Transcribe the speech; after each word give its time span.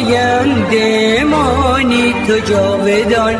آینده 0.00 1.24
مانی 1.24 2.14
تو 2.26 2.38
جاودان. 2.38 3.34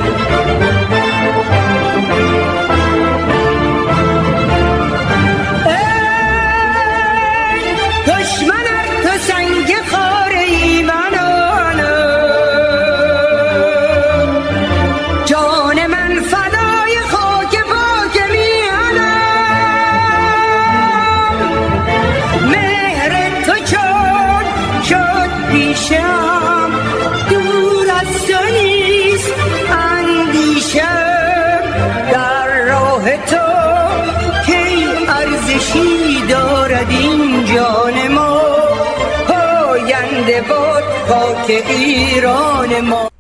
ما. 42.81 43.11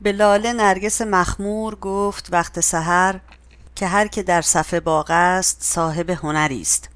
به 0.00 0.12
لاله 0.12 0.52
نرگس 0.52 1.02
مخمور 1.02 1.74
گفت 1.74 2.28
وقت 2.32 2.60
سحر 2.60 3.20
که 3.74 3.86
هر 3.86 4.06
که 4.06 4.22
در 4.22 4.42
صفه 4.42 4.80
باغ 4.80 5.06
است 5.10 5.56
صاحب 5.60 6.10
هنری 6.10 6.60
است. 6.60 6.88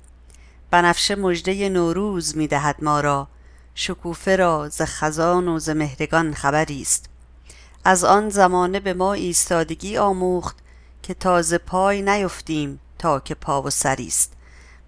بنفشه 0.70 1.14
مژده 1.14 1.68
نوروز 1.68 2.36
می‌دهد 2.36 2.76
ما 2.82 3.00
را. 3.00 3.28
شکوفه 3.74 4.36
را 4.36 4.68
ز 4.68 4.82
خزان 4.82 5.48
و 5.48 5.58
ز 5.58 5.70
مهرگان 5.70 6.34
خبری 6.34 6.82
است. 6.82 7.08
از 7.84 8.04
آن 8.04 8.28
زمانه 8.28 8.80
به 8.80 8.94
ما 8.94 9.12
ایستادگی 9.12 9.96
آموخت 9.96 10.56
که 11.02 11.14
تازه 11.14 11.58
پای 11.58 12.02
نیفتیم 12.02 12.80
تا 12.98 13.20
که 13.20 13.34
پا 13.34 13.62
و 13.62 13.70
سری 13.70 14.06
است. 14.06 14.32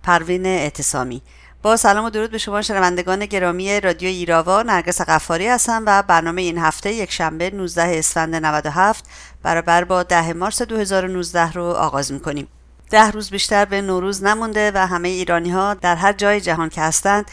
پروین 0.03 0.47
اعتصامی 0.47 1.23
با 1.63 1.77
سلام 1.77 2.05
و 2.05 2.11
درود 2.11 2.31
به 2.31 2.39
شما 2.39 2.63
شنوندگان 2.63 3.27
گرامی 3.27 3.81
رادیو 3.81 4.09
ایراوا. 4.09 4.63
نرگس 4.63 5.01
قفاری 5.01 5.49
هستم 5.49 5.83
و 5.87 6.03
برنامه 6.03 6.43
این 6.43 6.59
هفته 6.59 6.93
یک 6.93 7.13
شنبه 7.13 7.51
19 7.51 7.99
اسفند 7.99 8.35
97 8.35 9.05
برابر 9.43 9.85
با 9.85 10.03
10 10.03 10.33
مارس 10.33 10.63
2019 10.63 11.53
رو 11.53 11.65
آغاز 11.65 12.13
می‌کنیم. 12.13 12.49
ده 12.91 13.11
روز 13.11 13.31
بیشتر 13.31 13.65
به 13.65 13.83
نوروز 13.83 14.23
نمونده 14.23 14.73
و 14.75 14.87
همه 14.87 15.09
ایرانی 15.09 15.51
ها 15.51 15.75
در 15.75 15.97
هر 15.97 16.13
جای 16.13 16.41
جهان 16.41 16.69
که 16.69 16.81
هستند 16.81 17.31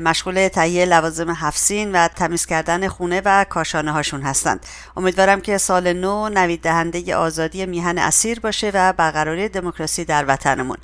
مشغول 0.00 0.48
تهیه 0.48 0.84
لوازم 0.84 1.30
حفسین 1.30 1.92
و 1.92 2.08
تمیز 2.08 2.46
کردن 2.46 2.88
خونه 2.88 3.22
و 3.24 3.44
کاشانه 3.44 3.92
هاشون 3.92 4.22
هستند. 4.22 4.66
امیدوارم 4.96 5.40
که 5.40 5.58
سال 5.58 5.92
نو 5.92 6.28
نوید 6.28 6.60
دهنده 6.60 7.16
آزادی 7.16 7.66
میهن 7.66 7.98
اسیر 7.98 8.40
باشه 8.40 8.70
و 8.74 8.92
برقراری 8.92 9.48
دموکراسی 9.48 10.04
در 10.04 10.24
وطنمون. 10.28 10.76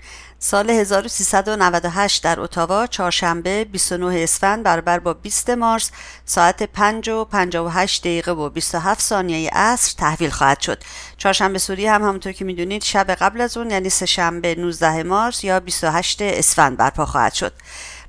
سال 0.45 0.71
1398 0.71 2.23
در 2.23 2.41
اتاوا 2.41 2.87
چهارشنبه 2.87 3.65
29 3.65 4.23
اسفند 4.23 4.63
برابر 4.63 4.99
با 4.99 5.15
20 5.15 5.51
مارس 5.51 5.91
ساعت 6.25 6.63
5 6.63 7.09
و 7.09 7.25
58 7.25 8.01
دقیقه 8.03 8.33
و 8.33 8.49
27 8.49 9.03
ثانیه 9.03 9.51
عصر 9.51 9.95
تحویل 9.99 10.31
خواهد 10.31 10.61
شد. 10.61 10.83
چهارشنبه 11.17 11.59
سوری 11.59 11.87
هم 11.87 12.03
همونطور 12.03 12.33
که 12.33 12.45
می‌دونید 12.45 12.85
شب 12.85 13.11
قبل 13.11 13.41
از 13.41 13.57
اون 13.57 13.71
یعنی 13.71 13.89
سه 13.89 14.07
شنبه 14.07 14.55
19 14.55 15.03
مارس 15.03 15.45
یا 15.45 15.61
28 15.61 16.23
اسفند 16.23 16.77
برپا 16.77 17.07
خواهد 17.07 17.35
شد. 17.35 17.53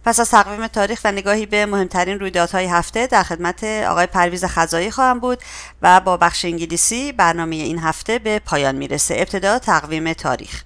پس 0.06 0.20
از 0.20 0.30
تقویم 0.30 0.68
تاریخ 0.68 1.02
و 1.04 1.12
نگاهی 1.12 1.46
به 1.46 1.66
مهمترین 1.66 2.20
رویدادهای 2.20 2.66
هفته 2.66 3.08
در 3.08 3.24
خدمت 3.24 3.64
آقای 3.64 4.06
پرویز 4.06 4.46
خزایی 4.46 4.92
خواهم 4.92 5.20
بود 5.20 5.40
و 5.82 6.00
با 6.00 6.18
بخش 6.18 6.46
انگلیسی 6.46 7.12
برنامه 7.12 7.56
این 7.56 7.80
هفته 7.80 8.20
به 8.20 8.40
پایان 8.40 8.76
می‌رسه. 8.76 9.16
ابتدا 9.18 9.60
تقویم 9.60 10.14
تاریخ. 10.14 10.64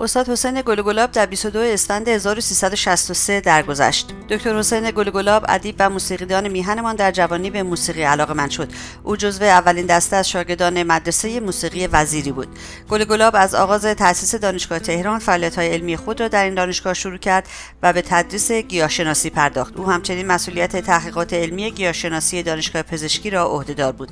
استاد 0.00 0.28
حسین 0.28 0.62
گلگلاب 0.66 1.12
در 1.12 1.26
22 1.26 1.58
اسفند 1.58 2.08
1363 2.08 3.40
درگذشت. 3.40 4.12
دکتر 4.28 4.58
حسین 4.58 4.90
گلگلاب 4.90 5.44
ادیب 5.48 5.76
و 5.78 5.90
موسیقیدان 5.90 6.48
میهنمان 6.48 6.96
در 6.96 7.10
جوانی 7.10 7.50
به 7.50 7.62
موسیقی 7.62 8.02
علاقه 8.02 8.34
من 8.34 8.48
شد. 8.48 8.68
او 9.02 9.16
جزو 9.16 9.44
اولین 9.44 9.86
دسته 9.86 10.16
از 10.16 10.28
شاگردان 10.28 10.82
مدرسه 10.82 11.40
موسیقی 11.40 11.86
وزیری 11.86 12.32
بود. 12.32 12.48
گلگلاب 12.88 13.36
از 13.36 13.54
آغاز 13.54 13.84
تأسیس 13.84 14.34
دانشگاه 14.34 14.78
تهران 14.78 15.18
فعالیت‌های 15.18 15.68
علمی 15.68 15.96
خود 15.96 16.20
را 16.20 16.28
در 16.28 16.44
این 16.44 16.54
دانشگاه 16.54 16.94
شروع 16.94 17.18
کرد 17.18 17.48
و 17.82 17.92
به 17.92 18.02
تدریس 18.02 18.52
گیاهشناسی 18.52 19.30
پرداخت. 19.30 19.76
او 19.76 19.90
همچنین 19.90 20.26
مسئولیت 20.26 20.76
تحقیقات 20.76 21.32
علمی 21.32 21.70
گیاهشناسی 21.70 22.42
دانشگاه 22.42 22.82
پزشکی 22.82 23.30
را 23.30 23.44
عهدهدار 23.46 23.92
بود. 23.92 24.10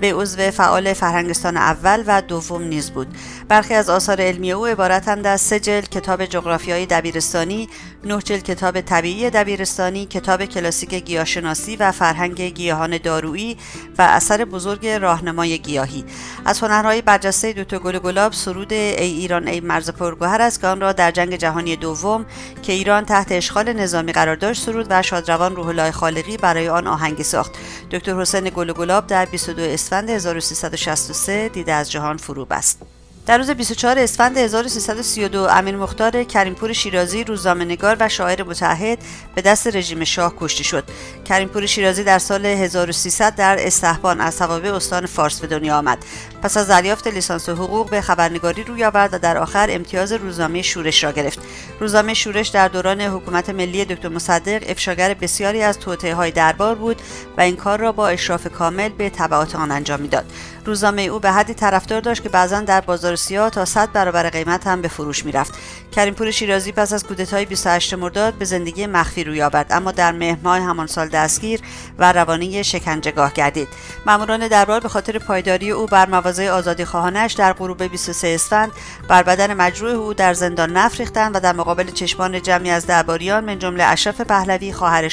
به 0.00 0.14
عضو 0.14 0.50
فعال 0.50 0.92
فرهنگستان 0.92 1.56
اول 1.56 2.04
و 2.06 2.22
دوم 2.22 2.62
نیز 2.62 2.90
بود. 2.90 3.06
برخی 3.48 3.74
از 3.74 3.90
آثار 3.90 4.20
علمی 4.20 4.52
او 4.52 4.66
عبارتند 4.66 5.25
از 5.26 5.40
سه 5.40 5.60
جلد 5.60 5.88
کتاب 5.88 6.24
جغرافیای 6.24 6.86
دبیرستانی، 6.86 7.68
نه 8.04 8.22
جلد 8.22 8.42
کتاب 8.42 8.80
طبیعی 8.80 9.30
دبیرستانی، 9.30 10.06
کتاب 10.06 10.44
کلاسیک 10.44 10.94
گیاهشناسی 10.94 11.76
و 11.76 11.92
فرهنگ 11.92 12.40
گیاهان 12.40 12.98
دارویی 12.98 13.56
و 13.98 14.02
اثر 14.02 14.44
بزرگ 14.44 14.86
راهنمای 14.86 15.58
گیاهی. 15.58 16.04
از 16.44 16.60
هنرهای 16.60 17.02
برجسته 17.02 17.52
دکتر 17.52 17.78
گل 17.78 17.98
گلاب 17.98 18.32
سرود 18.32 18.72
ای 18.72 19.12
ایران 19.12 19.48
ای 19.48 19.60
مرز 19.60 19.90
پرگوهر 19.90 20.42
است 20.42 20.60
که 20.60 20.66
آن 20.66 20.80
را 20.80 20.92
در 20.92 21.10
جنگ 21.10 21.36
جهانی 21.36 21.76
دوم 21.76 22.26
که 22.62 22.72
ایران 22.72 23.04
تحت 23.04 23.32
اشغال 23.32 23.72
نظامی 23.72 24.12
قرار 24.12 24.36
داشت 24.36 24.62
سرود 24.62 24.86
و 24.90 25.02
شادروان 25.02 25.56
روح 25.56 25.66
الله 25.66 25.90
خالقی 25.90 26.36
برای 26.36 26.68
آن 26.68 26.86
آهنگی 26.86 27.22
ساخت. 27.22 27.52
دکتر 27.90 28.20
حسین 28.20 28.50
گل 28.54 28.72
گلاب 28.72 29.06
در 29.06 29.24
22 29.24 29.62
اسفند 29.62 30.10
1363 30.10 31.48
دیده 31.48 31.72
از 31.72 31.90
جهان 31.90 32.16
فرو 32.16 32.44
بست. 32.44 32.95
در 33.26 33.38
روز 33.38 33.50
24 33.50 33.98
اسفند 33.98 34.38
1332 34.38 35.48
امیر 35.48 35.76
مختار 35.76 36.24
کریمپور 36.24 36.72
شیرازی 36.72 37.24
روزنامه‌نگار 37.24 37.96
و 38.00 38.08
شاعر 38.08 38.42
متحد 38.42 38.98
به 39.34 39.42
دست 39.42 39.76
رژیم 39.76 40.04
شاه 40.04 40.34
کشته 40.38 40.64
شد. 40.64 40.84
کریمپور 41.24 41.66
شیرازی 41.66 42.04
در 42.04 42.18
سال 42.18 42.46
1300 42.46 43.34
در 43.34 43.56
استحبان 43.60 44.20
از 44.20 44.42
استان 44.42 45.06
فارس 45.06 45.40
به 45.40 45.46
دنیا 45.46 45.78
آمد. 45.78 45.98
پس 46.42 46.56
از 46.56 46.68
دریافت 46.68 47.06
لیسانس 47.06 47.48
حقوق 47.48 47.90
به 47.90 48.00
خبرنگاری 48.00 48.62
روی 48.62 48.84
آورد 48.84 49.14
و 49.14 49.18
در 49.18 49.38
آخر 49.38 49.68
امتیاز 49.70 50.12
روزنامه 50.12 50.62
شورش 50.62 51.04
را 51.04 51.12
گرفت. 51.12 51.38
روزنامه 51.80 52.14
شورش 52.14 52.48
در 52.48 52.68
دوران 52.68 53.00
حکومت 53.00 53.50
ملی 53.50 53.84
دکتر 53.84 54.08
مصدق 54.08 54.70
افشاگر 54.70 55.14
بسیاری 55.14 55.62
از 55.62 55.78
های 56.16 56.30
دربار 56.30 56.74
بود 56.74 57.02
و 57.36 57.40
این 57.40 57.56
کار 57.56 57.78
را 57.78 57.92
با 57.92 58.08
اشراف 58.08 58.46
کامل 58.46 58.88
به 58.88 59.10
تبعات 59.10 59.54
آن 59.54 59.70
انجام 59.70 60.00
می‌داد. 60.00 60.24
روزنامه 60.66 61.02
او 61.02 61.18
به 61.18 61.32
حدی 61.32 61.54
طرفدار 61.54 62.00
داشت 62.00 62.22
که 62.22 62.28
بعضا 62.28 62.60
در 62.60 62.80
بازار 62.80 63.16
سیاه 63.16 63.50
تا 63.50 63.64
100 63.64 63.92
برابر 63.92 64.30
قیمت 64.30 64.66
هم 64.66 64.82
به 64.82 64.88
فروش 64.88 65.24
می‌رفت 65.24 65.54
کریمپور 65.92 66.30
شیرازی 66.30 66.72
پس 66.72 66.92
از 66.92 67.04
کودتای 67.04 67.44
28 67.44 67.94
مرداد 67.94 68.34
به 68.34 68.44
زندگی 68.44 68.86
مخفی 68.86 69.24
روی 69.24 69.42
آورد 69.42 69.66
اما 69.70 69.92
در 69.92 70.12
مهر 70.12 70.38
ماه 70.42 70.58
همان 70.58 70.86
سال 70.86 71.08
دستگیر 71.08 71.60
و 71.98 72.12
روانه 72.12 72.62
شکنجهگاه 72.62 73.32
گردید 73.32 73.68
ماموران 74.06 74.48
دربار 74.48 74.80
به 74.80 74.88
خاطر 74.88 75.18
پایداری 75.18 75.70
او 75.70 75.86
بر 75.86 76.08
مواضع 76.26 76.50
آزادی 76.50 76.84
خواهانش 76.84 77.32
در 77.32 77.52
غروب 77.52 77.82
23 77.82 78.28
اسفند 78.28 78.72
بر 79.08 79.22
بدن 79.22 79.54
مجروح 79.54 79.92
او 79.92 80.14
در 80.14 80.34
زندان 80.34 80.72
نفت 80.72 81.00
ریختند 81.00 81.36
و 81.36 81.40
در 81.40 81.52
مقابل 81.52 81.90
چشمان 81.90 82.42
جمعی 82.42 82.70
از 82.70 82.86
درباریان 82.86 83.44
من 83.44 83.58
جمله 83.58 83.84
اشرف 83.84 84.20
پهلوی 84.20 84.72
خواهر 84.72 85.12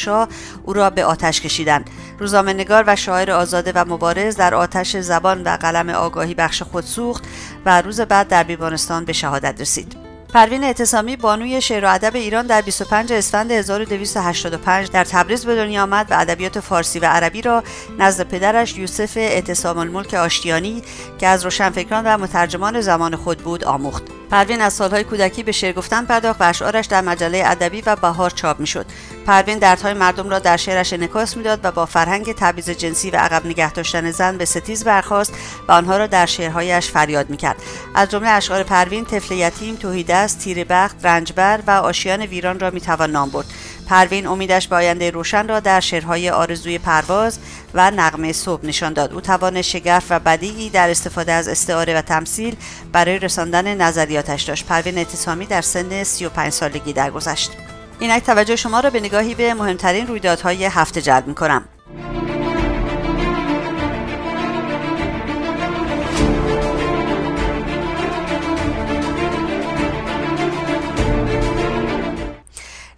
او 0.64 0.74
را 0.74 0.90
به 0.90 1.06
آتش 1.06 1.42
کشیدند 1.42 1.90
روزنامه‌نگار 2.20 2.84
و 2.88 2.96
شاعر 2.96 3.32
آزاده 3.32 3.72
و 3.76 3.86
مبارز 3.88 4.36
در 4.36 4.56
آتش 4.56 4.98
زبان 4.98 5.44
و 5.44 5.50
قلم 5.50 5.90
آگاهی 5.90 6.34
بخش 6.34 6.64
خود 6.64 6.84
سوخت 6.84 7.24
و 7.66 7.82
روز 7.82 8.02
بعد 8.02 8.28
در 8.28 8.44
بیمارستان 8.44 9.06
به 9.06 9.14
شهادت 9.14 9.62
رسید. 9.62 10.13
پروین 10.34 10.64
اعتصامی 10.64 11.16
بانوی 11.16 11.62
شعر 11.62 11.86
و 11.86 11.94
ادب 11.94 12.16
ایران 12.16 12.48
در 12.48 12.62
25 12.62 13.14
اسفند 13.14 13.52
1285 13.52 14.90
در 14.92 15.04
تبریز 15.04 15.46
به 15.46 15.56
دنیا 15.56 15.84
آمد 15.84 16.08
و 16.12 16.20
ادبیات 16.20 16.60
فارسی 16.60 17.00
و 17.00 17.06
عربی 17.06 17.42
را 17.42 17.64
نزد 18.00 18.28
پدرش 18.28 18.78
یوسف 18.78 19.18
اعتصام 19.18 19.78
الملک 19.78 20.14
آشتیانی 20.14 20.84
که 21.20 21.28
از 21.28 21.44
روشنفکران 21.44 22.04
و 22.08 22.18
مترجمان 22.18 22.82
زمان 22.82 23.16
خود 23.16 23.38
بود 23.38 23.64
آموخت. 23.64 24.04
پروین 24.34 24.62
از 24.62 24.74
سالهای 24.74 25.04
کودکی 25.04 25.44
به 25.44 25.52
شعر 25.52 25.74
گفتن 25.74 26.06
پرداخت 26.06 26.42
و 26.42 26.44
اشعارش 26.44 26.86
در 26.86 27.02
مجله 27.02 27.44
ادبی 27.46 27.82
و 27.82 27.96
بهار 27.96 28.30
چاپ 28.30 28.60
می‌شد 28.60 28.86
پروین 29.26 29.60
دردهای 29.60 29.94
مردم 29.94 30.30
را 30.30 30.40
در 30.40 30.58
شعرش 30.58 30.94
انعکاس 30.94 31.38
می‌داد 31.38 31.60
و 31.64 31.72
با 31.72 31.86
فرهنگ 31.86 32.36
تبعیض 32.36 32.70
جنسی 32.70 33.10
و 33.10 33.16
عقب 33.16 33.46
نگه 33.46 33.72
داشتن 33.72 34.12
زن 34.12 34.38
به 34.38 34.46
ستیز 34.46 34.84
برخاست 34.84 35.34
و 35.68 35.72
آنها 35.72 35.98
را 35.98 36.08
در 36.08 36.26
شعرهایش 36.26 36.90
فریاد 36.90 37.30
می‌کرد 37.30 37.56
از 37.96 38.10
جمله 38.10 38.30
اشعار 38.30 38.64
پروین 38.64 39.06
طفل 39.06 39.36
یتیم 39.36 39.76
تهیدست 40.24 40.40
تیره 40.40 40.64
بخت 40.64 41.06
رنجبر 41.06 41.60
و 41.68 41.72
آشیان 41.72 42.22
ویران 42.22 42.60
را 42.60 42.70
می‌توان 42.70 43.12
نام 43.12 43.30
برد. 43.30 43.46
پروین 43.88 44.28
امیدش 44.28 44.68
به 44.68 44.76
آینده 44.76 45.12
روشن 45.12 45.48
را 45.48 45.60
در 45.60 45.80
شعرهای 45.80 46.30
آرزوی 46.30 46.78
پرواز 46.78 47.40
و 47.74 47.92
نغمه 47.92 48.34
صبح 48.34 48.66
نشان 48.66 48.94
داد. 48.94 49.14
او 49.14 49.22
توان 49.22 49.62
شگرف 49.62 50.06
و 50.10 50.20
بدیعی 50.20 50.70
در 50.70 50.90
استفاده 50.90 51.32
از 51.32 51.48
استعاره 51.48 51.98
و 51.98 52.02
تمثیل 52.02 52.56
برای 52.92 53.20
رساندن 53.20 53.82
نظریاتش 53.82 54.44
داشت. 54.44 54.66
پروین 54.66 54.98
اعتصامی 54.98 55.46
در 55.46 55.62
سن 55.62 56.04
35 56.04 56.52
سالگی 56.52 56.94
درگذشت. 56.94 57.52
اینک 58.00 58.24
توجه 58.24 58.56
شما 58.56 58.80
را 58.80 58.90
به 58.90 59.00
نگاهی 59.00 59.36
به 59.36 59.54
مهمترین 59.54 60.08
رویدادهای 60.08 60.66
هفته 60.66 61.02
جلب 61.02 61.28
می 61.28 61.36
کنم. 61.36 61.64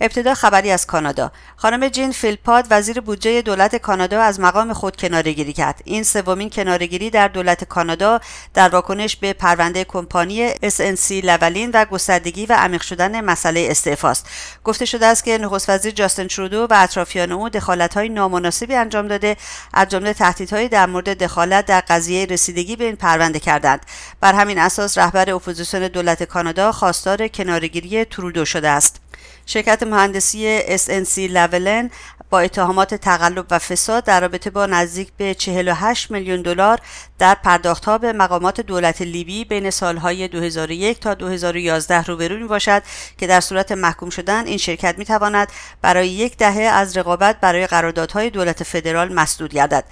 ابتدا 0.06 0.34
خبری 0.34 0.72
از 0.72 0.86
کانادا. 0.86 1.31
خانم 1.56 1.88
جین 1.88 2.12
فیلپاد 2.12 2.68
وزیر 2.69 3.00
بودجه 3.00 3.42
دولت 3.42 3.75
کانادا 3.75 4.22
از 4.22 4.40
مقام 4.40 4.74
خود 4.74 4.96
کنارگیری 4.96 5.54
کرد. 5.54 5.81
این 5.84 6.04
سومین 6.04 6.50
کنارگیری 6.50 7.10
در 7.10 7.28
دولت 7.28 7.63
کانادا 7.63 8.19
در 8.54 8.69
واکنش 8.69 9.16
به 9.16 9.34
پرونده 9.34 9.84
کمپانی 9.84 10.54
SNC 10.54 11.12
لولین 11.12 11.72
و 11.74 11.86
گستردگی 11.86 12.46
و 12.46 12.54
عمیق 12.54 12.81
شدن 12.81 13.22
مسئله 13.22 13.68
استعفاست. 13.69 14.30
گفته 14.63 14.86
شده 14.86 15.06
است 15.06 15.24
که 15.24 15.38
نخست 15.38 15.69
وزیر 15.69 15.92
جاستن 15.92 16.28
ترودو 16.28 16.68
و 16.69 16.74
اطرافیان 16.74 17.31
او 17.31 17.50
دخالت‌های 17.50 18.10
نامناسبی 18.10 18.75
انجام 18.75 19.07
داده 19.07 19.38
از 19.74 19.90
جمله 19.90 20.13
تهدیدهایی 20.13 20.69
در 20.69 20.86
مورد 20.86 21.18
دخالت 21.24 21.66
در 21.66 21.84
قضیه 21.88 22.25
رسیدگی 22.25 22.75
به 22.75 22.86
این 22.86 22.96
پرونده 22.96 23.40
کردند. 23.40 23.86
بر 24.22 24.34
همین 24.34 24.60
اساس 24.60 24.98
رهبر 24.98 25.30
اپوزیسیون 25.30 25.88
دولت 25.88 26.24
کانادا 26.24 26.72
خواستار 26.72 27.28
کنارگیری 27.28 28.06
ترودو 28.06 28.46
شده 28.46 28.69
است. 28.69 29.05
شرکت 29.45 29.83
مهندسی 29.83 30.59
SNC 30.77 31.18
Lavalin 31.18 31.90
با 32.30 32.39
اتهامات 32.39 32.95
تقلب 32.95 33.45
و 33.51 33.59
فساد 33.59 34.03
در 34.03 34.21
رابطه 34.21 34.50
با 34.50 34.65
نزدیک 34.65 35.12
به 35.18 35.33
48 35.33 36.12
میلیون 36.12 36.42
دلار 36.42 36.80
در 37.19 37.36
پرداختها 37.36 37.97
به 37.97 38.13
مقامات 38.13 38.62
دولت 38.62 39.01
لیبی 39.01 39.45
بین 39.45 39.69
سالهای 39.69 40.27
2001 40.27 41.00
تا 41.00 41.13
2011 41.13 42.03
روبرو 42.03 42.38
می 42.38 42.47
باشد 42.47 42.83
که 43.18 43.27
در 43.27 43.42
صورت 43.42 43.71
محکوم 43.71 44.09
شدن 44.09 44.45
این 44.45 44.57
شرکت 44.57 44.97
می 44.97 45.06
تواند 45.06 45.47
برای 45.81 46.09
یک 46.09 46.38
دهه 46.38 46.62
از 46.62 46.97
رقابت 46.97 47.39
برای 47.39 47.68
قراردادهای 47.68 48.30
دولت 48.30 48.63
فدرال 48.63 49.13
مسدود 49.13 49.53
گردد. 49.53 49.83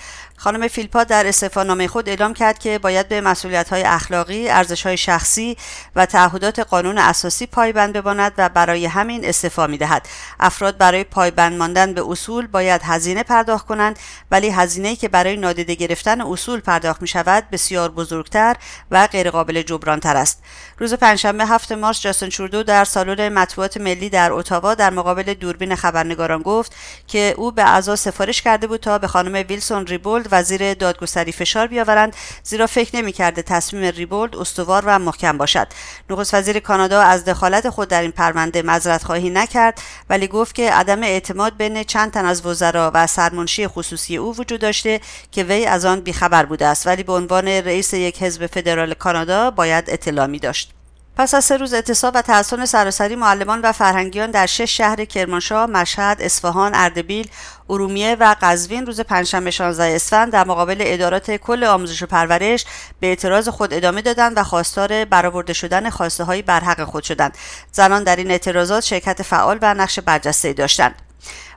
خانم 0.44 0.68
فیلپا 0.68 1.04
در 1.04 1.28
استعفانامه 1.28 1.88
خود 1.88 2.10
اعلام 2.10 2.34
کرد 2.34 2.60
که 2.60 2.80
باید 2.80 3.07
به 3.07 3.22
مسئولیت‌های 3.22 3.84
اخلاقی، 3.84 4.50
ارزش‌های 4.50 4.98
شخصی 4.98 5.57
و 5.95 6.06
تعهدات 6.06 6.60
قانون 6.60 6.98
اساسی 6.98 7.45
پایبند 7.45 7.94
بماند 7.94 8.34
و 8.38 8.50
برای 8.50 8.86
همین 8.86 9.25
استعفا 9.25 9.68
می‌دهد. 9.68 10.07
افراد 10.40 10.78
برای 10.78 11.04
پایبند 11.04 11.57
ماندن 11.57 11.94
به 11.94 12.04
اصول 12.07 12.48
باید 12.48 12.81
هزینه 12.84 13.24
پرداخت 13.24 13.66
کنند 13.66 14.00
ولی 14.31 14.50
هزینه‌ای 14.50 14.95
که 14.95 15.07
برای 15.07 15.38
نادیده 15.38 15.75
گرفتن 15.75 16.22
اصول 16.22 16.60
پرداخت 16.60 17.01
می 17.01 17.07
شود 17.07 17.44
بسیار 17.51 17.92
بزرگتر 17.92 18.56
و 18.92 19.07
غیرقابل 19.07 19.62
جبرانتر 19.62 20.18
است. 20.18 20.44
روز 20.78 20.94
پنجشنبه 20.94 21.46
هفت 21.46 21.72
مارس 21.72 22.01
جاستن 22.01 22.30
چوردو 22.30 22.63
در 22.63 22.86
سالن 22.86 23.30
مطبوعات 23.30 23.78
ملی 23.78 24.10
در 24.10 24.31
اتاوا 24.31 24.75
در 24.75 24.89
مقابل 24.89 25.34
دوربین 25.34 25.75
خبرنگاران 25.75 26.42
گفت 26.42 26.75
که 27.07 27.34
او 27.38 27.51
به 27.51 27.63
اعضا 27.63 27.96
سفارش 27.96 28.42
کرده 28.42 28.68
بود 28.68 28.80
تا 28.80 28.98
به 28.98 29.07
خانم 29.07 29.46
ویلسون 29.50 29.88
ریبولد 29.88 30.32
وزیر 30.33 30.74
دادگستری 30.74 31.31
فشار 31.31 31.68
بیاورند 31.68 32.15
زیرا 32.44 32.68
فکر 32.68 32.95
نمی‌کرده 32.95 33.41
تصمیم 33.41 33.83
ریبولد 33.83 34.35
استوار 34.35 34.83
و 34.85 35.00
محکم 35.00 35.38
باشد. 35.38 35.68
نخست 36.09 36.33
وزیر 36.33 36.59
کانادا 36.59 37.01
از 37.01 37.25
دخالت 37.25 37.69
خود 37.69 37.88
در 37.88 38.01
این 38.01 38.12
پرونده 38.12 38.62
معذرت 38.62 39.03
خواهی 39.03 39.30
نکرد 39.30 39.81
ولی 40.09 40.27
گفت 40.27 40.56
که 40.56 40.71
عدم 40.71 41.03
اعتماد 41.03 41.57
بین 41.57 41.83
چند 41.83 42.12
تن 42.12 42.25
از 42.25 42.45
وزرا 42.45 42.91
و 42.94 43.07
سرمنشی 43.07 43.68
خصوصی 43.68 44.18
او 44.18 44.35
وجود 44.38 44.62
داشته 44.62 45.01
که 45.31 45.44
وی 45.44 45.65
از 45.65 45.85
آن 45.85 46.00
بیخبر 46.00 46.45
بوده 46.45 46.68
است. 46.68 46.88
ولی 46.88 47.03
به 47.03 47.13
عنوان 47.13 47.47
رئیس 47.47 47.94
یک 47.94 48.24
حزب 48.24 48.47
فدرال 48.47 48.94
کانادا 48.94 49.51
باید 49.51 49.89
اطلاع 49.89 50.27
می 50.27 50.39
داشت 50.39 50.74
پس 51.18 51.33
از 51.33 51.45
سه 51.45 51.57
روز 51.57 51.74
اعتصاب 51.74 52.15
و 52.15 52.21
تحسن 52.21 52.65
سراسری 52.65 53.15
معلمان 53.15 53.62
و 53.62 53.71
فرهنگیان 53.71 54.31
در 54.31 54.45
شش 54.45 54.77
شهر 54.77 55.06
کرمانشاه، 55.06 55.65
مشهد، 55.65 56.21
اصفهان، 56.21 56.71
اردبیل، 56.75 57.30
ارومیه 57.69 58.15
و 58.19 58.36
قزوین 58.42 58.86
روز 58.86 59.01
پنجشنبه 59.01 59.51
16 59.51 59.83
اسفند 59.95 60.31
در 60.31 60.48
مقابل 60.48 60.77
ادارات 60.80 61.31
کل 61.31 61.63
آموزش 61.63 62.04
و 62.04 62.06
پرورش 62.06 62.65
به 63.00 63.07
اعتراض 63.07 63.50
خود 63.50 63.74
ادامه 63.74 64.01
دادند 64.01 64.38
و 64.38 64.44
خواستار 64.44 65.06
برآورده 65.06 65.54
شدن 65.54 65.89
خواسته 65.89 66.24
های 66.24 66.42
برحق 66.42 66.83
خود 66.83 67.04
شدند. 67.04 67.38
زنان 67.71 68.04
در 68.04 68.15
این 68.15 68.31
اعتراضات 68.31 68.83
شرکت 68.83 69.21
فعال 69.21 69.60
و 69.62 69.74
نقش 69.74 70.00
برجسته 70.00 70.54
داشتند. 70.54 70.95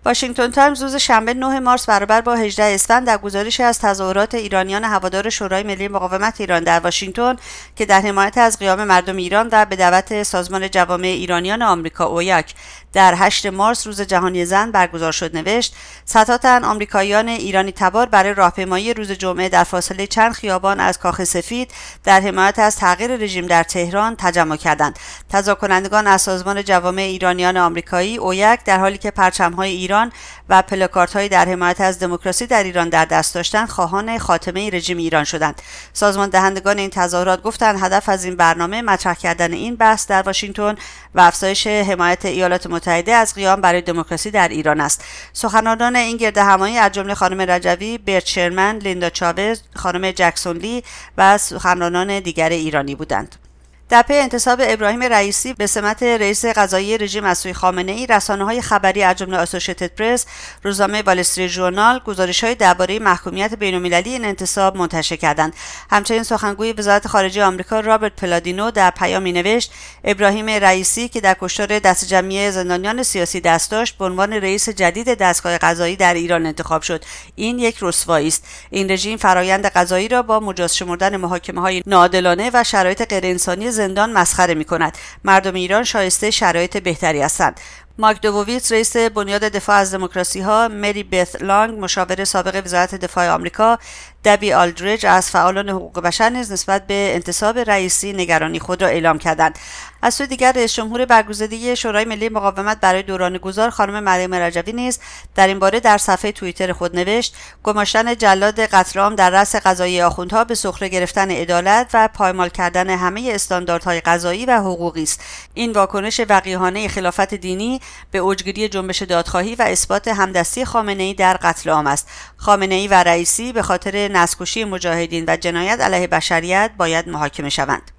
واشنگتن 0.07 0.51
تایمز 0.51 0.83
روز 0.83 0.97
شنبه 0.97 1.35
9 1.35 1.61
مارس 1.61 1.87
برابر 1.87 2.21
با 2.21 2.35
18 2.35 2.63
اسفند 2.65 3.07
در 3.07 3.19
گزارشی 3.19 3.63
از 3.63 3.79
تظاهرات 3.79 4.35
ایرانیان 4.35 4.85
هوادار 4.85 5.31
شورای 5.31 5.63
ملی 5.63 5.89
مقاومت 5.89 6.41
ایران 6.41 6.65
در 6.65 6.81
واشنگتن 6.81 7.37
که 7.77 7.87
در 7.87 8.01
حمایت 8.01 8.39
از 8.39 8.59
قیام 8.59 8.85
مردم 8.85 9.17
ایران 9.17 9.49
و 9.53 9.65
به 9.65 9.77
دعوت 9.77 10.23
سازمان 10.23 10.71
جوامع 10.71 11.07
ایرانیان 11.07 11.63
آمریکا 11.63 12.05
اویاک 12.05 12.55
در 12.97 13.15
8 13.17 13.47
مارس 13.47 13.87
روز 13.87 14.01
جهانی 14.01 14.45
زن 14.45 14.71
برگزار 14.71 15.13
شد 15.13 15.37
نوشت 15.37 15.75
صدها 16.05 16.39
تن 16.39 16.65
آمریکاییان 16.65 17.29
ایرانی 17.29 17.73
تبار 17.73 18.07
برای 18.07 18.35
راهپیمایی 18.35 18.95
روز 18.95 19.11
جمعه 19.13 19.49
در 19.49 19.65
فاصله 19.65 20.07
چند 20.07 20.33
خیابان 20.33 20.81
از 20.81 20.99
کاخ 20.99 21.25
سفید 21.25 21.71
در 22.05 22.21
حمایت 22.21 22.59
از 22.59 22.77
تغییر 22.77 23.17
رژیم 23.17 23.47
در 23.47 23.63
تهران 23.63 24.17
تجمع 24.19 24.57
کردند. 24.57 24.99
تظاهر 25.31 25.59
کنندگان 25.59 26.07
از 26.07 26.23
سازمان 26.23 26.65
جوامع 26.65 27.03
ایرانیان 27.03 27.57
آمریکایی 27.57 28.17
اویک 28.17 28.65
در 28.65 28.79
حالی 28.79 28.99
که 28.99 29.11
پرچمهای 29.11 29.71
ایران 29.71 30.13
و 30.49 30.63
پلاکاردهایی 30.63 31.29
در 31.29 31.49
حمایت 31.49 31.81
از 31.81 31.99
دموکراسی 31.99 32.47
در 32.47 32.65
ایران 32.65 32.89
در 32.89 33.05
دست 33.05 33.35
داشتند 33.35 33.69
خواهان 33.69 34.19
خاتمه 34.19 34.71
رژیم 34.71 34.99
ایران 34.99 35.25
شدند. 35.25 35.63
سازمان 35.93 36.29
دهندگان 36.29 36.79
این 36.79 36.91
تظاهرات 36.91 37.43
گفتند 37.43 37.83
هدف 37.83 38.09
از 38.09 38.25
این 38.25 38.37
برنامه 38.37 38.83
مطرح 38.83 39.15
کردن 39.15 39.53
این 39.53 39.77
بحث 39.77 40.07
در 40.07 40.23
واشنگتن 40.23 40.75
و 41.15 41.21
افزایش 41.21 41.67
حمایت 41.67 42.25
ایالات 42.25 42.67
متحده 42.67 42.86
از 42.89 43.35
قیام 43.35 43.61
برای 43.61 43.81
دموکراسی 43.81 44.31
در 44.31 44.49
ایران 44.49 44.81
است. 44.81 45.05
سخنرانان 45.33 45.97
این 45.97 46.17
گرد 46.17 46.39
همایی 46.39 46.79
از 46.79 46.93
جمله 46.93 47.15
خانم 47.15 47.51
رجوی 47.51 47.99
برت 47.99 48.27
شرمن 48.27 48.79
لیندا 48.79 49.11
چاوز 49.11 49.63
خانم 49.75 50.11
جکسون 50.11 50.57
لی 50.57 50.85
و 51.19 51.39
سخنرانان 51.39 52.21
دیگر 52.21 52.49
ایرانی 52.49 52.95
بودند. 52.95 53.46
در 53.89 54.03
پی 54.03 54.15
انتصاب 54.15 54.59
ابراهیم 54.63 55.03
رئیسی 55.03 55.55
به 55.55 55.67
سمت 55.67 56.03
رئیس 56.03 56.45
قضایی 56.45 56.99
رژیم 56.99 57.25
از 57.25 57.39
سوی 57.39 57.53
خامنه 57.53 57.93
ای 57.93 58.07
رسانه 58.07 58.45
های 58.45 58.63
خبری 58.63 59.03
از 59.03 59.17
جمله 59.17 59.39
آسوشیتد 59.39 59.95
پرس 59.95 60.27
روزنامه 60.63 61.03
والستری 61.03 61.49
ژورنال 61.49 61.99
گزارش 61.99 62.45
های 62.45 62.55
درباره 62.55 62.99
محکومیت 62.99 63.55
بینالمللی 63.55 64.11
این 64.11 64.25
انتصاب 64.25 64.77
منتشر 64.77 65.17
کردند. 65.17 65.55
همچنین 65.91 66.23
سخنگوی 66.23 66.73
وزارت 66.73 67.09
خارجه 67.09 67.45
آمریکا 67.45 67.81
رابرت 67.81 68.17
پلادینو 68.17 68.71
در 68.71 68.91
پیامی 68.91 69.33
نوشت 69.33 69.73
ابراهیم 70.05 70.51
رئیسی 70.51 71.09
که 71.09 71.21
در 71.21 71.37
کشتار 71.41 71.79
دست 71.79 72.05
جمعی 72.05 72.51
زندانیان 72.51 73.03
سیاسی 73.03 73.41
دست 73.41 73.71
داشت 73.71 73.99
به 73.99 74.05
عنوان 74.05 74.33
رئیس 74.33 74.69
جدید 74.69 75.15
دستگاه 75.15 75.59
قضایی 75.59 75.97
در 75.97 76.15
ایران 76.15 76.47
انتخاب 76.47 76.83
شد. 76.83 77.05
این 77.35 77.59
یک 77.59 77.77
رسوایی 77.83 78.29
است. 78.29 78.45
این 78.71 78.91
رژیم 78.91 79.17
فرایند 79.17 79.67
قضایی 79.67 80.09
را 80.09 80.23
با 80.23 80.41
مجاز 80.41 80.77
شمردن 80.77 81.17
محاکمه 81.17 81.61
های 81.61 81.83
ناعادلانه 81.87 82.51
و 82.55 82.65
شرایط 82.65 83.09
غیرانسانی 83.09 83.76
زندان 83.77 84.13
مسخره 84.13 84.55
می 84.55 84.65
کند 84.65 84.99
مردم 85.25 85.55
ایران 85.55 85.85
شایسته 85.85 86.31
شرایط 86.31 86.77
بهتری 86.77 87.23
هستند. 87.23 87.61
ماک 87.99 88.21
دووویتس 88.21 88.73
رئیس 88.73 88.97
بنیاد 88.97 89.41
دفاع 89.45 89.77
از 89.77 89.95
دموکراسی 89.95 90.41
ها 90.41 90.69
مری 90.69 91.03
بث 91.03 91.37
لانگ 91.43 91.79
مشاور 91.79 92.25
سابق 92.25 92.63
وزارت 92.65 92.95
دفاع 92.95 93.31
آمریکا 93.31 93.79
دبی 94.27 94.53
آلدریج 94.53 95.07
از 95.07 95.31
فعالان 95.31 95.69
حقوق 95.69 96.01
بشر 96.01 96.31
نیز 96.31 96.53
نسبت 96.53 96.87
به 96.87 97.11
انتصاب 97.15 97.59
رئیسی 97.59 98.13
نگرانی 98.13 98.59
خود 98.59 98.83
را 98.83 98.89
اعلام 98.89 99.19
کردند. 99.19 99.59
از 100.03 100.15
سوی 100.15 100.27
دیگر 100.27 100.53
رئیس 100.53 100.75
جمهور 100.75 101.05
برگزیده 101.05 101.75
شورای 101.75 102.05
ملی 102.05 102.29
مقاومت 102.29 102.81
برای 102.81 103.03
دوران 103.03 103.39
گذار 103.39 103.71
خانم 103.71 104.05
مریم 104.05 104.35
رجوی 104.35 104.73
نیز 104.73 104.99
در 105.35 105.47
این 105.47 105.59
باره 105.59 105.81
در 105.81 105.99
صفحه 105.99 106.33
توییتر 106.33 106.73
خود 106.73 106.97
نوشت 106.97 107.35
گماشتن 107.63 108.15
جلاد 108.15 108.61
قتل 108.61 109.15
در 109.15 109.31
رأس 109.31 109.57
قضایی 109.57 110.03
آخوندها 110.03 110.45
به 110.45 110.55
سخره 110.55 110.89
گرفتن 110.89 111.31
عدالت 111.31 111.91
و 111.95 112.09
پایمال 112.15 112.49
کردن 112.49 112.91
همه 112.91 113.31
استانداردهای 113.35 114.01
قضایی 114.01 114.47
و 114.47 114.59
حقوقی 114.59 115.03
است. 115.03 115.21
این 115.55 115.73
واکنش 115.73 116.21
وقیحانه 116.29 116.89
خلافت 116.89 117.35
دینی 117.35 117.81
به 118.11 118.19
اوجگیری 118.19 118.69
جنبش 118.69 119.03
دادخواهی 119.03 119.55
و 119.55 119.63
اثبات 119.63 120.09
همدستی 120.09 120.65
خامنه 120.65 121.03
ای 121.03 121.15
در 121.15 121.37
قتل 121.43 121.71
عام 121.71 121.87
است. 121.87 122.09
خامنه 122.37 122.75
ای 122.75 122.89
و 122.89 122.95
رئیسی 122.95 123.53
به 123.53 123.63
خاطر 123.63 124.09
نسکشی 124.17 124.65
مجاهدین 124.65 125.25
و 125.29 125.37
جنایت 125.37 125.81
علیه 125.81 126.07
بشریت 126.07 126.71
باید 126.77 127.09
محاکمه 127.09 127.49
شوند. 127.49 127.91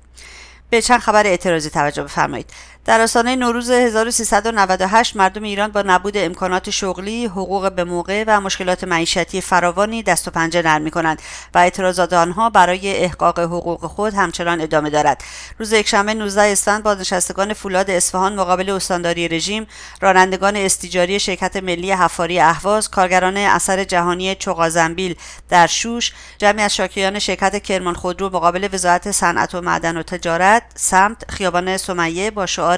به 0.69 0.81
چند 0.81 0.99
خبر 0.99 1.27
اعتراضی 1.27 1.69
توجه 1.69 2.03
بفرمایید. 2.03 2.53
در 2.87 3.01
آستانه 3.01 3.35
نوروز 3.35 3.71
1398 3.71 5.15
مردم 5.15 5.43
ایران 5.43 5.71
با 5.71 5.81
نبود 5.81 6.17
امکانات 6.17 6.69
شغلی، 6.69 7.25
حقوق 7.25 7.71
به 7.71 7.83
موقع 7.83 8.23
و 8.27 8.41
مشکلات 8.41 8.83
معیشتی 8.83 9.41
فراوانی 9.41 10.03
دست 10.03 10.27
و 10.27 10.31
پنجه 10.31 10.61
نرم 10.61 10.81
می 10.81 10.91
کنند 10.91 11.21
و 11.53 11.57
اعتراضات 11.57 12.13
آنها 12.13 12.49
برای 12.49 12.97
احقاق 12.97 13.39
حقوق 13.39 13.85
خود 13.85 14.13
همچنان 14.13 14.61
ادامه 14.61 14.89
دارد. 14.89 15.23
روز 15.59 15.73
یکشنبه 15.73 16.13
19 16.13 16.41
اسفند 16.41 16.83
بازنشستگان 16.83 17.53
فولاد 17.53 17.89
اصفهان 17.89 18.35
مقابل 18.35 18.69
استانداری 18.69 19.27
رژیم، 19.27 19.67
رانندگان 20.01 20.55
استیجاری 20.55 21.19
شرکت 21.19 21.55
ملی 21.55 21.91
حفاری 21.91 22.39
اهواز، 22.39 22.89
کارگران 22.89 23.37
اثر 23.37 23.83
جهانی 23.83 24.35
چوغازنبیل 24.35 25.15
در 25.49 25.67
شوش، 25.67 26.13
جمعی 26.37 26.63
از 26.63 26.75
شاکیان 26.75 27.19
شرکت 27.19 27.63
کرمان 27.63 27.93
خودرو 27.93 28.29
مقابل 28.29 28.69
وزارت 28.73 29.11
صنعت 29.11 29.55
و 29.55 29.61
معدن 29.61 29.97
و 29.97 30.03
تجارت، 30.03 30.63
سمت 30.75 31.31
خیابان 31.31 31.77
سمیه 31.77 32.31
با 32.31 32.45
شعار 32.45 32.76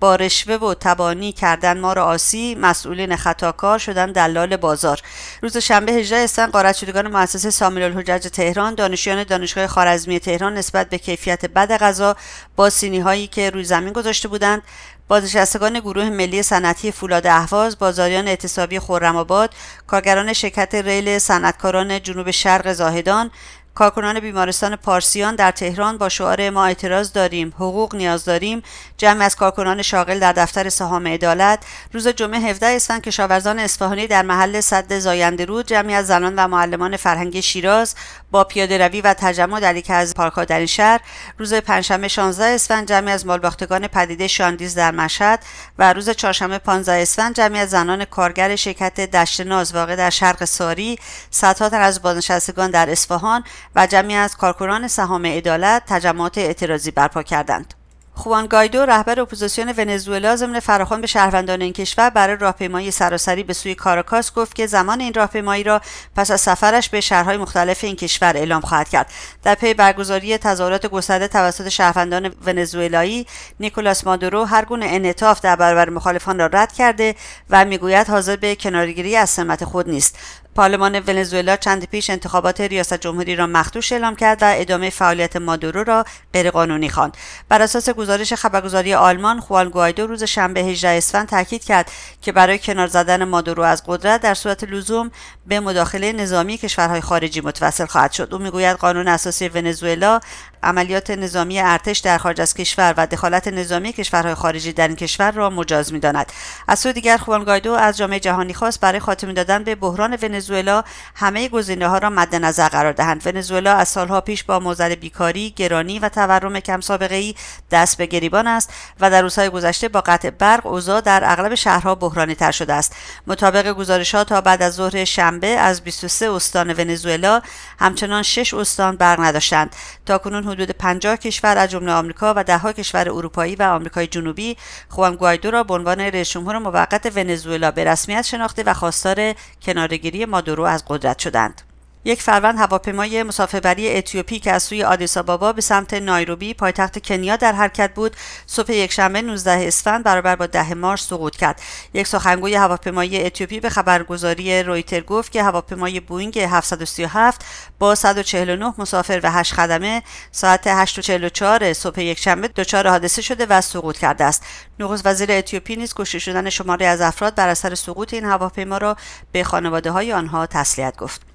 با 0.00 0.16
رشوه 0.16 0.54
و 0.54 0.74
تبانی 0.74 1.32
کردن 1.32 1.80
ما 1.80 1.92
را 1.92 2.04
آسی 2.04 2.54
مسئولین 2.54 3.16
خطاکار 3.16 3.78
شدن 3.78 4.12
دلال 4.12 4.56
بازار. 4.56 5.00
روز 5.42 5.56
شنبه 5.56 5.92
18 5.92 6.16
اسفند 6.16 6.52
غارت 6.52 6.76
شدگان 6.76 7.08
مؤسسه 7.08 7.50
سامیل 7.50 7.82
الحجج 7.82 8.28
تهران 8.28 8.74
دانشجویان 8.74 9.24
دانشگاه 9.24 9.66
خارزمی 9.66 10.20
تهران 10.20 10.54
نسبت 10.54 10.88
به 10.88 10.98
کیفیت 10.98 11.46
بد 11.46 11.76
غذا 11.76 12.16
با 12.56 12.70
سینی 12.70 13.00
هایی 13.00 13.26
که 13.26 13.50
روی 13.50 13.64
زمین 13.64 13.92
گذاشته 13.92 14.28
بودند 14.28 14.62
بازنشستگان 15.08 15.80
گروه 15.80 16.10
ملی 16.10 16.42
صنعتی 16.42 16.92
فولاد 16.92 17.26
اهواز 17.26 17.78
بازاریان 17.78 18.28
اعتصابی 18.28 18.78
خرم‌آباد 18.78 19.54
کارگران 19.86 20.32
شرکت 20.32 20.74
ریل 20.74 21.18
صنعتکاران 21.18 22.02
جنوب 22.02 22.30
شرق 22.30 22.72
زاهدان 22.72 23.30
کارکنان 23.74 24.20
بیمارستان 24.20 24.76
پارسیان 24.76 25.34
در 25.34 25.50
تهران 25.50 25.98
با 25.98 26.08
شعار 26.08 26.50
ما 26.50 26.64
اعتراض 26.64 27.12
داریم 27.12 27.52
حقوق 27.56 27.94
نیاز 27.94 28.24
داریم. 28.24 28.62
جمع 28.96 29.24
از 29.24 29.36
کارکنان 29.36 29.82
شاغل 29.82 30.18
در 30.18 30.32
دفتر 30.32 30.68
سهام 30.68 31.06
عدالت. 31.06 31.64
روز 31.92 32.08
جمعه 32.08 32.40
17 32.40 32.66
اسفند 32.66 33.02
کشاورزان 33.02 33.58
اصفهانی 33.58 34.06
در 34.06 34.22
محل 34.22 34.60
صد 34.60 34.98
زاینده 34.98 35.44
رود 35.44 35.66
جمعی 35.66 35.94
از 35.94 36.06
زنان 36.06 36.34
و 36.36 36.48
معلمان 36.48 36.96
فرهنگی 36.96 37.42
شیراز 37.42 37.94
با 38.30 38.44
پیاده 38.44 38.78
روی 38.78 39.00
و 39.00 39.14
تجمع 39.14 39.60
در 39.60 39.76
یکی 39.76 39.92
از 39.92 40.14
پارکها 40.14 40.44
در 40.44 40.58
این 40.58 40.66
شهر. 40.66 41.00
روز 41.38 41.54
پنجشنبه 41.54 42.08
16 42.08 42.44
اسفند 42.44 42.88
جمعی 42.88 43.12
از 43.12 43.26
مالباختگان 43.26 43.86
پدیده 43.86 44.28
شاندیز 44.28 44.74
در 44.74 44.90
مشهد 44.90 45.42
و 45.78 45.92
روز 45.92 46.10
چهارشنبه 46.10 46.58
15 46.58 46.92
اسفند 46.92 47.34
جمعی 47.34 47.60
از 47.60 47.70
زنان 47.70 48.04
کارگر 48.04 48.56
شرکت 48.56 49.00
دشت 49.00 49.40
ناز 49.40 49.74
واقع 49.74 49.96
در 49.96 50.10
شرق 50.10 50.44
ساری. 50.44 50.98
صدها 51.30 51.68
تن 51.68 51.80
از 51.80 52.02
بازنشستگان 52.02 52.70
در 52.70 52.90
اصفهان 52.90 53.44
و 53.76 53.86
جمعی 53.86 54.14
از 54.14 54.36
کارکنان 54.36 54.88
سهام 54.88 55.26
عدالت 55.26 55.82
تجمعات 55.86 56.38
اعتراضی 56.38 56.90
برپا 56.90 57.22
کردند. 57.22 57.74
خوان 58.14 58.46
گایدو 58.46 58.86
رهبر 58.86 59.20
اپوزیسیون 59.20 59.74
ونزوئلا 59.76 60.36
ضمن 60.36 60.60
فراخوان 60.60 61.00
به 61.00 61.06
شهروندان 61.06 61.62
این 61.62 61.72
کشور 61.72 62.10
برای 62.10 62.36
راهپیمایی 62.36 62.90
سراسری 62.90 63.42
به 63.42 63.52
سوی 63.52 63.74
کاراکاس 63.74 64.32
گفت 64.32 64.54
که 64.54 64.66
زمان 64.66 65.00
این 65.00 65.14
راهپیمایی 65.14 65.62
را 65.62 65.80
پس 66.16 66.30
از 66.30 66.40
سفرش 66.40 66.88
به 66.88 67.00
شهرهای 67.00 67.36
مختلف 67.36 67.84
این 67.84 67.96
کشور 67.96 68.36
اعلام 68.36 68.60
خواهد 68.60 68.88
کرد. 68.88 69.12
در 69.42 69.54
پی 69.54 69.74
برگزاری 69.74 70.38
تظاهرات 70.38 70.86
گسترده 70.86 71.28
توسط 71.28 71.68
شهروندان 71.68 72.34
ونزوئلایی 72.46 73.26
نیکولاس 73.60 74.06
مادورو 74.06 74.44
هر 74.44 74.64
گونه 74.64 74.86
انعطاف 74.86 75.40
در 75.40 75.56
برابر 75.56 75.90
مخالفان 75.90 76.38
را 76.38 76.46
رد 76.46 76.72
کرده 76.72 77.14
و 77.50 77.64
می‌گوید 77.64 78.08
حاضر 78.08 78.36
به 78.36 78.56
کنارگیری 78.56 79.16
از 79.16 79.30
سمت 79.30 79.64
خود 79.64 79.88
نیست. 79.88 80.18
پارلمان 80.54 81.00
ونزوئلا 81.06 81.56
چندی 81.56 81.84
پیش 81.84 82.10
انتخابات 82.10 82.60
ریاست 82.60 82.94
جمهوری 82.94 83.36
را 83.36 83.46
مخدوش 83.46 83.92
اعلام 83.92 84.16
کرد 84.16 84.42
و 84.42 84.54
ادامه 84.56 84.90
فعالیت 84.90 85.36
مادورو 85.36 85.84
را 85.84 86.04
غیرقانونی 86.32 86.88
خواند. 86.88 87.16
بر 87.48 87.62
اساس 87.62 87.90
گزارش 87.90 88.32
خبرگزاری 88.32 88.94
آلمان 88.94 89.40
خوان 89.40 89.68
گوایدو 89.68 90.06
روز 90.06 90.24
شنبه 90.24 90.60
18 90.60 90.88
اسفند 90.88 91.28
تاکید 91.28 91.64
کرد 91.64 91.90
که 92.22 92.32
برای 92.32 92.58
کنار 92.58 92.86
زدن 92.86 93.24
مادورو 93.24 93.62
از 93.62 93.82
قدرت 93.86 94.20
در 94.20 94.34
صورت 94.34 94.64
لزوم 94.64 95.10
به 95.46 95.60
مداخله 95.60 96.12
نظامی 96.12 96.58
کشورهای 96.58 97.00
خارجی 97.00 97.40
متوسل 97.40 97.86
خواهد 97.86 98.12
شد. 98.12 98.34
او 98.34 98.38
می‌گوید 98.38 98.76
قانون 98.76 99.08
اساسی 99.08 99.48
ونزوئلا 99.48 100.20
عملیات 100.62 101.10
نظامی 101.10 101.60
ارتش 101.60 101.98
در 101.98 102.18
خارج 102.18 102.40
از 102.40 102.54
کشور 102.54 102.94
و 102.96 103.06
دخالت 103.06 103.48
نظامی 103.48 103.92
کشورهای 103.92 104.34
خارجی 104.34 104.72
در 104.72 104.88
این 104.88 104.96
کشور 104.96 105.30
را 105.30 105.50
مجاز 105.50 105.92
می‌داند. 105.92 106.32
از 106.68 106.78
سوی 106.78 106.92
دیگر 106.92 107.16
خوان 107.16 107.44
گایدو 107.44 107.72
از 107.72 107.96
جامعه 107.96 108.20
جهانی 108.20 108.54
خواست 108.54 108.80
برای 108.80 109.00
خاتمه 109.00 109.32
دادن 109.32 109.64
به 109.64 109.74
بحران 109.74 110.18
ونزوئلا 110.22 110.84
همه 111.14 111.48
گزینه 111.48 111.88
ها 111.88 111.98
را 111.98 112.10
مد 112.10 112.34
نظر 112.34 112.68
قرار 112.68 112.92
دهند. 112.92 113.26
ونزوئلا 113.26 113.74
از 113.74 113.88
سالها 113.88 114.20
پیش 114.20 114.44
با 114.44 114.60
موزل 114.60 114.94
بیکاری 114.94 115.50
گرانی 115.50 115.98
و 115.98 116.08
تورم 116.08 116.60
کم 116.60 116.80
سابقه 116.80 117.14
ای 117.14 117.34
دست 117.70 117.98
به 117.98 118.06
گریبان 118.06 118.46
است 118.46 118.72
و 119.00 119.10
در 119.10 119.22
روزهای 119.22 119.48
گذشته 119.48 119.88
با 119.88 120.00
قطع 120.00 120.30
برق 120.30 120.66
اوضاع 120.66 121.00
در 121.00 121.22
اغلب 121.24 121.54
شهرها 121.54 121.94
بحرانی 121.94 122.34
تر 122.34 122.50
شده 122.50 122.74
است. 122.74 122.96
مطابق 123.26 123.72
گزارش 123.72 124.14
ها 124.14 124.24
تا 124.24 124.40
بعد 124.40 124.62
از 124.62 124.74
ظهر 124.74 125.04
شنبه 125.04 125.46
از 125.46 125.80
23 125.80 126.30
استان 126.30 126.72
ونزوئلا 126.72 127.42
همچنان 127.78 128.22
6 128.22 128.54
استان 128.54 128.96
برق 128.96 129.20
نداشتند. 129.20 129.76
تاکنون 130.06 130.49
حدود 130.50 130.70
50 130.70 131.16
کشور 131.16 131.58
از 131.58 131.70
جمله 131.70 131.92
آمریکا 131.92 132.34
و 132.36 132.44
دهها 132.44 132.72
کشور 132.72 133.08
اروپایی 133.08 133.56
و 133.56 133.62
آمریکای 133.62 134.06
جنوبی 134.06 134.56
خوان 134.88 135.16
گوایدو 135.16 135.50
را 135.50 135.64
به 135.64 135.74
عنوان 135.74 136.00
رئیس 136.00 136.30
جمهور 136.30 136.58
موقت 136.58 137.12
ونزوئلا 137.16 137.70
به 137.70 137.84
رسمیت 137.84 138.22
شناخته 138.22 138.62
و 138.62 138.74
خواستار 138.74 139.34
کنارگیری 139.62 140.24
مادورو 140.24 140.64
از 140.64 140.84
قدرت 140.88 141.18
شدند. 141.18 141.69
یک 142.04 142.22
فروند 142.22 142.58
هواپیمای 142.58 143.22
مسافربری 143.22 143.96
اتیوپی 143.96 144.38
که 144.38 144.52
از 144.52 144.62
سوی 144.62 144.84
آدیس 144.84 145.16
آبابا 145.16 145.52
به 145.52 145.60
سمت 145.60 145.94
نایروبی 145.94 146.54
پایتخت 146.54 147.06
کنیا 147.06 147.36
در 147.36 147.52
حرکت 147.52 147.94
بود 147.94 148.16
صبح 148.46 148.72
یکشنبه 148.72 149.22
19 149.22 149.50
اسفند 149.50 150.04
برابر 150.04 150.36
با 150.36 150.46
ده 150.46 150.74
مارس 150.74 151.06
سقوط 151.06 151.36
کرد. 151.36 151.60
یک 151.94 152.06
سخنگوی 152.06 152.54
هواپیمای 152.54 153.26
اتیوپی 153.26 153.60
به 153.60 153.70
خبرگزاری 153.70 154.62
رویتر 154.62 155.00
گفت 155.00 155.32
که 155.32 155.42
هواپیمای 155.42 156.00
بوینگ 156.00 156.38
737 156.38 157.44
با 157.78 157.94
149 157.94 158.74
مسافر 158.78 159.20
و 159.22 159.30
8 159.30 159.54
خدمه 159.54 160.02
ساعت 160.32 160.68
8:44 160.68 161.72
صبح 161.72 162.00
یکشنبه 162.00 162.48
دچار 162.48 162.88
حادثه 162.88 163.22
شده 163.22 163.46
و 163.46 163.60
سقوط 163.60 163.98
کرده 163.98 164.24
است. 164.24 164.42
نخست 164.78 165.06
وزیر 165.06 165.32
اتیوپی 165.32 165.76
نیز 165.76 165.94
کشته 165.94 166.18
شدن 166.18 166.50
شماری 166.50 166.84
از 166.84 167.00
افراد 167.00 167.34
بر 167.34 167.48
اثر 167.48 167.74
سقوط 167.74 168.14
این 168.14 168.24
هواپیما 168.24 168.78
را 168.78 168.96
به 169.32 169.44
خانواده 169.44 169.90
های 169.90 170.12
آنها 170.12 170.46
تسلیت 170.46 170.96
گفت. 170.96 171.29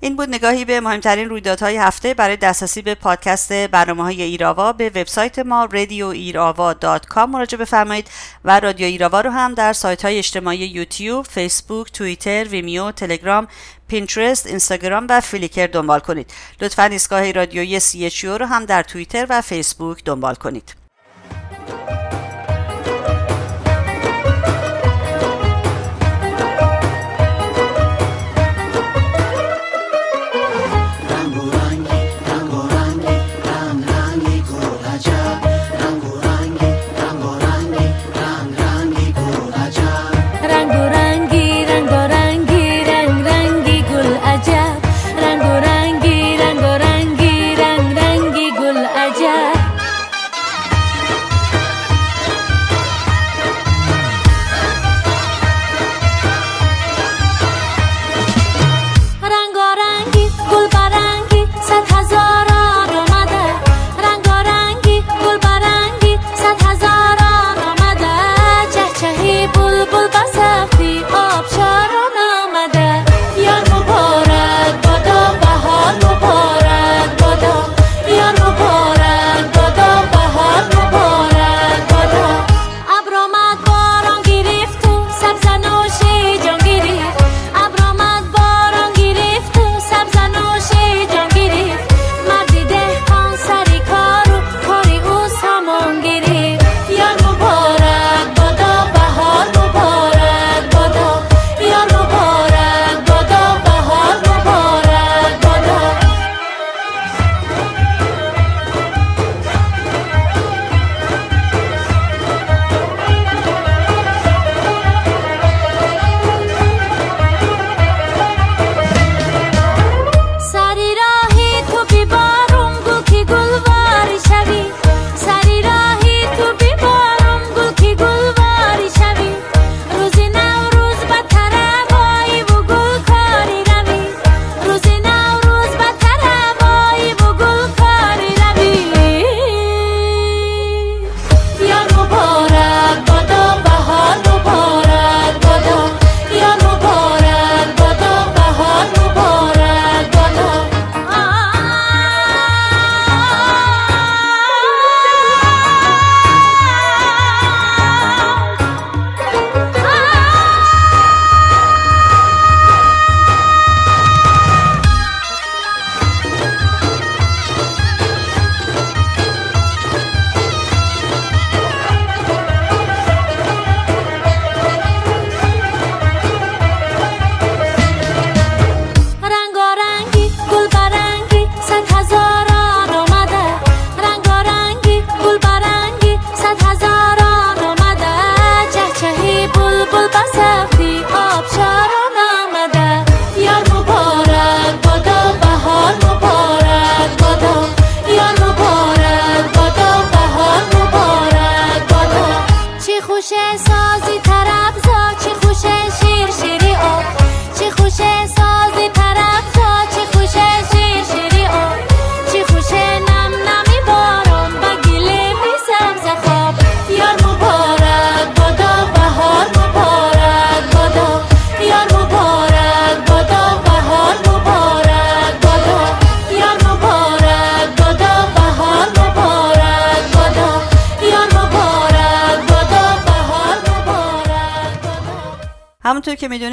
این 0.00 0.16
بود 0.16 0.28
نگاهی 0.28 0.64
به 0.64 0.80
مهمترین 0.80 1.28
رویدادهای 1.28 1.76
هفته 1.76 2.14
برای 2.14 2.36
دسترسی 2.36 2.82
به 2.82 2.94
پادکست 2.94 3.52
برنامه 3.52 4.02
های 4.02 4.22
ایراوا 4.22 4.72
به 4.72 4.88
وبسایت 4.88 5.38
ما 5.38 5.68
radioirava.com 5.72 7.18
مراجعه 7.28 7.60
بفرمایید 7.60 8.10
و 8.44 8.60
رادیو 8.60 8.86
ایراوا 8.86 9.20
رو 9.20 9.30
هم 9.30 9.54
در 9.54 9.72
سایت 9.72 10.04
های 10.04 10.18
اجتماعی 10.18 10.58
یوتیوب، 10.58 11.26
فیسبوک، 11.26 11.92
توییتر، 11.92 12.44
ویمیو، 12.44 12.92
تلگرام، 12.92 13.48
پینترست، 13.88 14.46
اینستاگرام 14.46 15.06
و 15.10 15.20
فلیکر 15.20 15.66
دنبال 15.66 16.00
کنید. 16.00 16.32
لطفا 16.60 16.84
ایستگاه 16.84 17.32
رادیویی 17.32 17.80
سی 17.80 18.10
رو 18.24 18.46
هم 18.46 18.64
در 18.64 18.82
توییتر 18.82 19.26
و 19.30 19.40
فیسبوک 19.40 20.04
دنبال 20.04 20.34
کنید. 20.34 20.74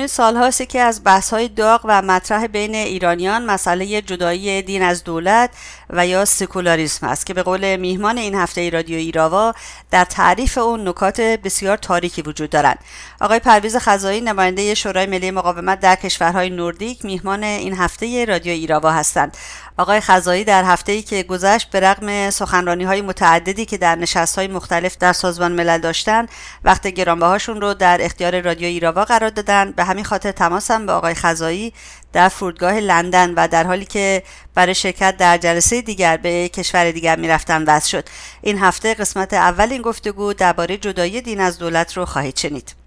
سالهاست 0.10 0.70
که 0.70 0.80
از 0.82 1.02
بحث 1.04 1.30
های 1.30 1.48
داغ 1.48 1.82
و 1.84 2.02
مطرح 2.02 2.48
بین 2.48 2.76
ایرانیان 2.76 3.46
مسئله 3.46 4.02
جدایی 4.02 4.62
دین 4.62 4.82
از 4.82 5.04
دولت 5.04 5.50
و 5.90 6.08
یا 6.08 6.26
سکولاریسم 6.26 7.08
است 7.08 7.26
که 7.26 7.34
به 7.34 7.44
قول 7.44 7.76
میهمان 7.76 8.18
این 8.18 8.36
هفته 8.36 8.70
رادیو 8.70 8.98
ایراوا 8.98 9.54
در 9.92 10.06
تعریف 10.06 10.58
اون 10.58 10.88
نکات 10.88 11.22
بسیار 11.22 11.78
تاریکی 11.78 12.22
وجود 12.22 12.50
دارند. 12.50 12.80
آقای 13.22 13.40
پرویز 13.40 13.78
خزایی 13.78 14.22
نماینده 14.22 14.74
شورای 14.74 15.06
ملی 15.06 15.32
مقاومت 15.32 15.80
در 15.80 15.96
کشورهای 15.96 16.50
نوردیک 16.50 17.06
میهمان 17.06 17.44
این 17.44 17.74
هفته 17.74 18.26
رادیو 18.26 18.54
ایراوا 18.54 18.92
هستند. 18.92 19.38
آقای 19.80 20.02
خزایی 20.02 20.44
در 20.44 20.64
هفته 20.64 20.92
ای 20.92 21.02
که 21.02 21.24
گذشت 21.24 21.70
به 21.70 21.80
رغم 21.80 22.30
سخنرانی 22.30 22.84
های 22.84 23.02
متعددی 23.02 23.66
که 23.66 23.78
در 23.78 23.96
نشست 23.96 24.36
های 24.36 24.48
مختلف 24.48 24.98
در 24.98 25.14
سازمان 25.14 25.52
ملل 25.52 25.78
داشتن 25.78 26.26
وقت 26.64 26.88
گرانبهاشون 26.88 27.62
رو 27.62 27.74
در 27.74 27.98
اختیار 28.02 28.42
رادیو 28.42 28.68
ایراوا 28.68 29.06
قرار 29.06 29.30
دادن. 29.30 29.72
به 29.72 29.84
همین 29.84 30.04
خاطر 30.04 30.32
تماسم 30.32 30.86
به 30.86 30.92
آقای 30.92 31.14
خزایی 31.14 31.74
در 32.14 32.30
فرودگاه 32.30 32.80
لندن 32.80 33.34
و 33.34 33.48
در 33.48 33.68
حالی 33.68 33.86
که 33.86 34.24
برای 34.56 34.76
شرکت 34.76 35.18
در 35.18 35.38
جلسه 35.38 35.82
دیگر 35.82 36.18
به 36.18 36.50
کشور 36.50 36.92
دیگر 36.92 37.16
می‌رفتن 37.16 37.64
وضع 37.64 37.90
شد. 37.90 38.10
این 38.42 38.58
هفته 38.58 38.94
قسمت 38.94 39.34
اول 39.34 39.72
این 39.72 39.82
گفتگو 39.82 40.34
درباره 40.34 40.78
جدایی 40.78 41.22
دین 41.22 41.40
از 41.40 41.58
دولت 41.58 41.98
رو 41.98 42.06
خواهید 42.06 42.38
شنید. 42.38 42.79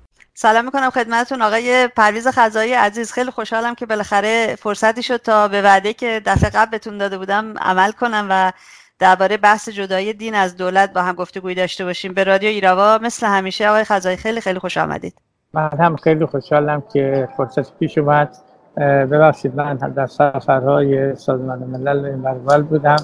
سلام 0.43 0.65
می‌کنم 0.65 0.91
خدمتتون 0.91 1.43
آقای 1.43 1.89
پرویز 1.97 2.29
خزایی 2.29 2.73
عزیز. 2.73 3.13
خیلی 3.13 3.31
خوشحالم 3.31 3.75
که 3.75 3.87
بالاخره 3.87 4.57
فرصتی 4.57 5.03
شد 5.03 5.17
تا 5.17 5.49
به 5.49 5.63
وعده 5.63 5.93
که 5.93 6.23
دفعه 6.27 6.51
قبل 6.51 6.71
بهتون 6.71 6.99
داده 6.99 7.19
بودم 7.19 7.59
عمل 7.59 7.91
کنم 7.93 8.27
و 8.31 8.53
درباره 8.99 9.37
بحث 9.37 9.69
جدایی 9.69 10.13
دین 10.13 10.35
از 10.35 10.57
دولت 10.57 10.93
با 10.93 11.03
هم 11.03 11.15
گفتگویی 11.15 11.55
داشته 11.55 11.85
باشیم. 11.85 12.15
به 12.15 12.25
رادیو 12.25 12.49
ایراوا 12.49 12.99
مثل 13.03 13.27
همیشه 13.27 13.69
آقای 13.69 13.85
خزایی 13.85 14.17
خیلی 14.17 14.41
خیلی 14.41 14.59
خوش 14.59 14.77
آمدید. 14.77 15.15
من 15.55 15.71
هم 15.79 15.97
خیلی 15.97 16.27
خوشحالم 16.27 16.83
که 16.93 17.29
فرصت 17.37 17.79
پیش 17.79 17.99
اومد. 17.99 18.37
ببخشید 18.77 19.55
من 19.55 19.77
در 19.77 20.07
سفرهای 20.07 21.17
سازمان 21.17 21.59
ملل 21.59 22.05
این 22.05 22.63
بودم. 22.63 22.97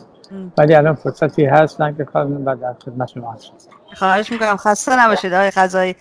ولی 0.58 0.74
الان 0.74 0.94
فرصتی 0.94 1.44
هست 1.44 1.80
من 1.80 1.96
که 1.96 2.06
و 2.14 2.56
در 2.56 2.74
خدمت 2.84 3.08
شما 3.08 3.32
هستم. 3.32 3.77
خواهش 3.94 4.32
می‌کنم. 4.32 4.56
خسته 4.56 5.00
نباشید 5.00 5.32
آقای 5.32 5.50
خزایی 5.50 5.96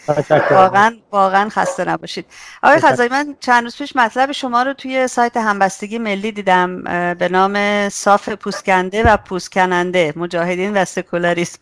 واقعا 0.51 0.95
واقعا 1.11 1.49
خسته 1.49 1.85
نباشید. 1.85 2.25
آقای 2.63 2.79
خزایی 2.79 3.09
من 3.09 3.35
چند 3.39 3.63
روز 3.63 3.77
پیش 3.77 3.95
مطلب 3.95 4.31
شما 4.31 4.63
رو 4.63 4.73
توی 4.73 5.07
سایت 5.07 5.37
همبستگی 5.37 5.97
ملی 5.97 6.31
دیدم 6.31 6.83
به 7.13 7.29
نام 7.31 7.89
صاف 7.89 8.29
پوست 8.29 8.62
کنده 8.62 9.03
و 9.03 9.17
پوست 9.17 9.56
کننده 9.56 10.13
مجاهدین 10.15 10.77
و 10.77 10.85
سکولاریسم. 10.85 11.59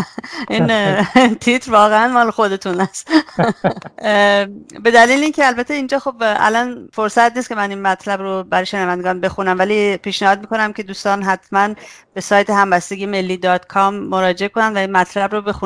این 0.50 0.66
تیتر 1.40 1.72
واقعا 1.72 2.08
مال 2.08 2.30
خودتون 2.30 2.80
است. 2.80 3.10
به 4.84 4.90
دلیل 4.90 5.22
اینکه 5.22 5.46
البته 5.46 5.74
اینجا 5.74 5.98
خب 5.98 6.14
الان 6.20 6.88
فرصت 6.92 7.36
نیست 7.36 7.48
که 7.48 7.54
من 7.54 7.70
این 7.70 7.82
مطلب 7.82 8.20
رو 8.20 8.44
برای 8.44 8.66
شنوندگان 8.66 9.20
بخونم 9.20 9.58
ولی 9.58 9.96
پیشنهاد 9.96 10.40
می‌کنم 10.40 10.72
که 10.72 10.82
دوستان 10.82 11.22
حتما 11.22 11.74
به 12.14 12.20
سایت 12.20 12.50
همبستگی 12.50 13.06
ملی 13.06 13.36
dot 13.36 13.66
com 13.66 13.94
مراجعه 13.94 14.48
کنن 14.48 14.74
و 14.74 14.78
این 14.78 14.92
مطلب 14.92 15.34
رو 15.34 15.42
بخونن. 15.42 15.65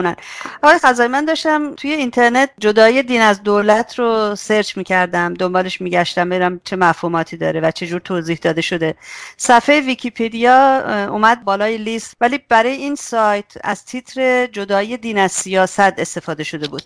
آقای 0.62 0.78
خزائی 0.78 1.08
من 1.08 1.24
داشتم 1.24 1.74
توی 1.74 1.92
اینترنت 1.92 2.50
جدایی 2.58 3.02
دین 3.02 3.20
از 3.22 3.42
دولت 3.42 3.98
رو 3.98 4.34
search 4.34 4.76
می‌کردم 4.76 5.34
دنبالش 5.34 5.80
میگشتم 5.80 6.28
برم 6.28 6.60
چه 6.64 6.76
مفهوماتی 6.76 7.36
داره 7.36 7.60
و 7.60 7.70
چه 7.70 7.86
جور 7.86 8.00
توضیح 8.00 8.38
داده 8.42 8.60
شده. 8.60 8.94
صفحه 9.36 9.80
ویکیپدیا 9.80 10.82
اومد 11.08 11.44
بالای 11.44 11.78
لیست 11.78 12.14
ولی 12.20 12.38
برای 12.48 12.72
این 12.72 12.94
سایت 12.94 13.52
از 13.64 13.84
تیتر 13.84 14.46
جدای 14.46 14.96
دین 14.96 15.18
از 15.18 15.32
سیاست 15.32 15.80
استفاده 15.80 16.44
شده 16.44 16.68
بود. 16.68 16.82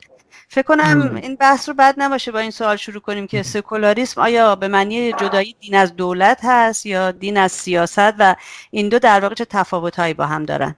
فکر 0.48 0.62
کنم 0.62 1.20
این 1.22 1.37
بحث 1.37 1.68
رو 1.68 1.74
بد 1.74 1.94
نباشه 1.98 2.33
با 2.33 2.38
این 2.38 2.50
سوال 2.50 2.77
شروع 2.77 3.00
کنیم 3.00 3.27
که 3.27 3.42
سکولاریسم 3.42 4.20
آیا 4.20 4.57
به 4.57 4.68
معنی 4.68 5.12
جدایی 5.12 5.57
دین 5.61 5.74
از 5.74 5.96
دولت 5.96 6.40
هست 6.42 6.87
یا 6.87 7.11
دین 7.11 7.37
از 7.37 7.53
سیاست 7.53 8.14
و 8.18 8.37
این 8.70 8.88
دو 8.88 8.98
در 8.98 9.20
واقع 9.20 9.35
چه 9.35 9.44
تفاوتهایی 9.44 10.14
با 10.14 10.27
هم 10.27 10.44
دارن؟ 10.44 10.74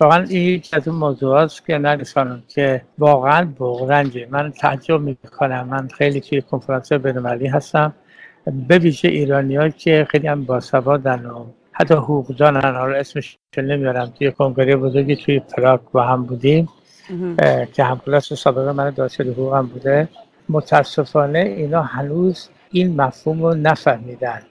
واقعا 0.00 0.24
این 0.24 0.42
یکی 0.42 0.76
از 0.76 0.88
اون 0.88 0.96
موضوعات 0.96 1.62
که 1.66 1.78
نرسانم 1.78 2.42
که 2.48 2.82
واقعا 2.98 3.52
بغرنجه 3.58 4.26
من 4.30 4.50
تعجب 4.50 5.00
می‌کنم. 5.00 5.68
من 5.68 5.88
خیلی 5.88 6.20
توی 6.20 6.42
کنفرانس 6.42 6.92
بینالمللی 6.92 7.46
هستم. 7.46 7.94
به 8.68 8.78
ویژه 8.78 9.08
ایرانی 9.08 9.70
که 9.70 10.06
خیلی 10.10 10.26
هم 10.26 10.44
باسوادن 10.44 11.26
و 11.26 11.44
حتی 11.72 11.94
حقوقدانن. 11.94 12.74
حالا 12.74 12.96
اسمش 12.96 13.38
نمیارم. 13.58 14.12
توی 14.18 14.30
کنگره 14.32 14.76
بزرگی 14.76 15.16
توی 15.16 15.40
پراگ 15.40 15.80
با 15.92 16.02
هم 16.02 16.22
بودیم 16.22 16.68
که 17.72 17.84
همکلاس 17.84 18.32
سابقه 18.32 18.72
من 18.72 18.90
دانشگاه 18.90 19.26
حقوقم 19.26 19.66
بوده. 19.66 20.08
متاسفانه 20.48 21.38
اینا 21.38 21.82
هنوز 21.82 22.48
این 22.70 23.00
مفهوم 23.00 23.42
رو 23.42 23.54
نفهمیدن. 23.54 24.42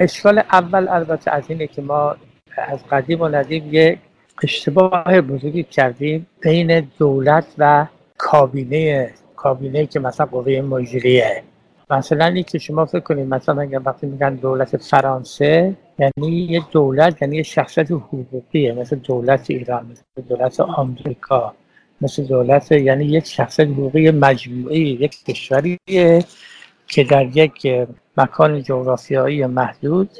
اشکال 0.00 0.38
اول 0.38 0.88
البته 0.88 1.30
از 1.30 1.44
اینه 1.48 1.66
که 1.66 1.82
ما 1.82 2.16
از 2.56 2.86
قدیم 2.86 3.20
و 3.20 3.28
ندیم 3.28 3.68
یک 3.72 3.98
اشتباه 4.42 5.20
بزرگی 5.20 5.62
کردیم 5.62 6.26
بین 6.40 6.88
دولت 6.98 7.46
و 7.58 7.86
کابینه 8.18 9.10
کابینه 9.36 9.86
که 9.86 10.00
مثلا 10.00 10.26
قوه 10.26 10.60
مجریه. 10.60 11.42
مثلا 11.90 12.26
این 12.26 12.42
که 12.42 12.58
شما 12.58 12.84
فکر 12.84 13.00
کنید 13.00 13.26
مثلا 13.28 13.62
اگر 13.62 13.80
وقتی 13.84 14.06
میگن 14.06 14.34
دولت 14.34 14.76
فرانسه 14.76 15.76
یعنی 15.98 16.30
یه 16.50 16.62
دولت 16.70 17.22
یعنی 17.22 17.36
یه 17.36 17.42
شخصیت 17.42 17.90
حقوقیه 17.90 18.72
مثل 18.72 18.96
دولت 18.96 19.50
ایران 19.50 19.86
مثل 19.90 20.28
دولت 20.28 20.60
آمریکا 20.60 21.54
مثل 22.00 22.24
دولت 22.24 22.72
یعنی 22.72 23.04
یک 23.04 23.26
شخصیت 23.26 23.68
حقوقی 23.68 24.10
مجموعی 24.10 24.80
یک 24.80 25.24
کشوریه 25.24 26.24
که 26.86 27.04
در 27.04 27.36
یک 27.36 27.86
مکان 28.16 28.62
جغرافیایی 28.62 29.46
محدود 29.46 30.10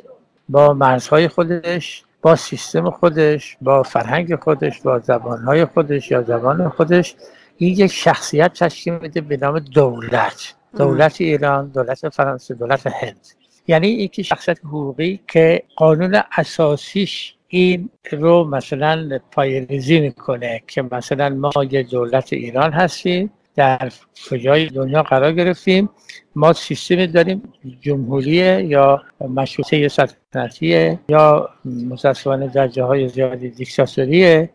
با 0.48 0.74
مرزهای 0.74 1.28
خودش 1.28 2.02
با 2.22 2.36
سیستم 2.36 2.90
خودش 2.90 3.56
با 3.62 3.82
فرهنگ 3.82 4.36
خودش 4.36 4.80
با 4.80 4.98
زبانهای 4.98 5.64
خودش 5.64 6.10
یا 6.10 6.22
زبان 6.22 6.68
خودش. 6.68 7.14
این 7.56 7.72
یک 7.78 7.92
شخصیت 7.92 8.52
تشکیل 8.52 8.98
میده 8.98 9.20
به 9.20 9.36
نام 9.36 9.58
دولت. 9.58 10.54
دولت 10.78 11.20
ایران 11.20 11.68
دولت 11.68 12.08
فرانسه 12.08 12.54
دولت 12.54 12.86
هند. 12.86 13.26
یعنی 13.68 13.88
یکی 13.88 14.24
شخصیت 14.24 14.58
حقوقی 14.64 15.20
که 15.28 15.62
قانون 15.76 16.22
اساسیش 16.36 17.34
این 17.48 17.90
رو 18.12 18.44
مثلا 18.44 19.18
پایریزی 19.30 20.00
می‌کنه 20.00 20.62
که 20.66 20.82
مثلا 20.82 21.28
ما 21.28 21.64
یه 21.70 21.82
دولت 21.82 22.32
ایران 22.32 22.72
هستیم. 22.72 23.30
در 23.56 23.92
کجای 24.30 24.66
دنیا 24.66 25.02
قرار 25.02 25.32
گرفتیم. 25.32 25.88
ما 26.36 26.52
سیستمی 26.52 27.06
داریم 27.06 27.42
جمهوری 27.80 28.64
یا 28.64 29.02
مشروطه 29.20 29.88
سلطنتیه 29.88 30.98
یا 31.08 31.48
متاسفانه 31.64 32.48
در 32.48 32.68
جاهای 32.68 33.08
زیادی 33.08 33.50
دیکتاتوریه 33.50 34.50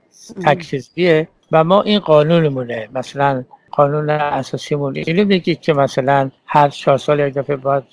تکسیزیه 0.45 1.27
و 1.51 1.63
ما 1.63 1.81
این 1.81 1.99
قانونمونه. 1.99 2.89
مثلا 2.93 3.43
قانون 3.71 4.09
اساسیمون 4.09 4.95
اینو 4.95 5.25
میگه 5.25 5.55
که 5.55 5.73
مثلا 5.73 6.31
هر 6.45 6.69
چهار 6.69 6.97
سال 6.97 7.19
یک 7.19 7.33
دفعه 7.33 7.55
باید 7.55 7.83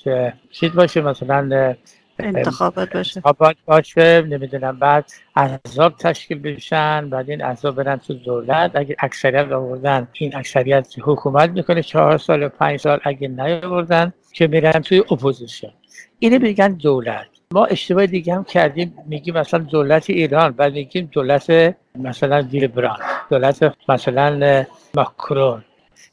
چیز 0.51 0.73
باشه 0.73 1.01
مثلا 1.01 1.75
انتخابات 2.20 2.92
باشه. 2.92 3.16
انتخابات 3.16 3.57
باشه 3.66 4.22
نمی‌دونم 4.22 4.78
بعد 4.78 5.04
احزاب 5.37 5.96
تشکیل 5.96 6.38
بشن 6.38 7.11
بعد 7.11 7.31
این 7.31 7.44
احزاب 7.44 7.74
برن 7.74 7.96
تو 7.96 8.14
دولت. 8.14 8.70
اگه 8.74 8.96
اکثریت 8.98 9.52
آوردن 9.52 10.09
این 10.12 10.37
اکثریت 10.37 10.94
حکومت 11.00 11.50
می‌کنه 11.50 11.83
چهار 11.83 12.18
سال 12.18 12.48
پنج 12.48 12.81
سال 12.81 13.00
اگه 13.04 13.28
نیاوردن 13.28 14.12
که 14.33 14.46
میرن 14.46 14.81
توی 14.81 14.98
اپوزیسیون 14.98 15.72
اینو 16.18 16.38
میگن 16.38 16.68
دولت. 16.68 17.26
ما 17.52 17.64
اشتباه 17.64 18.07
دیگه 18.07 18.35
هم 18.35 18.44
کردیم 18.44 18.94
میگیم 19.07 19.35
مثلا 19.35 19.61
دولت 19.61 20.11
ایران 20.11 20.50
بعد 20.52 20.72
میگیم 20.72 21.09
دولت 21.12 21.74
مثلا 21.94 22.42
دیلبران 22.42 22.98
دولت 23.31 23.74
مثلا 23.88 24.64
ماکرون. 24.94 25.64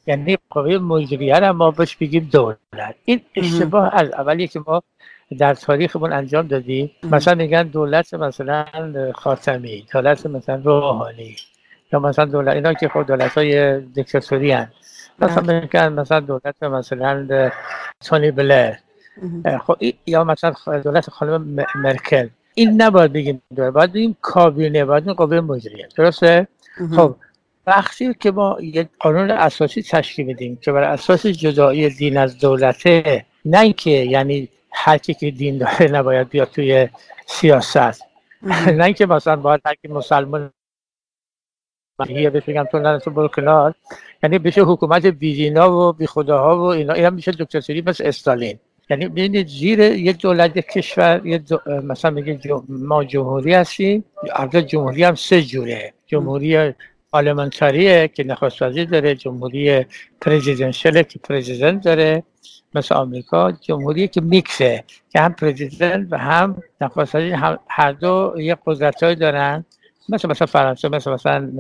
یعنی 0.08 0.38
قوه 0.50 0.78
مجریه 0.78 1.52
ما 1.52 1.72
بهش 1.72 1.96
بگیم 1.96 2.30
دولت. 2.32 2.96
این 3.06 3.22
اشتباه 3.36 3.90
از 3.94 4.12
اولی 4.12 4.48
که 4.48 4.60
ما 4.68 4.84
در 5.38 5.54
تاریخمون 5.54 6.14
انجام 6.14 6.48
دادیم 6.48 6.92
مثلا 7.04 7.36
میگن 7.36 7.64
دولت 7.64 8.14
مثلا 8.14 8.66
خاتمی 9.16 9.86
دولت 9.94 10.26
مثلا 10.26 10.62
روحانی 10.64 11.36
یا 11.94 12.00
مثلا 12.00 12.26
دولت 12.26 12.56
اینا 12.56 12.74
که 12.74 12.88
خود 12.88 13.08
دولت 13.08 13.32
های 13.38 13.82
دیکتاتوری 13.82 14.52
هست 14.52 14.72
مثلا 15.20 15.42
بله. 15.42 15.62
میگن 15.62 15.94
مثلا 15.94 16.20
دولت 16.20 16.64
مثلا 16.64 17.52
تونی 18.02 18.32
بلر. 18.32 18.74
خب 19.68 19.78
یا 20.06 20.24
مثلا 20.24 20.54
دولت 20.84 21.10
خانم 21.10 21.66
مرکل. 21.76 22.28
این 22.54 22.82
نباید 22.82 23.14
بگیم 23.14 23.42
دولت 23.56 23.74
باید 23.74 23.94
بگیم 23.94 24.18
کابینه 24.22 24.86
باید 24.86 25.04
بگیم 25.04 25.14
قوه 25.14 25.42
مجریه. 25.42 25.88
درسته؟ 25.98 26.48
خب 26.96 27.16
وقتی 27.68 28.14
که 28.14 28.32
ما 28.32 28.58
یک 28.62 28.88
قانون 29.00 29.32
اساسی 29.32 29.82
تشکیل 29.82 30.34
بدیم 30.34 30.56
که 30.62 30.72
بر 30.72 30.84
اساس 30.84 31.26
جدایی 31.28 31.90
دین 31.90 32.18
از 32.18 32.38
دولته 32.38 33.26
نه 33.46 33.60
اینکه 33.60 33.90
یعنی 33.90 34.50
هر 34.76 34.98
که 34.98 35.32
دین 35.32 35.58
داره 35.58 35.88
نباید 35.88 36.30
بیاد 36.30 36.50
توی 36.50 36.90
سیاست. 37.26 38.02
نه 38.68 38.84
اینکه 38.84 39.06
مثلا 39.06 39.36
باید 39.36 39.62
هر 39.66 39.76
مسلمان 39.90 40.52
مسیحیه 42.00 42.30
بهش 42.30 42.44
بگم 42.44 42.64
تو 42.72 42.80
نرسو 42.80 43.12
برو 43.12 43.28
کنار. 43.28 43.76
یعنی 44.24 44.40
بشه 44.40 44.62
حکومت 44.62 45.06
بیدینا 45.06 45.72
و 45.72 45.94
بی 45.94 46.06
خداها 46.08 46.58
و 46.58 46.62
اینا. 46.62 46.94
اینا 46.94 47.10
میشه 47.10 47.32
دکتاتوری 47.32 47.82
مثل 47.82 48.04
استالین. 48.08 48.60
یعنی 48.90 49.08
ببینید 49.08 49.48
زیر 49.48 49.80
یه 49.80 50.14
دولت 50.14 50.60
کشور 50.60 51.22
یه 51.26 51.44
مثلا 51.84 52.12
میگه 52.12 52.40
ما 52.70 53.04
جمهوری 53.04 53.54
هستیم 53.54 54.06
البته 54.34 54.62
جمهوری 54.62 55.04
هم 55.04 55.16
سه 55.16 55.42
جوره. 55.42 55.94
جمهوری 56.06 56.74
پارلمانتاریه 57.12 58.08
که 58.08 58.24
نخست 58.24 58.62
وزیر 58.62 58.90
داره 58.90 59.16
جمهوری 59.16 59.86
پرزیدنشله 60.22 61.04
که 61.04 61.20
پرزیدنت 61.20 61.84
داره. 61.84 62.24
مثل 62.76 62.96
آمریکا 62.96 63.52
جمهوری 63.52 64.08
که 64.08 64.22
میکسه 64.22 64.84
که 65.10 65.20
هم 65.20 65.34
پرزیدنت 65.34 66.08
و 66.12 66.18
هم 66.18 66.64
نخست 66.82 67.16
وزیر 67.16 67.36
هر 67.68 67.92
دو 67.92 68.34
یه 68.38 68.58
قدرت 68.66 69.06
دارن. 69.14 69.66
مثل 70.10 70.30
مثلا 70.30 70.48
فرانسه 70.48 70.90
مثل 70.90 71.12
مثلا 71.12 71.52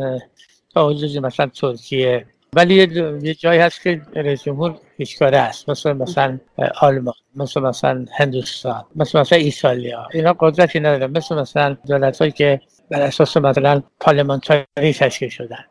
تا 0.73 0.89
مثلا 1.21 1.47
ترکیه. 1.47 2.25
ولی 2.53 2.75
یه 3.21 3.33
جایی 3.33 3.59
هست 3.59 3.81
که 3.81 4.01
رئیس 4.15 4.43
جمهور 4.43 4.77
هیچکاره 4.97 5.37
است. 5.37 5.69
مثل 5.69 5.93
مثلا 5.93 6.39
آلمان 6.81 7.13
مثل 7.35 7.61
مثلا 7.61 8.05
هندوستان 8.17 8.85
مثل 8.95 9.19
مثلا 9.19 9.39
ایتالیا. 9.39 10.07
اینا 10.13 10.35
قدرتی 10.39 10.79
نداره 10.79 11.07
مثل 11.07 11.35
مثلا 11.35 11.77
دولت 11.87 12.19
هایی 12.19 12.31
که 12.31 12.61
بر 12.91 13.01
اساس 13.01 13.37
مثلا 13.37 13.83
پارلمانتاری 13.99 14.93
تشکیل 14.99 15.29
شدن. 15.29 15.65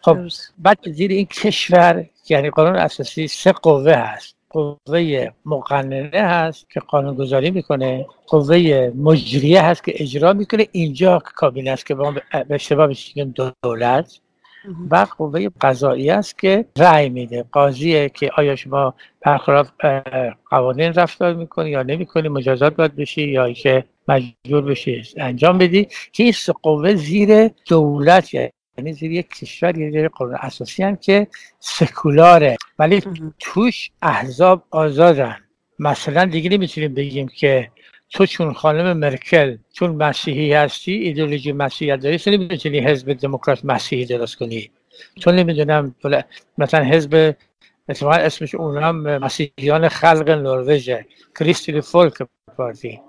خب 0.00 0.18
بعد 0.58 0.78
زیر 0.90 1.10
این 1.10 1.26
کشور 1.26 2.06
یعنی 2.28 2.50
قانون 2.50 2.76
اساسی 2.76 3.28
سه 3.28 3.52
قوه 3.52 3.92
هست. 3.92 4.39
قوه 4.50 5.28
مقننه 5.44 6.20
هست 6.20 6.70
که 6.70 6.80
قانون 6.80 7.14
گذاری 7.14 7.50
می‌کنه. 7.50 8.06
قوه 8.26 8.92
مجریه 8.96 9.62
هست 9.62 9.84
که 9.84 9.92
اجرا 9.96 10.32
می‌کنه. 10.32 10.66
اینجا 10.72 11.18
کابینه 11.18 11.70
است 11.70 11.86
که 11.86 11.94
به 11.94 12.22
اشتباه 12.50 12.86
میشیم 12.86 13.34
دولت. 13.62 14.20
و 14.90 15.06
قوه 15.18 15.48
قضایی 15.60 16.10
است 16.10 16.38
که 16.38 16.64
رأی 16.78 17.08
میده. 17.08 17.44
قاضیه 17.52 18.08
که 18.08 18.30
آیا 18.36 18.56
شما 18.56 18.94
برخلاف 19.20 19.70
قوانین 20.50 20.92
رفتار 20.94 21.34
می‌کنی 21.34 21.70
یا 21.70 21.82
نمی‌کنی 21.82 22.28
مجازات 22.28 22.76
باید 22.76 22.96
بشی 22.96 23.28
یا 23.28 23.52
که 23.52 23.84
مجبور 24.08 24.62
بشی 24.62 25.02
انجام 25.16 25.58
بدی. 25.58 25.88
که 26.12 26.22
این 26.22 26.32
قوه 26.62 26.94
زیر 26.94 27.48
دولت 27.48 28.34
یعنی 28.80 28.92
زیر 28.92 29.12
یک 29.12 29.28
کشور 29.28 29.78
یه 29.78 29.90
زیر 29.90 30.08
قانون 30.08 30.34
اساسی 30.40 30.82
هم 30.82 30.96
که 30.96 31.26
سکولاره. 31.58 32.56
ولی 32.78 33.02
توش 33.38 33.90
احزاب 34.02 34.64
آزادن. 34.70 35.36
مثلا 35.78 36.24
دیگه 36.24 36.50
نمی‌تونیم 36.50 36.94
بگیم 36.94 37.28
که 37.28 37.70
تو 38.10 38.26
چون 38.26 38.52
خانم 38.52 38.96
مرکل 38.96 39.56
چون 39.72 39.90
مسیحی 39.90 40.52
هستی 40.52 40.92
ایدولوژی 40.92 41.52
مسیحیت 41.52 42.00
داری 42.00 42.18
تو 42.18 42.30
نمی‌تونی 42.30 42.80
حزب 42.80 43.12
دموکرات 43.12 43.64
مسیحی 43.64 44.04
درست 44.04 44.36
کنی. 44.36 44.70
چون 45.20 45.34
نمی‌دونم 45.34 45.94
مثلا 46.58 46.84
حزب 46.84 47.34
اتفاقا 47.88 48.14
اسمش 48.14 48.54
اونم 48.54 48.96
مسیحیان 49.18 49.88
خلق 49.88 50.28
نروژه 50.28 51.06
کریستی 51.38 51.80
فولک 51.80 52.14
پارتی. 52.56 53.00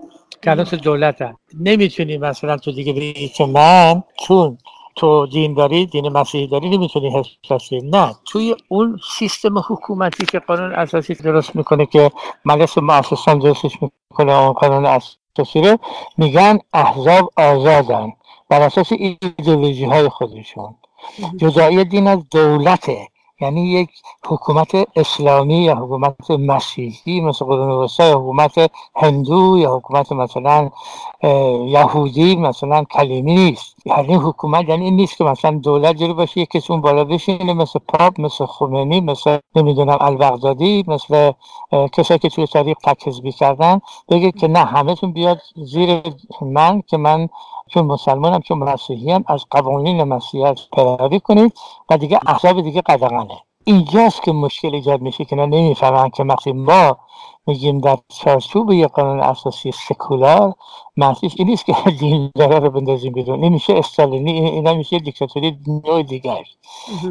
که 0.41 0.51
الان 0.51 0.65
تو 0.65 0.75
دولت 0.75 1.21
هم. 1.21 1.38
نمی‌تونی 1.60 2.17
مثلا 2.17 2.57
تو 2.57 2.71
دیگه 2.71 2.93
بگی 2.93 3.27
که 3.27 3.45
من 3.45 4.03
چون 4.27 4.57
تو 4.95 5.25
دین 5.27 5.54
داری 5.54 5.86
دین 5.86 6.10
مسیحی 6.10 6.47
داری 6.47 6.69
نمی‌تونی 6.69 7.12
حفظ 7.49 7.73
نه 7.84 8.15
توی 8.25 8.56
اون 8.67 8.99
سیستم 9.17 9.58
حکومتی 9.60 10.25
که 10.25 10.39
قانون 10.39 10.73
اساسی 10.73 11.15
درست 11.15 11.56
می‌کنه 11.56 11.86
که 11.86 12.12
مجلس 12.45 12.77
مؤسسان 12.77 13.39
درستش 13.39 13.77
می‌کنه 13.82 14.34
اون 14.34 14.54
قانون 14.54 14.86
اساسی 14.86 15.62
رو 15.62 15.77
میگن 16.17 16.60
احزاب 16.73 17.32
آزادن 17.38 18.13
بر 18.49 18.62
اساس 18.62 18.91
ایدئولوژی 18.91 19.86
های 19.86 20.10
خودشون 20.10 20.75
جدایی 21.38 21.84
دین 21.86 22.08
از 22.08 22.19
دولته. 22.32 23.08
یعنی 23.41 23.62
یک 23.62 23.89
حکومت 24.27 24.71
اسلامی 24.95 25.58
یا 25.63 25.75
حکومت 25.75 26.32
مسیحی 26.32 27.21
مثل 27.21 27.45
قرون 27.45 27.69
وسطا 27.69 28.19
حکومت 28.19 28.71
هندو 28.95 29.58
یا 29.58 29.75
حکومت 29.75 30.12
مثلا 30.12 30.69
یهودی 31.67 32.36
مثلا 32.36 32.84
کلیمی 32.84 33.36
نیست. 33.36 33.75
یعنی 33.86 34.13
حکومت 34.13 34.69
یعنی 34.69 34.86
این 34.86 34.95
نیست 34.95 35.17
که 35.17 35.23
مثلا 35.23 35.51
دولت 35.51 35.95
جوری 35.95 36.13
باشه 36.13 36.45
کسی 36.45 36.73
اون 36.73 36.82
بالا 36.82 37.04
بشینه 37.04 37.54
مثل 37.54 37.80
پاپ 37.88 38.21
مثل 38.21 38.45
خمینی 38.45 39.01
مثل 39.01 39.38
نمی‌دونم 39.56 39.97
البغدادی 40.01 40.84
مثل 40.88 41.32
کسایی 41.93 42.19
که 42.19 42.30
توی 42.30 42.47
تاریخ 42.47 42.77
تک 42.84 43.08
حزبی 43.08 43.32
کردن 43.32 43.82
بگه 44.10 44.32
که 44.32 44.47
نه 44.47 44.60
همهتون 44.60 45.12
بیاد 45.12 45.41
زیر 45.56 46.01
من 46.41 46.82
که 46.88 46.97
من 46.97 47.30
چون 47.73 47.86
مسلمانم 47.86 48.39
چون 48.39 48.57
مسیحی 48.57 49.12
هم 49.12 49.23
از 49.27 49.45
قوانین 49.51 50.03
مسیحیت 50.03 50.60
پیروی 50.75 51.19
کنید 51.19 51.53
و 51.89 51.97
دیگه 51.97 52.19
احزاب 52.27 52.62
دیگه 52.62 52.81
قدغنه. 52.81 53.38
اینجاست 53.63 54.23
که 54.23 54.31
مشکل 54.31 54.75
ایجاد 54.75 55.01
میشه 55.01 55.25
که 55.25 55.36
نمی‌فهمن 55.36 56.10
که 56.10 56.23
وقتی 56.23 56.51
ما 56.51 56.97
میگیم 57.47 57.79
در 57.79 57.97
چارچوب 58.07 58.71
یک 58.71 58.88
قانون 58.88 59.19
اساسی 59.19 59.71
سکولار 59.71 60.53
معنیش 60.97 61.34
این 61.36 61.47
نیست 61.47 61.65
که 61.65 61.75
دین 61.99 62.31
داره 62.36 62.60
رو 62.60 62.69
بندازیم 62.69 63.13
بیرون. 63.13 63.43
این 63.43 63.53
میشه 63.53 63.73
استالینی 63.73 64.31
این 64.31 64.73
میشه 64.73 64.99
دیکتاتوری 64.99 65.57
نوع 65.86 66.03
دیگر 66.03 66.43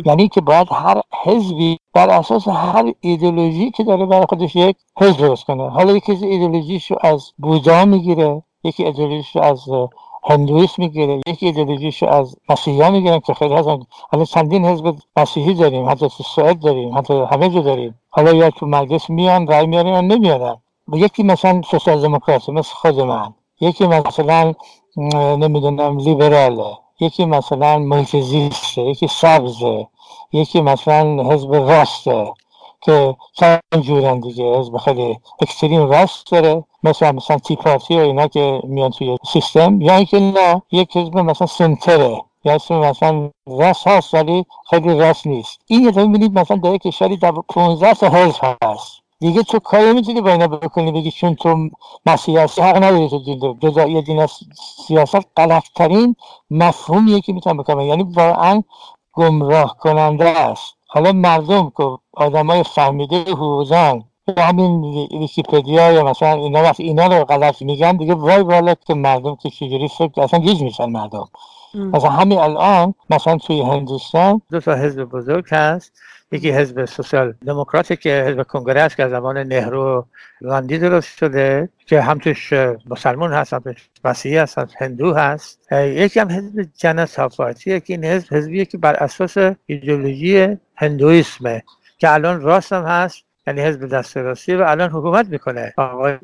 یعنی 0.04 0.28
که 0.28 0.40
باید 0.40 0.68
هر 0.72 1.00
حزبی 1.24 1.78
بر 1.94 2.10
اساس 2.10 2.48
هر 2.48 2.92
ایدولوژی 3.00 3.70
که 3.70 3.84
داره 3.84 4.06
برای 4.06 4.26
خودش 4.28 4.56
یک 4.56 4.76
حزب 4.98 5.18
درست 5.18 5.44
کنه. 5.44 5.70
حالا 5.70 5.92
یکی 5.96 6.12
ایدولوژیشو 6.12 6.94
از 7.00 7.32
بودا 7.38 7.84
می‌گیره 7.84 8.42
یکی 8.64 8.84
ایدولوژیشو 8.84 9.40
از 9.40 9.68
هندویسم 10.24 10.74
می‌گیره 10.78 11.20
یکی 11.26 11.46
ایدئولوژیشو 11.46 12.06
از 12.06 12.36
مسیحیان 12.48 12.92
می‌گیرن 12.92 13.20
که 13.20 13.34
خیلی 13.34 13.54
هستن. 13.54 13.78
حالا 14.10 14.24
چندین 14.24 14.64
حزب 14.64 14.96
مسیحی 15.16 15.54
داریم 15.54 15.88
حتی 15.88 16.08
تو 16.08 16.22
سوئد 16.22 16.60
داریم 16.60 16.98
حتی 16.98 17.14
همه 17.30 17.48
جا 17.48 17.60
داریم. 17.60 17.98
حالا 18.10 18.32
یا 18.32 18.50
تو 18.50 18.66
مجلس 18.66 19.10
میان 19.10 19.46
رای 19.46 19.66
میارن 19.66 19.88
یا 19.88 20.00
نمیارن. 20.00 20.56
یکی 20.92 21.22
مثلا 21.22 21.62
سوسیال 21.70 22.02
دموکراسی 22.02 22.52
مثل 22.52 22.74
خود 22.74 23.00
من. 23.00 23.34
یکی 23.60 23.86
مثلا 23.86 24.54
نمی‌دونم 25.42 25.98
لیبراله. 25.98 26.78
یکی 27.00 27.24
مثلا 27.24 27.78
محیط 27.78 28.14
یکی 28.14 29.08
سبزه. 29.08 29.86
یکی 30.32 30.60
مثلا 30.60 31.32
حزب 31.32 31.54
راسته. 31.54 32.32
که 32.82 33.16
چند 33.32 33.60
جورن 33.80 34.20
دیگه 34.20 34.58
حزب 34.58 34.76
خیلی 34.76 35.18
اکستریم 35.40 35.90
راست 35.90 36.30
داره. 36.32 36.64
مثلا 36.82 37.12
مثلا 37.12 37.38
تی 37.38 37.56
پارتی 37.56 37.96
و 37.96 38.00
اینا 38.00 38.26
که 38.26 38.60
میان 38.64 38.90
توی 38.90 39.16
سیستم 39.32 39.80
یا 39.80 39.94
اینکه 39.94 40.20
نه 40.20 40.62
یک 40.72 40.96
حزب 40.96 41.18
مثلا 41.18 41.46
سنتره. 41.46 42.22
یا 42.44 42.58
مثلا 42.70 43.30
راست 43.46 43.86
هست 43.86 44.14
ولی 44.14 44.46
خیلی 44.70 44.98
راست 44.98 45.26
نیست. 45.26 45.60
این 45.66 45.84
یه 45.84 45.90
می‌بینید 45.90 46.38
مثلا 46.38 46.56
در 46.56 46.76
کشوری 46.76 47.16
در 47.16 47.32
15 47.48 47.94
تا 47.94 48.08
حزب 48.08 48.56
هست. 48.62 49.00
دیگه 49.18 49.42
تو 49.42 49.58
کاری 49.58 49.92
می‌تونی 49.92 50.20
با 50.20 50.30
اینا 50.30 50.46
بکنی 50.46 50.92
بگی 50.92 51.10
چون 51.10 51.34
تو 51.34 51.68
مسیحی 52.06 52.38
هستی 52.38 52.60
حق 52.60 52.76
نداری 52.76 53.08
تو 53.08 53.18
دین 53.18 53.58
جزایی 53.60 54.02
دین 54.02 54.26
سیاست 54.86 55.26
غلطترین 55.36 56.16
مفهومیه 56.50 57.20
که 57.20 57.32
می‌تونم 57.32 57.56
بکنم. 57.56 57.80
یعنی 57.80 58.02
واقعا 58.02 58.62
گمراه 59.12 59.76
کننده 59.78 60.28
است. 60.28 60.79
حالا 60.92 61.12
مردم 61.12 61.72
که 61.76 61.98
آدمای 62.12 62.62
فهمیده 62.62 63.22
حقوقدان 63.22 64.04
همین 64.38 64.84
ویکیپدیا 65.12 65.92
یا 65.92 66.04
مثلا 66.04 66.32
اینا 66.32 66.62
وقتی 66.62 66.82
اینا 66.82 67.06
رو 67.06 67.24
غلط 67.24 67.62
میگن 67.62 67.96
دیگه 67.96 68.14
وای 68.14 68.42
والا 68.42 68.74
که 68.74 68.94
مردم 68.94 69.36
که 69.36 69.50
چجوری 69.50 69.88
فکر 69.88 70.22
اصلا 70.22 70.40
گیج 70.40 70.62
میشن 70.62 70.84
مردم. 70.84 71.28
مثلا 71.74 72.10
همین 72.10 72.38
الان 72.38 72.94
مثلا 73.10 73.36
توی 73.38 73.60
هندوستان 73.60 74.42
دو 74.50 74.60
تا 74.60 74.74
حزب 74.74 75.04
بزرگ 75.04 75.44
هست. 75.50 75.92
یکی 76.32 76.50
حزب 76.50 76.84
سوسیال 76.84 77.34
دموکراتی 77.46 77.96
که 77.96 78.24
حزب 78.28 78.42
کنگره 78.42 78.80
است 78.80 78.96
که 78.96 79.04
از 79.04 79.10
زمان 79.10 79.38
نهرو 79.38 80.06
غاندی 80.42 80.78
درست 80.78 81.18
شده 81.18 81.68
که 81.86 82.00
هم 82.00 82.18
توش 82.18 82.52
مسلمان 82.86 83.32
هست 83.32 83.52
هم 83.52 83.58
توش 83.58 83.88
مسیحی 84.04 84.36
هست 84.36 84.58
هم 84.58 84.68
هندو 84.78 85.14
هست. 85.14 85.72
یکی 85.72 86.20
هم 86.20 86.30
حزب 86.30 86.66
جن 86.76 87.06
صافاتیه 87.06 87.80
که 87.80 87.92
این 87.92 88.04
حزب 88.04 88.34
حزبیه 88.34 88.64
که 88.64 88.78
بر 88.78 88.94
اساس 88.94 89.36
ایدئولوژی 89.66 90.56
هندویسمه 90.76 91.62
که 91.98 92.12
الان 92.12 92.40
راست 92.40 92.72
هم 92.72 92.84
هست 92.84 93.24
یعنی 93.46 93.60
حزب 93.60 93.86
دست 93.88 94.16
راستی 94.16 94.54
و 94.54 94.62
الان 94.62 94.90
حکومت 94.90 95.28
می‌کنه. 95.28 95.74
آقای 95.76 96.18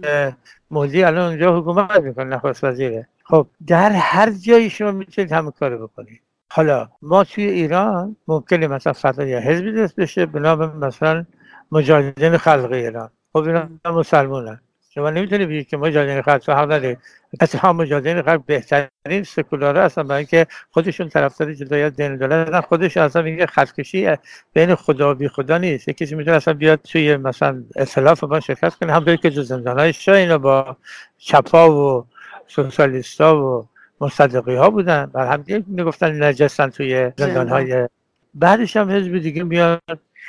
مودی 0.71 1.05
الان 1.05 1.29
اونجا 1.29 1.59
حکومت 1.59 2.01
می‌کنه 2.01 2.25
نخست 2.25 2.65
وزیره. 2.65 3.09
خب 3.25 3.47
در 3.67 3.91
هر 3.91 4.31
جایی 4.31 4.71
شما 4.71 4.91
می‌تونید 4.91 5.33
همه 5.33 5.51
کارو 5.51 5.87
بکنید. 5.89 6.21
حالا 6.49 6.89
ما 7.03 7.25
توی 7.25 7.45
ایران 7.45 8.17
ممکنه 8.29 8.67
مثلا 8.67 8.93
فتا 8.93 9.25
یا 9.25 9.41
حزبی 9.41 9.73
دست 9.73 9.97
بشه 9.97 10.27
به 10.27 10.41
نام 10.41 10.79
مثلا 10.79 11.25
مجاهدین 11.73 12.37
خلق 12.37 12.73
ایران. 12.73 13.11
خب 13.33 13.39
اینا 13.39 13.69
مسلمانن. 13.85 14.61
شما 14.91 15.11
نمی‌تونی 15.11 15.47
بگید 15.47 15.69
که 15.69 15.77
مجاهدین 15.77 16.23
خلق 16.23 16.51
حق 16.51 16.73
نداری. 16.73 16.97
اتفاقا 17.41 17.73
مجاهدین 17.73 18.23
خلق 18.23 18.43
بهترین 18.47 19.23
سکولاره 19.27 19.83
هستن 19.83 20.03
برای 20.03 20.19
اینکه 20.19 20.47
خودشون 20.71 21.09
طرفدار 21.09 21.55
جدایی 21.55 21.83
از 21.83 21.97
دین 21.97 22.17
دولت 22.17 22.61
خودش 22.61 22.97
اصلا 22.97 23.23
میگه 23.23 23.47
خطکشی 23.47 24.17
بین 24.53 24.75
خدا 24.75 25.11
و 25.11 25.15
بی 25.15 25.29
خدا 25.29 25.59
نیست. 25.59 25.91
کسی 25.91 26.15
می‌تونه 26.15 26.37
اصلا 26.37 26.55
بیاد 26.55 26.81
توی 26.83 27.17
مثلا 27.17 27.63
اصلاف 27.77 28.25
با 28.25 28.41
شرکت 28.41 28.75
کنه. 28.75 28.93
همونطوری 28.93 29.17
که 29.17 29.31
جو 29.31 29.43
زندان 29.43 29.79
های 30.07 30.39
با 30.39 30.77
چپا 31.19 31.73
و 31.73 32.07
سوسیالیستا 32.47 33.45
و 33.45 33.69
مصدقی 34.01 34.55
ها 34.55 34.71
بودن. 34.71 35.07
بر 35.07 35.27
هم 35.27 35.65
می‌گفتن 35.67 36.23
نجستن 36.23 36.71
توی 36.71 37.13
زندان. 37.17 37.49
های 37.49 37.89
بعدش 38.35 38.77
هم 38.77 38.91
حزب 38.91 39.19
دیگه 39.19 39.43
میاد 39.43 39.81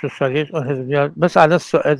سوسیالیست 0.02 0.56
اون 0.56 0.68
حزب 0.68 0.82
میاد. 0.82 1.12
مثل 1.18 1.40
الان 1.40 1.60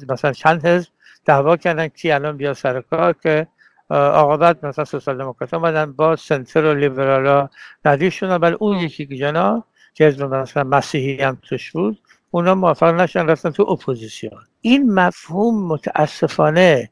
مثلا 0.10 0.32
چند 0.32 0.66
حزب 0.66 0.90
دعوا 1.26 1.58
کردن 1.58 1.88
کی 1.88 2.12
الان 2.12 2.38
بیا 2.38 2.54
سر 2.54 2.82
کار 2.82 3.14
که 3.14 3.48
آقا 3.90 4.38
بعد 4.38 4.66
مثلا 4.66 4.86
سوسیال 4.86 5.18
دموکرات 5.18 5.54
اومدن 5.54 5.92
با 5.92 6.16
center 6.16 6.66
و 6.66 6.74
لیبرالا 6.74 7.50
ندیش 7.86 8.20
شدن. 8.20 8.38
ولی 8.38 8.56
اون 8.60 8.78
یکی 8.78 9.06
جناح 9.06 9.64
که 9.94 10.06
حزب 10.06 10.24
مثلا 10.24 10.64
مسیحی 10.64 11.24
هم 11.24 11.38
توش 11.42 11.72
بود 11.72 12.00
اونا 12.32 12.56
موفق 12.56 12.94
نشدن 12.94 13.28
رفتن 13.28 13.50
تو 13.50 13.64
اپوزیسیون. 13.64 14.42
این 14.62 14.94
مفهوم 14.94 15.68
متاسفانه 15.68 16.90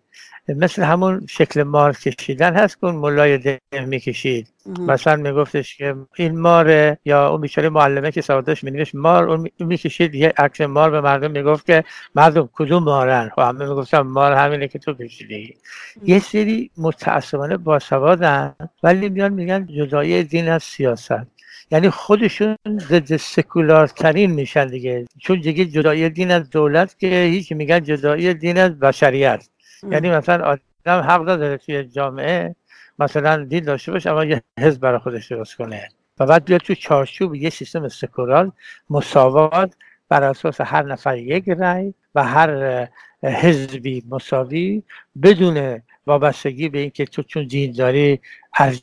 مثل 0.50 0.84
همون 0.84 1.26
شکل 1.30 1.64
مار 1.64 1.94
کشیدن 1.94 2.54
هست 2.56 2.80
که 2.80 2.86
اون 2.86 2.96
ملای 2.96 3.38
ده 3.38 3.60
می‌کشید. 3.86 4.48
مثلا 4.80 5.16
میگفتش 5.16 5.78
که 5.78 5.96
این 6.16 6.40
ماره 6.40 6.98
یا 7.06 7.30
اون 7.30 7.42
بیچاره 7.42 7.70
معلمه 7.70 8.12
که 8.12 8.22
سوادش 8.22 8.64
مینوشت 8.64 8.96
مار 8.96 9.30
اون 9.30 9.50
می‌کشید 9.60 10.16
یه 10.16 10.34
عکس 10.38 10.62
مار 10.62 10.92
به 10.92 11.02
مردم 11.02 11.32
می‌گفت 11.32 11.66
که 11.66 11.84
مردم 12.16 12.50
کدوم 12.54 12.84
مارن؟ 12.84 13.26
و 13.26 13.30
خب 13.30 13.42
همه 13.42 13.70
می‌گفتن 13.70 14.00
مار 14.00 14.34
همینه 14.34 14.68
که 14.68 14.80
تو 14.80 14.94
کشیدی. 14.94 15.56
یه 16.04 16.20
سری 16.20 16.72
متاسفانه 16.78 17.58
باسوادن 17.58 18.56
ولی 18.84 19.10
میان 19.10 19.34
میگن 19.34 19.66
جدایی 19.66 20.24
دین 20.24 20.50
از 20.50 20.64
سیاست. 20.64 21.28
یعنی 21.72 21.90
خودشون 21.90 22.58
ضد 22.68 23.16
سکولار 23.16 23.88
ترین 23.88 24.32
میشن 24.32 24.68
دیگه. 24.68 25.06
چون 25.20 25.40
دیگه 25.40 25.66
جدایی 25.66 26.10
دین 26.10 26.32
از 26.32 26.50
دولت 26.50 27.00
که 27.00 27.08
هیچ 27.08 27.52
میگن 27.52 27.84
جدایی 27.84 28.34
دین 28.34 28.58
از 28.58 28.80
بشریت. 28.80 29.48
یعنی 29.92 30.10
مثلا 30.10 30.46
آدم 30.46 31.00
حق 31.02 31.26
داره 31.26 31.58
توی 31.58 31.84
جامعه 31.84 32.56
مثلا 33.00 33.44
دین 33.44 33.64
داشته 33.64 33.92
باشه 33.92 34.12
اما 34.12 34.26
یه 34.26 34.42
حزب 34.60 34.82
برای 34.82 35.00
خودش 35.00 35.32
درست 35.32 35.56
کنه. 35.56 35.90
و 36.20 36.26
بعد 36.26 36.46
بیاد 36.46 36.62
تو 36.62 36.76
چارچوب 36.76 37.36
یه 37.36 37.50
سیستم 37.50 37.88
سکولار 37.88 38.52
مساوات 38.90 39.76
بر 40.10 40.24
اساس 40.24 40.62
هر 40.62 40.84
نفر 40.84 41.18
یک 41.18 41.50
رأی 41.50 41.94
و 42.16 42.24
هر 42.24 42.88
حزبی 43.24 44.04
مساوی 44.10 44.84
بدون 45.24 45.82
وابستگی 46.08 46.70
به 46.70 46.80
اینکه 46.80 47.06
تو 47.06 47.24
چون 47.24 47.48
دین 47.48 47.72
داری 47.72 48.20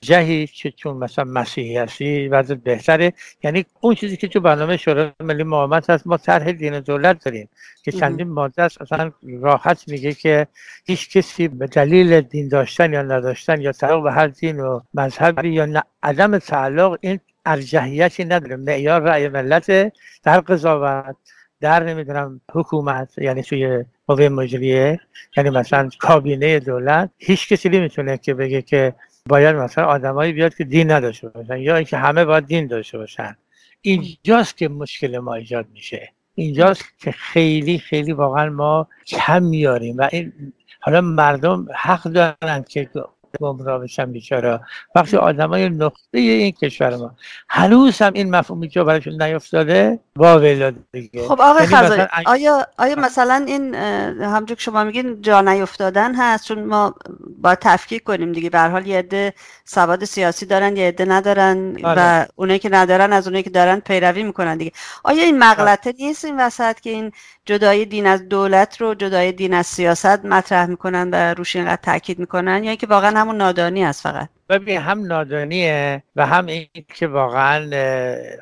جهی 0.00 0.46
که 0.46 0.70
چون 0.70 0.96
مثلا 0.96 1.24
مسیحی 1.24 1.76
هستی 1.76 2.28
وضع 2.28 2.54
بهتره. 2.54 3.12
یعنی 3.42 3.64
اون 3.80 3.94
چیزی 3.94 4.16
که 4.16 4.28
تو 4.28 4.40
برنامه 4.40 4.76
شورای 4.76 5.10
ملی 5.20 5.42
مقاومت 5.42 5.90
هست 5.90 6.06
ما 6.06 6.16
طرح 6.16 6.52
دین 6.52 6.80
دولت 6.80 7.24
داریم 7.24 7.48
که 7.84 7.92
چندین 7.92 8.28
ماده 8.28 8.62
است. 8.62 8.82
اصلا 8.82 9.12
راحت 9.40 9.88
میگه 9.88 10.12
که 10.12 10.46
هیچ 10.84 11.16
کسی 11.16 11.48
به 11.48 11.66
دلیل 11.66 12.20
دین 12.20 12.48
داشتن 12.48 12.92
یا 12.92 13.02
نداشتن 13.02 13.60
یا 13.60 13.72
تعلق 13.72 14.02
به 14.02 14.12
هر 14.12 14.26
دین 14.26 14.60
و 14.60 14.80
مذهبی 14.94 15.48
یا 15.48 15.82
عدم 16.02 16.38
تعلق 16.38 16.98
این 17.00 17.20
ارجحیتی 17.46 18.24
نداره. 18.24 18.56
معیار 18.56 19.02
رأی 19.02 19.28
ملت 19.28 19.92
در 20.22 20.40
قضاوت 20.40 21.16
در 21.60 21.82
نمی‌دونم 21.84 22.40
حکومت 22.52 23.18
یعنی 23.18 23.42
توی 23.42 23.84
قوه 24.06 24.28
مجریه 24.28 25.00
یعنی 25.36 25.50
مثلا 25.50 25.88
کابینه 25.98 26.58
دولت 26.58 27.10
هیچ 27.18 27.48
کسی 27.48 27.68
نمی‌تونه 27.68 28.18
که 28.18 28.34
بگه 28.34 28.62
که 28.62 28.94
باید 29.28 29.56
مثلا 29.56 29.84
آدمایی 29.84 30.32
بیاد 30.32 30.54
که 30.54 30.64
دین 30.64 30.90
نداشته 30.90 31.28
باشن 31.28 31.56
یا 31.56 31.76
اینکه 31.76 31.96
همه 31.96 32.24
باید 32.24 32.46
دین 32.46 32.66
داشته 32.66 32.98
باشن. 32.98 33.36
اینجاست 33.80 34.56
که 34.56 34.68
مشکل 34.68 35.18
ما 35.18 35.34
ایجاد 35.34 35.66
میشه. 35.72 36.12
اینجاست 36.34 36.84
که 36.98 37.12
خیلی 37.12 37.78
خیلی 37.78 38.12
واقعا 38.12 38.50
ما 38.50 38.88
کم 39.06 39.42
میاریم 39.42 39.96
و 39.98 40.08
این 40.12 40.52
حالا 40.80 41.00
مردم 41.00 41.66
حق 41.74 42.02
دارن 42.02 42.62
که 42.68 42.90
گمراه 43.40 43.78
بشن 43.78 44.12
بیچاره. 44.12 44.60
وقتی 44.94 45.16
های 45.16 45.68
نقطه 45.68 46.18
این 46.18 46.52
کشور 46.52 46.96
ما 46.96 47.14
هنوز 47.48 48.02
هم 48.02 48.12
این 48.14 48.30
مفهومی 48.36 48.68
که 48.68 48.82
برایشون 48.82 49.22
نیفتاده 49.22 49.98
واویلا 50.16 50.72
دیگه. 50.92 51.22
خب 51.22 51.40
آقای 51.40 51.64
یعنی 51.64 51.76
خزایی 51.76 52.02
آیا 52.26 52.66
آیا 52.78 52.96
مثلا 52.96 53.44
این 53.46 53.74
همونجور 53.74 54.56
که 54.56 54.62
شما 54.62 54.84
میگین 54.84 55.20
جا 55.22 55.40
نیفتادن 55.40 56.14
هست؟ 56.14 56.46
چون 56.46 56.64
ما 56.64 56.94
با 57.38 57.54
تفکیک 57.54 58.02
کنیم 58.02 58.32
دیگه 58.32 58.50
به 58.50 58.60
حال 58.60 58.86
یه 58.86 58.98
عده 58.98 59.32
سواد 59.64 60.04
سیاسی 60.04 60.46
دارن 60.46 60.76
یه 60.76 60.88
عده 60.88 61.04
ندارن 61.04 61.76
و 61.82 61.86
آره. 61.86 62.28
اونایی 62.36 62.58
که 62.58 62.68
ندارن 62.68 63.12
از 63.12 63.26
اونایی 63.26 63.42
که 63.42 63.50
دارن 63.50 63.80
پیروی 63.80 64.22
می‌کنن 64.22 64.56
دیگه. 64.56 64.72
آیا 65.04 65.22
این 65.22 65.38
مغلطه 65.38 65.94
نیست 65.98 66.24
این 66.24 66.40
وسط 66.40 66.80
که 66.80 66.90
این 66.90 67.12
جدای 67.46 67.84
دین 67.84 68.06
از 68.06 68.28
دولت 68.28 68.80
رو 68.80 68.94
جدای 68.94 69.32
دین 69.32 69.54
از 69.54 69.66
سیاست 69.66 70.24
مطرح 70.24 70.66
می‌کنن 70.66 71.10
و 71.12 71.34
روش 71.34 71.56
اینقدر 71.56 71.82
تاکید 71.82 72.18
می‌کنن؟ 72.18 72.64
یا 72.64 72.70
اینکه 72.70 72.86
واقعا 72.86 73.20
همون 73.22 73.36
نادانی 73.36 73.84
است 73.84 74.02
فقط. 74.02 74.28
ببین 74.48 74.78
هم 74.78 75.06
نادانیه 75.06 76.02
و 76.16 76.26
هم 76.26 76.46
این 76.46 76.66
که 76.94 77.06
واقعا 77.06 77.70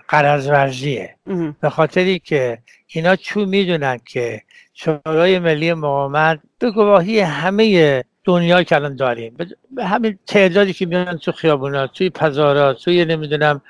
قرض 0.09 0.47
ورزیه 0.47 1.17
به 1.61 1.71
خاطری 1.71 2.19
که 2.19 2.59
اینا 2.87 3.17
چون 3.17 3.45
می‌دونن 3.45 3.99
که 4.07 4.43
شورای 4.75 5.39
ملی 5.39 5.75
مقاومت 5.75 6.41
به 6.59 6.71
گواهی 6.71 7.21
همه 7.21 8.05
دنیا 8.25 8.63
که 8.63 8.75
الان 8.75 8.97
داریم 8.97 9.37
به 9.71 9.85
همین 9.85 10.19
تعدادی 10.27 10.73
که 10.73 10.87
میان 10.87 11.19
تو 11.19 11.33
خیابونا 11.33 11.87
توی 11.87 12.11
بازارا 12.11 12.73
توی 12.73 13.05
نمی‌دونم 13.05 13.61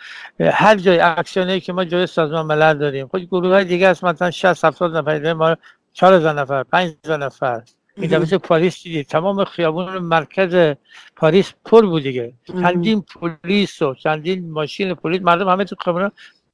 هر 0.40 0.76
جای 0.76 1.00
اکشنی 1.00 1.60
که 1.60 1.72
ما 1.72 1.84
جای 1.84 2.06
سازمان 2.06 2.46
ملل 2.46 2.78
داریم. 2.78 3.06
خود 3.06 3.22
گروه 3.22 3.48
های 3.48 3.64
دیگه 3.64 3.88
است 3.88 4.04
مثلا 4.04 4.30
60 4.30 4.64
70 4.64 4.96
نفر 4.96 5.32
ما 5.32 5.56
4000 5.92 6.40
نفر 6.40 6.62
5000 6.62 7.18
نفر. 7.18 7.62
این 7.96 8.10
دفعه 8.10 8.38
پاریس 8.38 8.82
دیدی 8.82 9.04
تمام 9.04 9.44
خیابون 9.44 9.98
مرکز 9.98 10.76
پاریس 11.16 11.52
پر 11.64 11.86
بود 11.86 12.02
دیگه. 12.02 12.32
چندین 12.46 13.02
پلیس 13.02 13.82
و 13.82 13.94
چندین 13.94 14.50
ماشین 14.50 14.94
پلیس 14.94 15.22
مردم 15.22 15.48
همه 15.48 15.64
تو 15.64 15.76
خیابون 15.84 16.10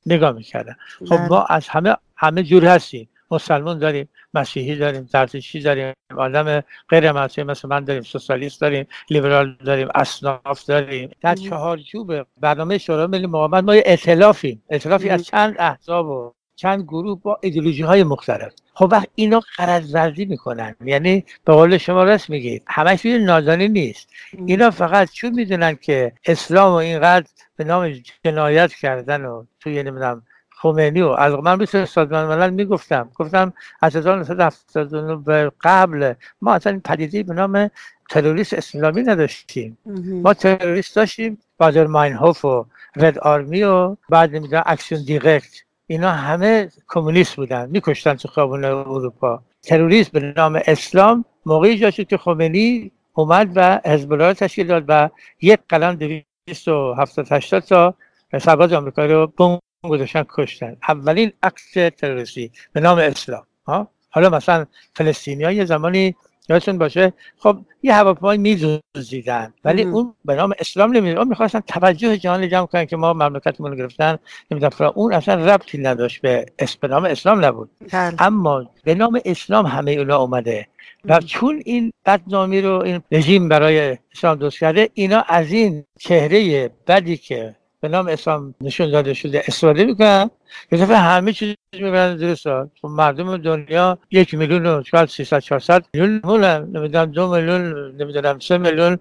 نگاه 0.07 0.33
می‌کردن. 0.33 0.77
خب. 1.09 1.19
ما 1.31 1.43
از 1.43 1.69
همه 1.69 1.97
همه 2.17 2.43
جور 2.43 2.65
هستیم. 2.65 3.09
مسلمان 3.31 3.79
داریم 3.79 4.09
مسیحی 4.35 4.77
داریم 4.77 5.09
زرتشتی 5.13 5.61
داریم 5.61 5.95
آدم 6.17 6.63
غیر 6.89 7.13
مسیحی 7.13 7.47
مثل 7.47 7.69
من 7.69 7.85
داریم 7.85 8.03
سوسیالیست 8.03 8.61
داریم 8.61 8.87
لیبرال 9.11 9.57
داریم 9.65 9.89
اصناف 9.95 10.65
داریم. 10.65 11.11
در 11.21 11.35
چهارچوب 11.35 12.13
برنامه 12.41 12.79
شورای 12.79 13.07
ملی 13.07 13.27
مقاومت 13.27 13.65
ما 13.65 13.77
یه 13.77 13.83
ائتلافیم. 13.87 14.63
ائتلافی 14.71 15.09
از 15.09 15.25
چند 15.25 15.55
احزاب 15.59 16.07
و 16.07 16.33
چند 16.57 16.83
گروه 16.83 17.21
با 17.23 17.39
ایدولوژی 17.43 17.83
های 17.83 18.05
مختلف. 18.05 18.53
خب 18.75 18.89
وقت 18.93 19.09
اینا 19.15 19.43
قرض 19.57 19.95
ورزی 19.95 20.25
می‌کنن. 20.25 20.75
یعنی 20.85 21.25
به 21.45 21.53
قول 21.53 21.79
شما 21.79 22.05
راست 22.05 22.31
میگید. 22.31 22.63
همش 22.67 23.07
نادانی 23.07 23.69
نیست. 23.69 24.09
اینا 24.47 24.71
فقط 24.71 25.11
چون 25.11 25.31
می‌دونن 25.31 25.75
که 25.75 26.13
اسلام 26.25 26.73
و 26.73 26.75
اینقدر 26.75 27.27
به 27.57 27.65
نام 27.65 27.95
جنایت 28.25 28.75
کردن 28.75 29.25
و 29.25 29.45
توی 29.61 29.83
نمی‌دونم 29.83 30.23
خمینی 30.51 31.03
و 31.03 31.09
از 31.09 31.35
من 31.35 31.63
مثل 31.63 31.85
سازمان 31.85 32.27
ملل 32.27 32.51
می‌گفتم. 32.51 33.11
گفتم 33.15 33.53
از 33.81 33.97
1979 33.97 35.17
به 35.17 35.53
قبل 35.61 36.13
ما 36.43 36.55
اصلا 36.55 36.81
پدیده 36.85 37.23
به 37.23 37.35
نام 37.35 37.71
تروریست 38.11 38.55
اسلامی 38.55 39.03
نداشتیم. 39.03 39.79
ما 40.23 40.35
تروریست 40.35 40.97
داشتیم 40.97 41.39
بادر 41.59 41.87
ماینهوف 41.87 42.45
و 42.45 42.67
Red 42.97 43.19
Army 43.19 43.63
و 43.63 43.97
بعد 44.09 44.37
نمی‌دونم 44.37 44.63
Action 44.67 45.05
Directe 45.05 45.66
اینا 45.87 46.11
همه 46.11 46.71
کمونیست 46.89 47.37
بودن 47.37 47.71
میکشتن 47.71 48.15
تو 48.15 48.29
خیابون 48.29 48.65
اروپا. 48.65 49.43
تروریست 49.63 50.13
به 50.13 50.33
نام 50.37 50.61
اسلام 50.67 51.25
موقعی 51.47 51.79
جا 51.79 51.91
شد 51.91 52.07
که 52.07 52.17
خمینی 52.17 52.93
اومد 53.13 53.53
و 53.55 53.81
حزب 53.85 54.13
الله 54.13 54.35
تشکیل 54.35 54.67
داد 54.67 54.85
و 54.89 55.11
یک 55.43 55.61
قلم 55.69 55.95
270 55.95 57.61
تا 57.61 57.95
سرباز 58.39 58.73
آمریکایی 58.73 59.13
رو 59.13 59.27
بم 59.27 59.59
گذاشتن 59.83 60.25
کشتن. 60.29 60.77
اولین 60.89 61.33
عکس 61.43 61.73
تروریستی 61.73 62.53
به 62.73 62.81
نام 62.81 62.99
اسلام. 62.99 63.47
ها؟ 63.67 63.89
حالا 64.11 64.31
مثلا 64.31 64.67
فلسطینی 64.95 65.55
یه 65.55 65.65
زمانی 65.65 66.17
یادتون 66.49 66.79
باشه؟ 66.79 67.13
خب 67.39 67.59
یه 67.83 67.95
هواپیمای 67.95 68.39
میدوزیدن 68.39 69.55
ولی 69.65 69.83
اون 69.83 70.15
به 70.25 70.35
نام 70.35 70.53
اسلام 70.59 70.97
نمیدون 70.97 71.19
اون 71.19 71.29
می‌خواستن 71.29 71.61
توجه 71.61 72.17
جهان 72.17 72.49
جمع 72.49 72.67
کنن 72.67 72.85
که 72.85 72.97
ما 72.97 73.13
مملکتمون 73.13 73.71
رو 73.71 73.77
گرفتن. 73.77 74.19
نمی‌دونم 74.51 74.93
اون 74.95 75.13
اصلا 75.13 75.55
ربطی 75.55 75.79
نداشت 75.79 76.21
به 76.21 76.47
اسم 76.59 76.87
نام 76.87 77.05
اسلام 77.05 77.45
نبود. 77.45 77.71
بله. 77.93 78.17
اما 78.19 78.71
به 78.85 78.95
نام 78.95 79.21
اسلام 79.25 79.67
همه 79.67 79.93
اونا 79.93 80.17
اومده. 80.17 80.67
و 81.05 81.21
چون 81.21 81.63
این 81.65 81.93
بدنامی 82.07 82.61
رو 82.61 82.83
این 82.83 83.03
رژیم 83.13 83.49
برای 83.49 83.99
اسلام 84.13 84.35
دوست 84.39 84.59
کرده 84.59 84.91
اینا 84.95 85.25
از 85.29 85.53
این 85.53 85.85
چهره 85.99 86.71
بدی 86.87 87.17
که 87.17 87.57
به 87.81 87.89
نام 87.89 88.07
اسلام 88.07 88.55
نشون 88.61 88.91
داده 88.91 89.15
شده 89.15 89.43
استفاده 89.47 89.85
می‌کنن. 89.85 90.31
یه 90.73 90.79
دفعه 90.79 90.97
همه 90.97 91.33
چیز 91.33 91.55
می‌برن 91.73 92.17
زیر 92.17 92.35
سال 92.35 92.69
خب 92.83 92.89
مردم 92.89 93.37
دنیا 93.37 93.99
یک 94.11 94.35
میلیون 94.35 94.67
و 94.67 94.83
شاید 94.83 95.09
300 95.09 95.39
400 95.39 95.85
میلیون 95.95 96.45
نمی‌دونم 96.45 97.07
دو 97.07 97.35
میلیون 97.35 97.93
نمی‌دونم 97.97 98.39
سه 98.39 98.59
میلیون. 98.59 98.99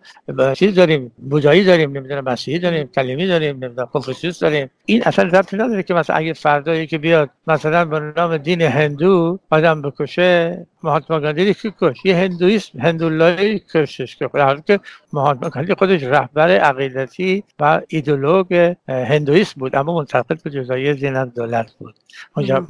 چیز 0.53 0.75
داریم؟ 0.75 1.12
بودایی 1.29 1.63
داریم 1.63 1.97
نمی‌دونم 1.97 2.23
مسیحی 2.23 2.60
داریم 2.60 2.88
کلیمی 2.88 3.27
داریم 3.27 3.63
نمی‌دونم 3.63 3.88
کنفوسیوس 3.93 4.39
داریم. 4.39 4.69
این 4.86 5.03
اصلا 5.05 5.25
ربطی 5.25 5.58
نداره 5.58 5.84
که 5.84 5.93
مثلا 5.93 6.15
اگه 6.15 6.34
فردایی 6.34 6.88
که 6.88 6.97
بیاد 6.97 7.29
مثلا 7.47 7.86
به 7.86 7.99
نام 8.17 8.38
دین 8.38 8.62
هندو 8.62 9.39
آدم 9.49 9.81
بکشه 9.81 10.65
مهاتما 10.84 11.19
گاندی 11.19 11.53
کی 11.53 11.73
کش؟ 11.81 11.97
یه 12.05 12.15
هندویسم 12.15 12.79
هندولایی 12.79 13.60
کشش 13.73 14.15
که 14.15 14.29
حالا 14.34 14.60
که 14.60 14.79
مهاتما 15.13 15.49
گاندی 15.49 15.73
خودش 15.73 16.03
رهبر 16.03 16.49
عقیدتی 16.49 17.43
و 17.60 17.81
ایدولوگ 17.88 18.75
هندویسم 18.88 19.60
بود 19.60 19.75
اما 19.75 19.95
منتقد 19.95 20.43
به 20.43 20.49
جزایی 20.49 20.93
دین 20.93 21.15
دولت 21.36 21.71
بود. 21.80 21.95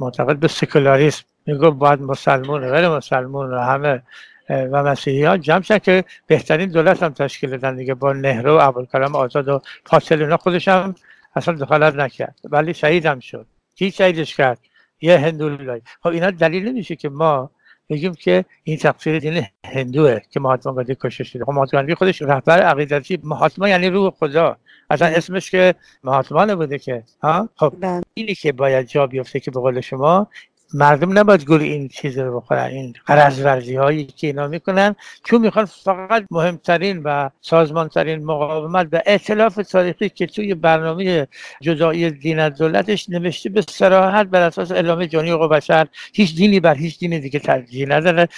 معتقد 0.00 0.36
به 0.36 0.48
سکولاریسم. 0.48 1.24
می‌گفت 1.46 1.76
باید 1.76 2.00
مسلمون 2.00 2.64
و 2.64 2.70
غیر 2.70 2.88
مسلمون 2.88 3.54
و 3.54 3.58
همه 3.58 4.02
و 4.50 4.82
مسیحی 4.82 5.24
ها 5.24 5.36
جمع 5.36 5.62
شد 5.62 5.82
که 5.82 6.04
بهترین 6.26 6.68
دولت 6.68 7.02
هم 7.02 7.12
تشکیل 7.12 7.50
دادن 7.50 7.76
دیگه. 7.76 7.94
با 7.94 8.12
نهرو 8.12 8.56
و 8.56 8.60
عبدالکلام 8.60 9.14
آزاد 9.14 9.48
و 9.48 9.60
پاسل 9.84 10.22
اینا 10.22 10.36
خودش 10.36 10.68
هم 10.68 10.94
اصلا 11.36 11.54
دخالت 11.54 11.94
نکرد. 11.94 12.34
ولی 12.44 12.74
شهید 12.74 13.06
هم 13.06 13.20
شد. 13.20 13.46
کی 13.74 13.90
شهیدش 13.90 14.36
کرد؟ 14.36 14.58
یه 15.00 15.18
هندولایی 15.18 15.82
خب 16.02 16.08
اینا 16.08 16.30
دلیل 16.30 16.68
نمیشه 16.68 16.96
که 16.96 17.08
ما 17.08 17.50
بگیم 17.90 18.14
که 18.14 18.44
این 18.62 18.76
تقصیر 18.76 19.18
دین 19.18 19.46
هندوه 19.64 20.20
که 20.30 20.40
مهاتما 20.40 20.72
گاندی 20.72 20.94
کشته 20.94 21.24
شده. 21.24 21.44
خب 21.44 21.50
مهاتما 21.52 21.80
گاندی 21.80 21.94
خودش 21.94 22.22
رهبر 22.22 22.60
عقیدتی. 22.60 23.20
مهاتما 23.24 23.68
یعنی 23.68 23.90
روح 23.90 24.10
خدا. 24.10 24.56
اصلا 24.90 25.08
اسمش 25.08 25.50
که 25.50 25.74
مهاتما 26.04 26.44
نبوده 26.44 26.78
که 26.78 27.02
ها؟ 27.22 27.48
خب 27.56 27.74
بله. 27.80 28.02
اینی 28.14 28.34
که 28.34 28.52
باید 28.52 28.86
جا 28.86 29.06
بیفته 29.06 29.40
که 29.40 29.50
به 29.50 29.60
قول 29.60 29.80
شما 29.80 30.28
مردم 30.74 31.18
نباید 31.18 31.44
گل 31.44 31.60
این 31.60 31.88
چیز 31.88 32.18
رو 32.18 32.40
بخورن 32.40 32.64
این 32.64 32.94
قرض 33.06 33.40
ورزی 33.40 33.76
هایی 33.76 34.04
که 34.04 34.26
اینا 34.26 34.48
می‌کنن 34.48 34.96
چون 35.24 35.40
می‌خوان 35.40 35.64
فقط 35.64 36.24
مهمترین 36.30 37.02
و 37.04 37.30
سازمانترین 37.40 38.24
مقاومت 38.24 38.88
و 38.92 39.02
اعتلاف 39.06 39.54
تاریخی 39.54 40.08
که 40.08 40.26
توی 40.26 40.54
برنامه 40.54 41.28
جدایی 41.60 42.10
دین 42.10 42.38
از 42.38 42.54
دولتش 42.54 43.08
نوشته 43.08 43.48
به 43.48 43.62
سراحت 43.62 44.26
بر 44.26 44.42
اساس 44.42 44.70
اعلام 44.70 45.06
جانی 45.06 45.30
حقوق 45.30 45.52
بشر 45.52 45.86
هیچ 46.12 46.36
دینی 46.36 46.60
بر 46.60 46.74
هیچ 46.74 46.98
دین 46.98 47.20
دیگه 47.20 47.38
ترجیح 47.38 47.88
نداره. 47.88 48.28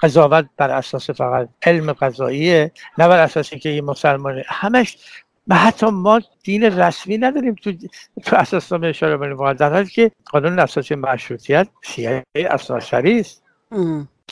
قضاوت 0.00 0.46
بر 0.56 0.70
اساس 0.70 1.10
فقط 1.10 1.48
علم 1.62 1.92
قضاییه 1.92 2.72
نه 2.98 3.08
بر 3.08 3.18
اساس 3.18 3.52
اینکه 3.52 3.68
یه 3.68 3.82
مسلمان 3.82 4.42
همش 4.46 4.96
و 5.48 5.54
حتی 5.54 5.86
ما 5.86 6.20
دین 6.42 6.62
رسمی 6.64 7.18
نداریم 7.18 7.54
تو 7.54 7.72
تو 8.24 8.36
اساسنامه 8.36 8.86
اشاره 8.86 9.18
کنیم 9.18 9.52
در 9.52 9.72
حالی 9.72 9.88
که 9.88 10.10
قانون 10.30 10.58
اساسی 10.58 10.94
مشروطیت 10.94 11.68
شیعه 11.82 12.24
اساسری 12.36 13.20
است. 13.20 13.42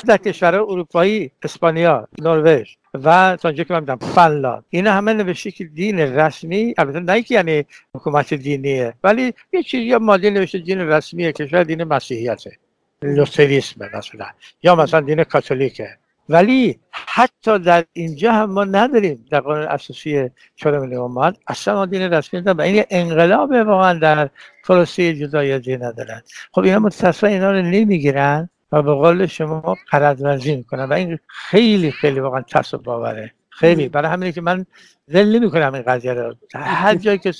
در 0.06 0.16
کشور 0.16 0.54
اروپایی 0.54 1.30
اسپانیا 1.42 2.08
نروژ 2.20 2.68
و 2.94 3.36
تا 3.40 3.52
که 3.52 3.66
من 3.70 3.80
میدم 3.80 3.96
فنلاند. 3.96 4.64
اینا 4.70 4.92
همه 4.92 5.12
نوشته 5.12 5.50
که 5.50 5.64
دین 5.64 5.98
رسمی 5.98 6.74
البته 6.78 7.00
نه 7.00 7.22
که 7.22 7.34
یعنی 7.34 7.64
حکومت 7.94 8.34
دینیه 8.34 8.94
ولی 9.04 9.34
یه 9.52 9.62
چیزی 9.62 9.82
یا 9.82 9.98
ماده 9.98 10.30
نوشته 10.30 10.58
دین 10.58 10.78
رسمیه 10.80 11.32
کشور 11.32 11.64
دین 11.64 11.84
مسیحیته. 11.84 12.58
لوتریسم 13.02 13.90
مثلا. 13.94 14.26
یا 14.62 14.74
مثلا 14.74 15.00
دین 15.00 15.24
کاتولیکه. 15.24 15.98
ولی 16.28 16.80
حتی 16.90 17.58
در 17.58 17.84
اینجا 17.92 18.32
هم 18.32 18.50
ما 18.50 18.64
نداریم 18.64 19.24
در 19.30 19.40
قانون 19.40 19.66
اساسی 19.66 20.30
چهار 20.56 20.78
میلیون 20.78 21.34
اصلا 21.48 21.74
ما 21.74 21.86
دین 21.86 22.02
رسمی 22.02 22.40
نداریم 22.40 22.58
و 22.58 22.62
این 22.62 22.84
انقلاب 22.90 23.50
واقعا 23.50 23.98
در 23.98 24.30
پروسه 24.64 25.14
جدایی 25.14 25.58
دین 25.58 25.84
ندارن. 25.84 26.22
خب 26.52 26.60
اینا 26.60 26.78
متاسفانه 26.78 27.32
اینا 27.32 27.52
رو 27.52 27.62
نمی‌گیرن 27.62 28.48
و 28.72 28.82
به 28.82 28.92
قول 28.92 29.26
شما 29.26 29.76
قرض 29.90 30.22
ورزی 30.22 30.56
می‌کنن 30.56 30.84
و 30.84 30.92
این 30.92 31.18
خیلی 31.26 31.90
خیلی 31.90 32.20
واقعا 32.20 32.42
تصب 32.42 32.78
باوره. 32.78 33.32
خیلی. 33.50 33.88
برای 33.88 34.10
همینه 34.10 34.32
که 34.32 34.40
من 34.40 34.66
دل 35.08 35.36
نمی 35.36 35.50
کنم 35.50 35.74
این 35.74 35.82
قضیه 35.82 36.12
رو. 36.12 36.34
هر 36.54 36.94
جایی 36.94 37.18
که 37.18 37.32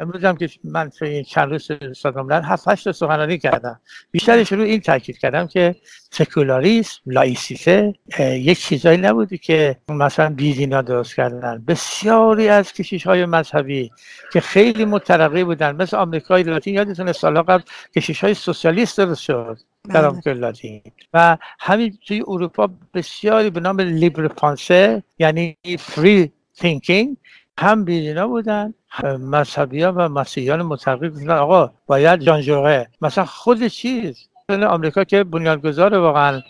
امروز 0.00 0.24
هم 0.24 0.36
که 0.36 0.50
من 0.64 0.90
توی 0.90 1.24
چند 1.24 1.50
روز 1.50 1.68
سازمان 1.96 2.44
هفت 2.44 2.68
هشت 2.68 2.92
سخنرانی 2.92 3.38
کردم. 3.38 3.80
بیشترش 4.10 4.52
رو 4.52 4.62
این 4.62 4.80
تاکید 4.80 5.18
کردم 5.18 5.46
که 5.46 5.76
سکولاریسم 6.10 7.00
لایسیته 7.06 7.94
یک 8.18 8.60
چیزایی 8.60 8.98
نبوده 8.98 9.38
که 9.38 9.76
مثلا 9.88 10.34
بیدینا 10.34 10.82
درست 10.82 11.14
کردن. 11.14 11.64
بسیاری 11.68 12.48
از 12.48 12.72
کشیش 12.72 13.06
های 13.06 13.26
مذهبی 13.26 13.90
که 14.32 14.40
خیلی 14.40 14.84
مترقی 14.84 15.44
بودن 15.44 15.76
مثل 15.76 15.96
آمریکای 15.96 16.42
لاتین 16.42 16.74
یادتونه 16.74 17.12
سالا 17.12 17.42
قبل 17.42 17.62
کشیش 17.96 18.24
های 18.24 18.34
سوسیالیست 18.34 18.98
درست 18.98 19.22
شد 19.22 19.58
در 19.88 19.94
بله. 19.94 20.06
آمریکای 20.06 20.34
لاتین. 20.34 20.82
و 21.14 21.36
همین 21.58 21.98
توی 22.06 22.22
اروپا 22.26 22.70
بسیاری 22.94 23.50
به 23.50 23.60
نام 23.60 23.80
libre 23.80 24.28
pensée 24.28 25.02
یعنی 25.18 25.56
free 25.78 26.32
thinking 26.54 27.16
هم 27.58 27.84
بیدینا 27.84 28.28
بودن 28.28 28.74
مذهبی 29.04 29.82
و 29.82 30.08
مسیحیان 30.08 30.62
متقی 30.62 31.08
بودن. 31.08 31.30
آقا 31.30 31.70
باید 31.86 32.20
جانجوره 32.20 32.88
مثلا 33.00 33.24
خود 33.24 33.66
چیز؟ 33.66 34.28
آمریکا 34.48 35.04
که 35.04 35.24
بنیانگذار 35.24 35.94
واقعا 35.94 36.40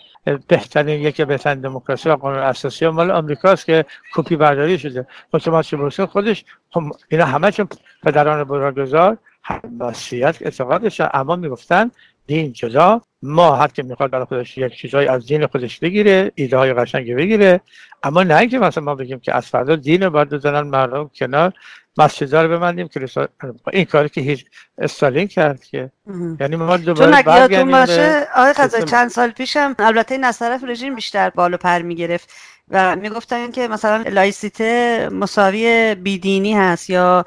بهترین 0.47 1.01
یکی 1.01 1.25
بهترین 1.25 1.61
دموکراسی 1.61 2.09
و 2.09 2.15
قانون 2.15 2.39
اساسی 2.39 2.87
مال 2.87 3.11
آمریکاست 3.11 3.65
که 3.65 3.85
کپی 4.15 4.35
برداری 4.35 4.79
شده. 4.79 5.07
خب 5.31 5.37
توماس 5.37 5.99
خودش 5.99 6.45
اینا 7.09 7.25
همه 7.25 7.51
چون 7.51 7.67
پدران 8.03 8.43
بنیانگذار 8.43 9.17
مسیحیت 9.79 10.41
اعتقادش 10.41 11.01
اما 11.13 11.35
می‌گفتن 11.35 11.91
دین 12.27 12.53
جدا. 12.53 13.01
ما 13.21 13.55
هر 13.55 13.67
که 13.67 13.83
می‌خواد 13.83 14.11
برای 14.11 14.25
خودش 14.25 14.57
یک 14.57 14.73
چیزایی 14.73 15.07
از 15.07 15.27
دین 15.27 15.47
خودش 15.47 15.79
بگیره 15.79 16.31
ایده 16.35 16.57
های 16.57 16.73
قشنگی 16.73 17.13
بگیره. 17.13 17.61
اما 18.03 18.23
نه 18.23 18.37
اینکه 18.37 18.59
مثلا 18.59 18.83
ما 18.83 18.95
بگیم 18.95 19.19
که 19.19 19.35
از 19.35 19.47
فردا 19.47 19.75
دین 19.75 20.09
باید 20.09 20.29
بزنن 20.29 20.61
مردم 20.61 21.09
کنار 21.15 21.53
مسجد 21.97 22.35
رو 22.35 22.57
ببندیم 22.57 22.87
که 22.87 23.07
این 23.73 23.85
کاری 23.85 24.09
که 24.09 24.21
هیچ 24.21 24.45
استالین 24.77 25.27
کرد 25.27 25.63
که. 25.63 25.91
یعنی 26.39 26.55
ما 26.55 26.77
دوباره 26.77 27.23
چون 27.23 27.33
اگه 27.35 27.63
باشه 27.63 28.27
آقای 28.35 28.53
قضایی 28.53 28.83
چند 28.83 29.09
سال 29.09 29.29
پیشم 29.31 29.75
البته 29.79 30.15
این 30.15 30.23
از 30.23 30.39
طرف 30.39 30.63
رژیم 30.63 30.95
بیشتر 30.95 31.29
بالو 31.29 31.57
پر 31.57 31.81
می‌گرفت 31.81 32.29
و 32.69 32.95
می‌گفتن 32.95 33.51
که 33.51 33.67
مثلا 33.67 34.03
لایسیته 34.09 35.09
مساوی 35.11 35.95
بیدینی 35.95 36.53
هست 36.53 36.89
یا 36.89 37.25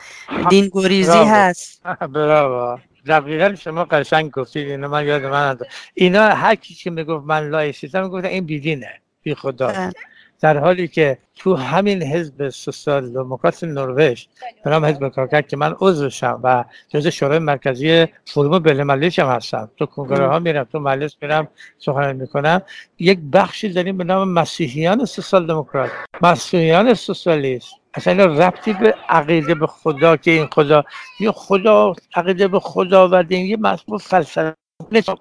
دین 0.51 0.71
گریزی 0.73 1.19
هست. 1.19 1.83
براو 2.15 2.79
دقیقا 3.07 3.55
شما 3.55 3.85
قشنگ 3.85 4.31
گفتید 4.31 4.71
اینا 4.71 4.89
من 4.89 5.07
یاد 5.07 5.25
من 5.25 5.59
اینا 5.95 6.23
هر 6.23 6.55
کی 6.55 6.75
که 6.75 6.91
می‌گفت 6.91 7.27
من 7.27 7.49
لایسیته 7.49 8.01
می‌گفت 8.01 8.25
این 8.25 8.47
بیدینه 8.47 9.01
بی 9.23 9.35
خدا. 9.35 9.67
بله. 9.67 9.93
در 10.41 10.59
حالی 10.59 10.89
که 10.89 11.19
تو 11.37 11.55
همین 11.57 12.03
حزب 12.03 12.49
سوسیال 12.49 13.13
دموکرات 13.13 13.65
نروژ 13.65 14.25
به 14.65 14.71
نام 14.71 14.85
حزب 14.85 15.09
کارگر 15.09 15.43
که 15.43 15.57
من 15.57 15.75
عضوشم 15.81 16.41
و 16.43 16.65
جزء 16.89 17.11
شورای 17.11 17.39
مرکزی 17.39 18.07
فروم 18.25 18.59
بین 18.59 18.81
هم 18.81 19.27
هستم. 19.27 19.71
تو 19.77 19.87
کنگره 19.87 20.29
ها 20.29 20.39
میرم 20.39 20.65
تو 20.65 20.79
مجلس 20.79 21.17
میرم 21.23 21.49
سخنرانی 21.79 22.21
می‌کنم. 22.21 22.63
یک 22.99 23.19
بخشی 23.33 23.69
داریم 23.69 23.97
به 23.97 24.05
نام 24.05 24.29
مسیحیان 24.29 25.05
سوسیال 25.05 25.47
دموکرات 25.47 25.91
مسیحیان 26.23 26.95
سوسیالیست. 26.95 27.80
اصلا 27.95 28.24
ربطی 28.24 28.72
به 28.72 28.95
عقیده 29.09 29.55
به 29.55 29.66
خدا 29.66 30.16
که 30.16 30.30
این 30.30 30.47
خدا 30.47 30.84
یه 31.20 31.32
خدا 31.32 31.95
عقیده 32.14 32.49
به 32.49 32.61
خدا 32.61 33.09
و 33.12 33.32
یه 33.32 33.57
مفهوم 33.57 33.99
فلسفه. 33.99 34.55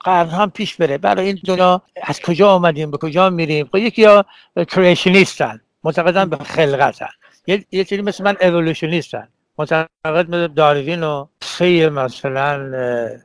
قرن 0.03 0.30
هم 0.30 0.51
پیش 0.51 0.76
بره. 0.76 0.97
برای 0.97 1.26
این 1.26 1.39
دنیا 1.45 1.82
از 2.03 2.22
کجا 2.22 2.51
آمدیم 2.51 2.91
به 2.91 2.97
کجا 2.97 3.30
میریم؟ 3.30 3.65
خب 3.65 3.76
یکی 3.76 4.01
یا 4.01 4.26
کریشنیستن 4.67 5.61
معتقدن 5.84 6.30
به 6.30 6.38
خلقتن. 6.38 7.09
یه 7.47 7.65
یه 7.72 7.84
چیزی 7.84 8.01
مثل 8.01 8.24
من 8.24 8.36
اولوشنیستن 8.41 9.28
معتقد 9.57 10.30
مثل 10.30 10.47
داروین 10.47 11.03
و 11.03 11.26
سه 11.41 11.89
مثلا 11.89 12.72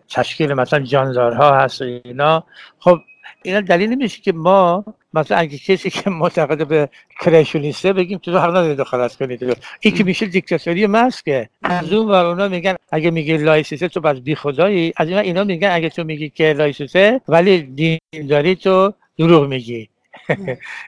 تشکیل 0.08 0.54
مثلا 0.54 0.80
جاندارها 0.80 1.56
هست 1.56 1.82
اینا. 1.82 2.44
خب 2.78 2.98
اینا 3.42 3.60
دلیل 3.60 3.90
نمیشه 3.90 4.22
که 4.22 4.32
ما 4.32 4.84
مثلا 5.14 5.38
اگه 5.38 5.58
کسی 5.58 5.90
که 5.90 6.10
معتقد 6.10 6.66
به 6.66 6.88
کرشونیسته 7.20 7.92
بگیم 7.92 8.18
تو 8.18 8.38
حق 8.38 8.50
نداری 8.50 8.74
دخالت 8.74 9.16
کنید 9.16 9.56
این 9.80 9.94
که 9.94 10.04
میشه 10.04 10.26
دیکتاتوری 10.26 10.88
که. 11.24 11.48
از 11.62 11.92
اون 11.92 12.08
ور 12.08 12.24
اونا 12.24 12.48
میگن 12.48 12.74
اگه 12.92 13.10
میگی 13.10 13.36
لایسیسه 13.36 13.88
تو 13.88 14.00
بس 14.00 14.16
بی 14.16 14.34
خدایی 14.34 14.92
از 14.96 15.08
اینا 15.08 15.20
اینا 15.20 15.44
میگن 15.44 15.68
اگه 15.72 15.88
تو 15.88 16.04
میگی 16.04 16.30
که 16.30 16.52
لایسیسه 16.52 17.20
ولی 17.28 17.62
دین 17.62 18.26
داری 18.28 18.56
تو 18.56 18.94
دروغ 19.18 19.48
میگی. 19.48 19.88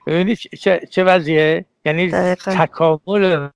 ببینید 0.07 0.39
چه, 0.39 0.81
چه 0.91 1.05
وضعیه؟ 1.05 1.65
یعنی 1.85 2.11
تکامل 2.35 3.49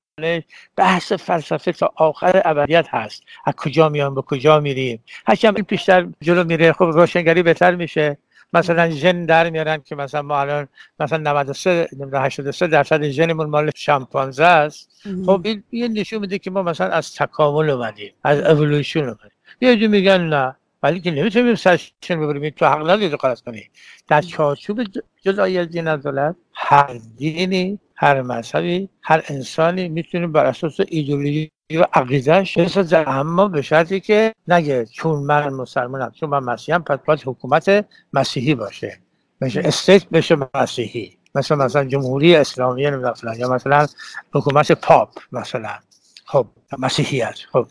بحث 0.76 1.12
فلسفه 1.12 1.72
تا 1.72 1.92
آخر 1.96 2.42
ابدیت 2.44 2.86
هست. 2.90 3.22
از 3.44 3.54
کجا 3.54 3.88
میان 3.88 4.14
به 4.14 4.22
کجا 4.22 4.60
میریم؟ 4.60 5.04
هرچند 5.26 5.66
بیشتر 5.66 6.06
جلو 6.20 6.44
میره 6.44 6.72
خب 6.72 6.84
روشنگری 6.84 7.42
بهتر 7.42 7.74
میشه. 7.74 8.18
مثلا 8.52 8.90
ژن 8.90 9.24
در 9.26 9.50
میارن 9.50 9.82
که 9.84 9.94
مثلا 9.94 10.22
ما 10.22 10.40
الان 10.40 10.68
مثلا 11.00 11.18
93 11.18 11.88
83 12.14 12.66
درصد 12.66 13.08
ژنمون 13.08 13.46
مال 13.46 13.70
شامپانزه 13.76 14.44
است. 14.44 15.02
خب 15.26 15.46
این 15.70 15.92
نشون 15.98 16.18
میده 16.18 16.38
که 16.38 16.50
ما 16.50 16.62
مثلا 16.62 16.88
از 16.88 17.14
تکامل 17.14 17.70
اومدیم 17.70 18.12
از 18.24 18.38
اولوشن 18.40 19.00
اومدیم. 19.00 19.30
یه 19.60 19.76
جو 19.76 19.88
میگن 19.88 20.20
نه 20.20 20.56
ولی 20.82 21.00
که 21.00 21.10
نمی‌تونیم 21.10 21.54
سرشون 21.54 22.20
ببریم. 22.20 22.50
تو 22.50 22.66
حق 22.66 22.80
نداری 22.82 23.08
دخالت 23.08 23.40
کنی. 23.40 23.70
در 24.08 24.22
چارچوب 24.22 24.82
جدایی 25.22 25.58
از 25.58 25.68
دین 25.68 25.88
از 25.88 26.02
دولت 26.02 26.36
هر 26.52 27.00
دینی 27.16 27.78
هر 28.02 28.22
مذهبی 28.22 28.88
هر 29.02 29.24
انسانی 29.28 29.88
می‌تونه 29.88 30.26
بر 30.26 30.46
اساس 30.46 30.76
ایدولوژی 30.88 31.50
و 31.70 31.86
عقیدهش 31.92 32.58
بسازه 32.58 32.96
اما 32.96 33.48
به 33.48 33.62
شرطی 33.62 34.00
که 34.00 34.34
نگه 34.48 34.86
چون 34.86 35.22
من 35.22 35.48
مسلمانم 35.48 36.10
چون 36.10 36.28
من 36.28 36.38
مسیحیم 36.38 36.82
پس 36.82 36.98
باید 37.06 37.22
حکومت 37.24 37.86
مسیحی 38.12 38.54
باشه. 38.54 38.98
بشه 39.40 39.60
استیت 39.64 40.08
بشه 40.08 40.36
مسیحی. 40.54 41.18
مثل 41.34 41.54
مثلا 41.54 41.84
جمهوری 41.84 42.36
اسلامی 42.36 42.90
مثلا 42.90 43.34
یا 43.34 43.48
مثلا 43.48 43.86
حکومت 44.34 44.72
پاپ 44.72 45.08
مثلا. 45.32 45.78
خب 46.24 46.46
مسیحیت. 46.78 47.38
خب 47.52 47.66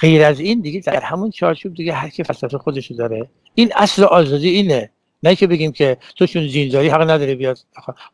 غیر 0.00 0.24
از 0.24 0.40
این 0.40 0.60
دیگه 0.60 0.80
در 0.80 1.00
همون 1.00 1.30
چارچوب 1.30 1.74
دیگه 1.74 1.92
هر 1.92 2.08
کی 2.08 2.24
فلسفه 2.24 2.58
خودشو 2.58 2.94
داره. 2.94 3.28
این 3.54 3.72
اصل 3.76 4.04
آزادی 4.04 4.48
اینه. 4.48 4.90
نه 5.24 5.36
که 5.36 5.46
بگیم 5.46 5.72
که 5.72 5.96
تو 6.16 6.26
چون 6.26 6.68
داری 6.72 6.88
حق 6.88 7.10
نداری 7.10 7.34
بیاد. 7.34 7.58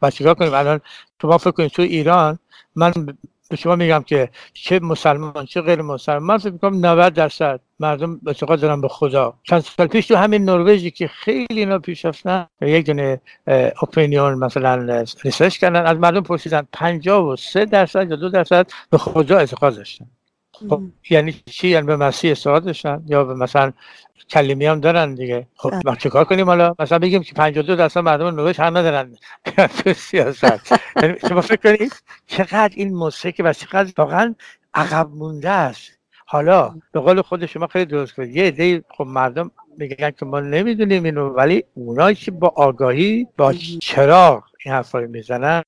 و 0.02 0.10
چیکار 0.10 0.34
کنیم؟ 0.34 0.54
الان 0.54 0.80
شما 1.22 1.38
فکر 1.38 1.50
کنید 1.50 1.70
تو 1.70 1.82
ایران 1.82 2.38
من 2.76 2.92
به 3.50 3.56
شما 3.56 3.76
میگم 3.76 4.02
که 4.02 4.30
چه 4.52 4.78
مسلمان 4.78 5.46
چه 5.46 5.60
غیر 5.60 5.82
مسلمان 5.82 6.22
من 6.22 6.38
فکر 6.38 6.50
می‌کنم 6.50 6.86
90 6.86 7.14
درصد 7.14 7.60
مردم 7.80 8.20
اعتقاد 8.26 8.60
دارن 8.60 8.80
به 8.80 8.88
خدا. 8.88 9.34
چند 9.42 9.60
سال 9.60 9.86
پیش 9.86 10.06
تو 10.06 10.16
همین 10.16 10.44
نروژی 10.44 10.90
که 10.90 11.08
خیلی 11.08 11.46
اینا 11.50 11.78
پیش 11.78 12.04
رفتن 12.04 12.46
یک 12.60 12.86
دونه 12.86 13.20
opinion 13.82 14.34
مثلا 14.34 15.04
ریسرچ 15.24 15.58
کردن 15.58 15.86
از 15.86 15.96
مردم 15.96 16.20
پرسیدن 16.20 16.68
53 16.72 17.64
درصد 17.64 18.10
یا 18.10 18.16
2 18.16 18.28
درصد 18.28 18.66
به 18.90 18.98
خدا 18.98 19.38
اعتقاد 19.38 19.76
داشتن. 19.76 20.06
خب 20.68 20.82
یعنی 21.10 21.32
چی؟ 21.32 21.68
یعنی 21.68 21.86
به 21.86 21.96
مسیح 21.96 22.30
اعتقاد 22.30 22.64
داشتن 22.64 23.02
یا 23.06 23.24
به 23.24 23.34
مثلا 23.34 23.72
کلیمی 24.30 24.66
هم 24.66 24.80
دارن 24.80 25.14
دیگه؟ 25.14 25.46
خب 25.56 25.72
ما 25.84 25.96
چیکار 25.96 26.24
کنیم 26.24 26.46
حالا؟ 26.46 26.74
مثلا 26.78 26.98
بگیم 26.98 27.22
که 27.22 27.34
52 27.34 27.76
درصد 27.76 28.00
مردم 28.00 28.26
نروژ 28.26 28.60
هم 28.60 28.76
ندارن 28.78 29.16
تو 29.56 29.92
سیاست. 30.08 30.72
یعنی 31.02 31.14
شما 31.28 31.40
فکر 31.40 31.76
کنید 31.76 32.02
چقدر 32.26 32.70
این 32.74 32.94
موسیقی 32.94 33.42
و 33.42 33.52
چقدر 33.52 33.92
واقعا 33.98 34.34
عقب 34.74 35.08
مونده 35.10 35.50
است. 35.50 35.90
حالا 36.26 36.74
به 36.92 37.00
قول 37.00 37.22
خود 37.22 37.46
شما 37.46 37.66
خیلی 37.66 37.84
درست 37.84 38.14
کنید 38.14 38.36
یه 38.36 38.44
عده 38.44 38.84
خب 38.96 39.04
مردم 39.04 39.50
میگن 39.78 40.10
که 40.10 40.26
ما 40.26 40.40
نمی‌دونیم 40.40 41.04
اینو 41.04 41.28
ولی 41.28 41.64
اونایی 41.74 42.16
که 42.16 42.30
با 42.30 42.48
آگاهی 42.48 43.26
با 43.36 43.52
چراغ 43.80 44.44
این 44.64 44.74
حرفا 44.74 45.00
می‌زنن 45.00 45.62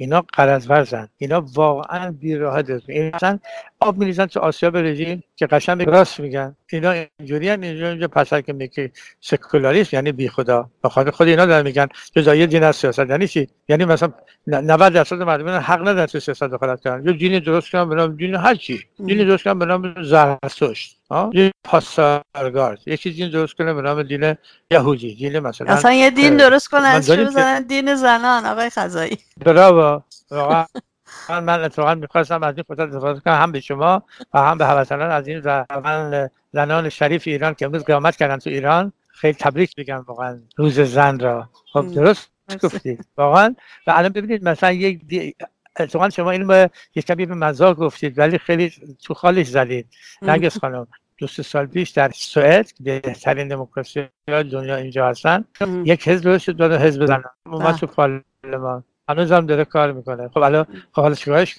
اینا 0.00 0.24
قرض 0.32 0.70
ورزن 0.70 1.08
اینا 1.16 1.46
واقعا 1.54 2.10
بیراه 2.10 2.62
این 2.88 3.10
مثلا 3.14 3.38
آب 3.80 3.98
میریزن 3.98 4.26
تو 4.26 4.40
آسیا 4.40 4.68
رژیم 4.68 5.22
که 5.36 5.46
قشنگ 5.46 5.82
راست 5.82 6.20
میگن. 6.20 6.56
اینا 6.72 6.90
اینجوری 7.18 7.50
ان 7.50 7.62
اینجا 7.62 7.88
اینجا 7.88 8.08
پسر 8.08 8.40
که 8.40 8.52
میگه 8.52 8.90
سکولاریسم 9.20 9.96
یعنی 9.96 10.12
بی 10.12 10.28
خدا 10.28 10.70
بخاطر 10.84 11.10
خود 11.10 11.28
اینا 11.28 11.46
دارن 11.46 11.64
میگن 11.64 11.88
جزایی 12.16 12.46
دین 12.46 12.62
از 12.62 12.76
سیاست. 12.76 12.98
یعنی 12.98 13.28
چی؟ 13.28 13.48
یعنی 13.68 13.84
مثلا 13.84 14.12
90 14.46 14.92
درصد 14.92 15.22
مردم 15.22 15.48
حق 15.48 15.80
ندارن 15.80 16.06
تو 16.06 16.20
سیاست 16.20 16.44
دخالت 16.44 16.80
کنن. 16.80 17.02
یا 17.06 17.12
دین 17.12 17.38
درست 17.38 17.70
کنن 17.70 17.88
به 17.88 17.94
نام 17.94 18.16
دین 18.16 18.34
هر 18.34 18.54
چی. 18.54 18.84
دین 19.06 19.26
درست 19.26 19.44
کنن 19.44 19.58
به 19.58 19.64
نام 19.64 20.02
زرتشت 20.02 20.97
دین 21.32 21.50
پاسارگارد. 21.64 22.78
یکی 22.86 23.10
دین 23.10 23.30
درست 23.30 23.54
کنه 23.54 23.74
به 23.74 23.82
نام 23.82 24.02
دین 24.02 24.34
یهودی. 24.70 25.14
دین 25.14 25.38
مثلا 25.38 25.72
اصلا 25.72 25.92
یه 25.92 26.10
دین 26.10 26.36
درست 26.36 26.68
کنن 26.68 27.00
چه 27.00 27.60
دین 27.60 27.94
زنان 27.94 28.46
آقای 28.46 28.70
خزایی. 28.70 29.18
واقعا 30.30 30.66
من 31.28 31.44
من 31.44 31.64
اتفاقا 31.64 31.94
می‌خواستم 31.94 32.42
از 32.42 32.54
این 32.56 32.64
فرصت 32.68 32.80
استفاده 32.80 33.20
کنم. 33.20 33.34
هم 33.34 33.52
به 33.52 33.60
شما 33.60 34.02
و 34.34 34.38
هم 34.38 34.58
به 34.58 34.66
هموطنان 34.66 35.10
از 35.10 35.28
این 35.28 35.40
زن 35.40 36.30
زنان 36.52 36.88
شریف 36.88 37.22
ایران 37.26 37.54
که 37.54 37.66
امروز 37.66 37.84
قیامت 37.84 38.16
کردن 38.16 38.36
تو 38.36 38.50
ایران 38.50 38.92
خیلی 39.08 39.36
تبریک 39.40 39.74
بگم 39.76 40.04
واقعا 40.06 40.38
روز 40.56 40.80
زن 40.80 41.18
را. 41.18 41.48
خب 41.72 41.94
درست 41.94 42.30
گفتید 42.62 43.06
واقعا. 43.16 43.54
و 43.86 43.90
الان 43.90 44.12
ببینید 44.12 44.48
مثلا 44.48 44.72
یک 44.72 45.06
دی... 45.06 45.34
اتفاقا 45.80 46.10
شما 46.10 46.30
اینو 46.30 46.46
به 46.46 46.70
یک 46.94 47.06
کمی 47.06 47.26
به 47.26 47.34
مزاق 47.34 47.76
گفتید 47.76 48.18
ولی 48.18 48.38
خیلی 48.38 48.72
تو 49.02 49.14
خالش 49.14 49.46
زدید. 49.46 49.86
نرگس 50.22 50.58
خانم 50.58 50.86
دو 51.18 51.26
سه 51.26 51.42
سال 51.42 51.66
پیش 51.66 51.90
در 51.90 52.10
سوئد 52.14 52.70
بهترین 52.80 53.48
دموکراسی 53.48 54.08
دنیا 54.26 54.76
اینجا 54.76 55.08
هستن. 55.08 55.44
یک 55.84 56.08
حزب 56.08 56.38
شد 56.38 56.52
دو 56.52 56.78
حزب 56.78 57.06
زنان 57.06 57.24
اومد 57.46 57.74
تو 57.74 57.86
پارلمان. 57.86 58.84
هنوز 59.08 59.32
هم 59.32 59.46
داره 59.46 59.64
کار 59.64 59.92
می‌کنه. 59.92 60.28
خب 60.28 60.38
الان 60.38 60.64
خب 60.92 61.02
حالا 61.02 61.14
چیکارش 61.14 61.58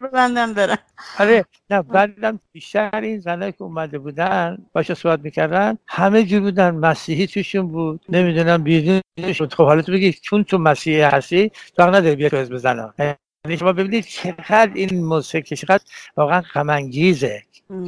ببندم 0.00 0.54
برم. 0.54 0.78
آره 1.18 1.44
نه 1.70 1.82
بعدم 1.82 2.40
بیشتر 2.52 3.00
این 3.02 3.18
زنایی 3.18 3.52
که 3.52 3.62
اومده 3.62 3.98
بودن 3.98 4.58
باشه 4.72 4.94
صحبت 4.94 5.20
می‌کردن 5.20 5.78
همه 5.86 6.24
جور 6.24 6.40
بودن. 6.40 6.70
مسیحی 6.70 7.26
توشون 7.26 7.68
بود. 7.68 8.00
نمی‌دونم 8.08 8.62
بیدین 8.62 9.02
شد 9.32 9.54
خب 9.54 9.64
حالا 9.64 9.82
تو 9.82 9.92
بگی 9.92 10.12
چون 10.12 10.44
تو 10.44 10.58
مسیحی 10.58 11.00
هستی 11.00 11.50
تو 11.76 11.82
نداری 11.82 12.16
بیا 12.16 12.28
تو 12.28 12.36
بزنم 12.36 12.94
یعنی 12.98 13.56
شما 13.58 13.72
ببینید 13.72 14.04
چقدر 14.04 14.70
این 14.74 15.04
موسیقی 15.04 15.56
چقدر 15.56 15.84
واقعا 16.16 16.40
غمانگیزه. 16.54 17.42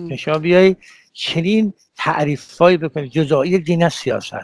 که 0.08 0.16
شما 0.16 0.38
بیای 0.38 0.76
چنین 1.12 1.72
تعریفایی 1.96 2.76
بکنید 2.76 3.12
جزایی 3.12 3.58
دین 3.58 3.88
سیاست. 3.88 4.34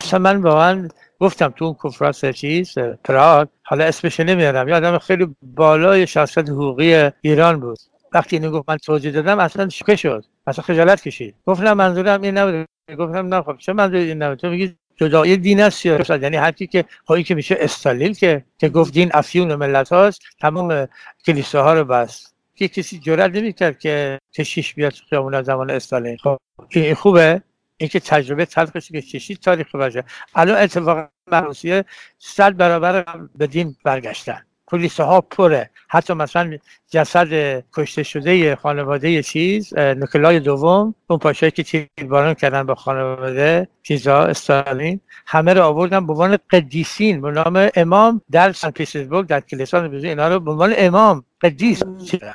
اصلا 0.00 0.18
من 0.18 0.36
واقعا 0.36 0.88
گفتم 1.20 1.48
تو 1.48 1.64
اون 1.64 1.74
کنفرانس 1.74 2.24
چیز 2.24 2.78
پراگ 3.04 3.48
حالا 3.62 3.84
اسمش 3.84 4.20
نمیارم 4.20 4.68
یادم 4.68 4.98
خیلی 4.98 5.36
بالای 5.42 6.06
شخصیت 6.06 6.48
حقوقی 6.48 7.10
ایران 7.20 7.60
بود. 7.60 7.78
وقتی 8.12 8.36
اینو 8.36 8.50
گفت 8.50 8.68
من 8.68 8.76
توضیح 8.76 9.12
دادم 9.12 9.38
اصلا 9.38 9.68
شوکه 9.68 9.96
شد 9.96 10.24
اصلا 10.46 10.64
خجالت 10.64 11.02
کشید. 11.02 11.34
گفتم 11.46 11.72
منظورم 11.72 12.22
این 12.22 12.38
نبود 12.38 12.66
گفتم 12.98 13.34
نه 13.34 13.42
خب 13.42 13.56
چه 13.56 13.72
منظور 13.72 13.98
این 13.98 14.22
نبود 14.22 14.38
تو 14.38 14.50
میگی 14.50 14.76
جدایی 14.96 15.36
دین 15.36 15.60
است 15.60 15.86
یعنی 15.86 16.36
حرفی 16.36 16.66
که 16.66 16.84
هایی 17.08 17.24
که 17.24 17.34
میشه 17.34 17.56
استالیل 17.60 18.14
که 18.14 18.44
که 18.58 18.68
گفت 18.68 18.92
دین 18.92 19.10
افیون 19.14 19.54
ملت 19.54 19.92
هاست 19.92 20.20
تمام 20.40 20.88
کلیساها 21.26 21.74
رو 21.74 21.84
بس 21.84 22.32
که 22.54 22.68
کسی 22.68 22.98
جرأت 22.98 23.30
نمی‌کرد 23.30 23.78
که 23.78 24.18
کشیش 24.34 24.74
بیاد 24.74 24.92
تو 24.92 25.04
خیابون 25.10 25.42
زمان 25.42 25.70
استالین. 25.70 26.16
خب 26.16 26.38
این 26.70 26.94
خوبه؟ 26.94 27.42
اینکه 27.78 28.00
تجربه 28.00 28.46
تلخش 28.46 28.92
که 28.92 29.02
کشید 29.02 29.38
تاریخ 29.38 29.74
باشه. 29.74 30.04
الان 30.34 30.56
اتفاقا 30.56 31.08
روسیه 31.32 31.84
صد 32.18 32.56
برابر 32.56 33.04
به 33.36 33.46
دین 33.46 33.76
برگشتن. 33.84 34.42
کلیسه 34.66 35.02
ها 35.02 35.20
پره. 35.20 35.70
حتی 35.88 36.14
مثلا 36.14 36.58
جسد 36.90 37.28
کشته 37.72 38.02
شده 38.02 38.56
خانواده 38.56 39.22
چیز 39.22 39.78
نکلای 39.78 40.40
دوم 40.40 40.94
اون 41.06 41.18
پاشایی 41.18 41.52
که 41.52 41.62
تیرباران 41.62 42.34
کردن 42.34 42.62
با 42.62 42.74
خانواده 42.74 43.68
چیزا 43.82 44.24
استالین 44.24 45.00
همه 45.26 45.54
رو 45.54 45.62
آوردن 45.62 46.06
به 46.06 46.12
عنوان 46.12 46.38
قدیسین. 46.50 47.20
به 47.20 47.30
نام 47.30 47.68
امام 47.74 48.20
در 48.30 48.52
سن 48.52 48.70
پیترزبورگ 48.70 49.26
در 49.26 49.40
کلیسا 49.40 49.84
اینا 49.84 50.28
رو 50.28 50.40
به 50.40 50.50
عنوان 50.50 50.74
امام 50.76 51.24
قدیس 51.40 51.82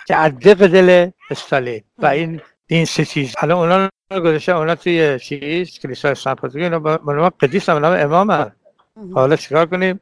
که 0.07 0.15
عدق 0.15 0.67
دل 0.67 1.09
استالین. 1.29 1.81
و 1.97 2.05
این 2.05 2.41
این 2.73 2.85
سه 2.85 3.05
چیز. 3.05 3.35
الان 3.37 3.57
اونا 3.57 3.89
رو 4.11 4.21
گذاشته 4.21 4.55
اونا 4.55 4.75
توی 4.75 5.19
چیز 5.19 5.79
کلیسا 5.79 6.13
سن 6.13 6.33
پیترزبورگ 6.33 6.63
اینا 6.63 6.79
به 6.79 7.13
نام 7.13 7.29
قدیس 7.29 7.69
به 7.69 7.79
نام 7.79 7.97
امام 7.99 8.51
حالا 9.13 9.35
چیکار 9.35 9.65
کنیم؟ 9.65 9.99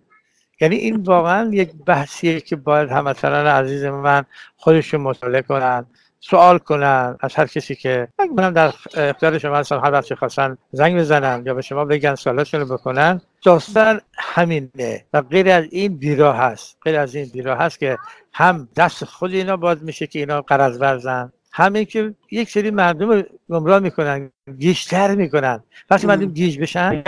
یعنی 0.61 0.75
این 0.75 0.95
واقعا 0.95 1.49
یک 1.53 1.71
بحثیه 1.85 2.39
که 2.39 2.55
باید 2.55 2.89
هموطنان 2.89 3.47
عزیز 3.47 3.83
من 3.83 4.25
خودشون 4.55 5.01
مطالعه 5.01 5.41
کنن 5.41 5.85
سوال 6.19 6.57
کنن 6.57 7.17
از 7.19 7.35
هر 7.35 7.47
کسی 7.47 7.75
که 7.75 8.07
منم 8.35 8.53
در 8.53 8.73
اختیار 8.93 9.37
شما 9.37 9.55
هستم 9.55 9.79
هر 9.83 9.91
وقت 9.91 10.13
خواستن 10.13 10.57
زنگ 10.71 10.99
بزنن 10.99 11.43
یا 11.45 11.53
به 11.53 11.61
شما 11.61 11.85
بگن 11.85 12.15
سوالاتشون 12.15 12.59
رو 12.61 12.77
بکنن. 12.77 13.21
داستان 13.43 14.01
همینه 14.17 15.05
و 15.13 15.21
غیر 15.21 15.49
از 15.49 15.65
این 15.71 15.97
بیراه 15.97 16.37
هست. 16.37 16.77
غیر 16.83 16.99
از 16.99 17.15
این 17.15 17.29
بیراه 17.33 17.57
هست 17.57 17.79
که 17.79 17.97
هم 18.33 18.69
دست 18.75 19.05
خود 19.05 19.33
اینا 19.33 19.57
باز 19.57 19.83
میشه 19.83 20.07
که 20.07 20.19
اینا 20.19 20.41
قرض 20.41 20.81
ورزن. 20.81 21.31
همین 21.51 21.85
که 21.85 22.13
یک 22.31 22.49
سری 22.49 22.71
مردم 22.71 23.09
رو 23.09 23.23
گمراه 23.49 23.79
می‌کنن 23.79 24.31
گیشتر 24.59 25.15
می‌کنن. 25.15 25.63
وقتی 25.89 26.07
مردم 26.07 26.25
گیج 26.25 26.59
بشن 26.59 27.03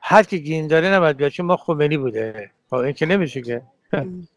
هر 0.00 0.22
کی 0.22 0.42
گین 0.42 0.66
داره 0.66 0.88
نباید 0.88 1.16
بیاد 1.16 1.30
چون 1.30 1.46
ما 1.46 1.56
خمینی 1.56 1.96
بوده. 1.96 2.50
خب 2.70 2.76
این 2.76 2.92
که 2.92 3.06
نمیشه 3.06 3.42
که. 3.42 3.62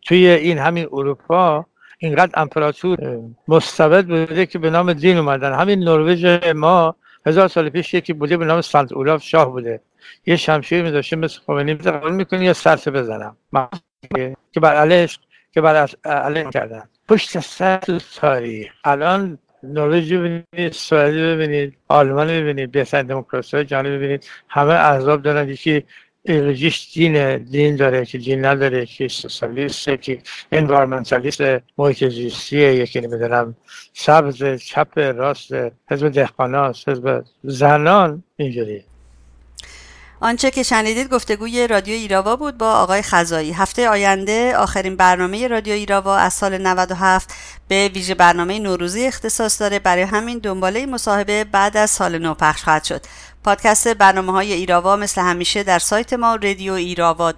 توی 0.01 0.27
این 0.27 0.57
همین 0.57 0.87
اروپا 0.91 1.65
اینقدر 1.97 2.31
امپراتور 2.33 3.19
مستبد 3.47 4.05
بوده 4.05 4.45
که 4.45 4.59
به 4.59 4.69
نام 4.69 4.93
دین 4.93 5.17
اومدن. 5.17 5.53
همین 5.53 5.79
نروژ 5.79 6.25
ما 6.55 6.95
هزار 7.25 7.47
سال 7.47 7.69
پیش 7.69 7.93
یکی 7.93 8.13
بوده 8.13 8.37
به 8.37 8.45
نام 8.45 8.61
سنت 8.61 8.91
اولاف 8.91 9.23
شاه 9.23 9.51
بوده. 9.51 9.81
یه 10.25 10.35
شمشیر 10.35 10.83
میذاشه 10.83 11.15
مثل 11.15 11.39
خمینی 11.47 11.73
قبول 11.73 12.11
می‌کنی 12.11 12.45
یا 12.45 12.53
سرسه 12.53 12.91
بزنم. 12.91 13.37
که 14.51 14.59
بر 14.61 14.75
علیش 14.75 15.19
که 15.51 15.61
بر 15.61 15.89
علیه 16.05 16.49
کردن 16.53 16.83
پشت 17.07 17.39
سر 17.39 17.99
تاریخ 18.15 18.71
الان 18.83 19.37
نروژ 19.63 20.13
ببینید 20.13 20.73
سوئدی 20.73 21.21
ببینید 21.21 21.77
آلمان 21.87 22.27
ببینید 22.27 22.71
بهترین 22.71 23.07
دموکراسی 23.07 23.57
های 23.57 23.65
جهانی 23.65 23.89
ببینید. 23.89 24.25
همه 24.49 24.73
احزاب 24.73 25.21
دارن 25.21 25.49
یکی 25.49 25.83
ایدولوژیش 26.23 26.93
دین 26.93 27.37
دین 27.37 27.75
داره 27.75 28.05
که 28.05 28.17
دین 28.17 28.45
نداره 28.45 28.85
که 28.85 29.07
سوسیالیسته 29.07 29.97
که 29.97 30.21
انوارمنتالیست 30.51 31.41
محیط 31.77 32.03
زیستیه 32.09 32.75
یکی 32.75 33.01
نمی‌دونم 33.01 33.55
سبز 33.93 34.43
چپ 34.43 34.97
راست 34.97 35.51
حزب 35.91 36.09
دهقاناست 36.09 36.89
حزب 36.89 37.23
زنان 37.43 38.23
اینجوری. 38.35 38.83
آنچه 40.21 40.51
که 40.51 40.63
شنیدید 40.63 41.09
گفتگوی 41.09 41.67
رادیو 41.67 41.93
ایراوا 41.93 42.35
بود 42.35 42.57
با 42.57 42.73
آقای 42.73 43.01
خزایی. 43.01 43.51
هفته 43.51 43.89
آینده 43.89 44.57
آخرین 44.57 44.95
برنامه 44.95 45.47
رادیو 45.47 45.73
ایراوا 45.73 46.17
از 46.17 46.33
سال 46.33 46.57
97 46.57 47.33
به 47.67 47.87
ویژه 47.93 48.15
برنامه 48.15 48.59
نوروزی 48.59 49.07
اختصاص 49.07 49.61
داره. 49.61 49.79
برای 49.79 50.03
همین 50.03 50.37
دنباله 50.37 50.85
مصاحبه 50.85 51.43
بعد 51.43 51.77
از 51.77 51.91
سال 51.91 52.17
نو 52.17 52.33
پخش 52.33 52.63
خواهد 52.63 52.83
شد. 52.83 53.01
پادکست 53.45 53.87
برنامه 53.87 54.31
های 54.31 54.53
ایراوا 54.53 54.95
مثل 54.95 55.21
همیشه 55.21 55.63
در 55.63 55.79
سایت 55.79 56.13
ما 56.13 56.35
رادیو 56.35 56.73
ایراوا 56.73 57.33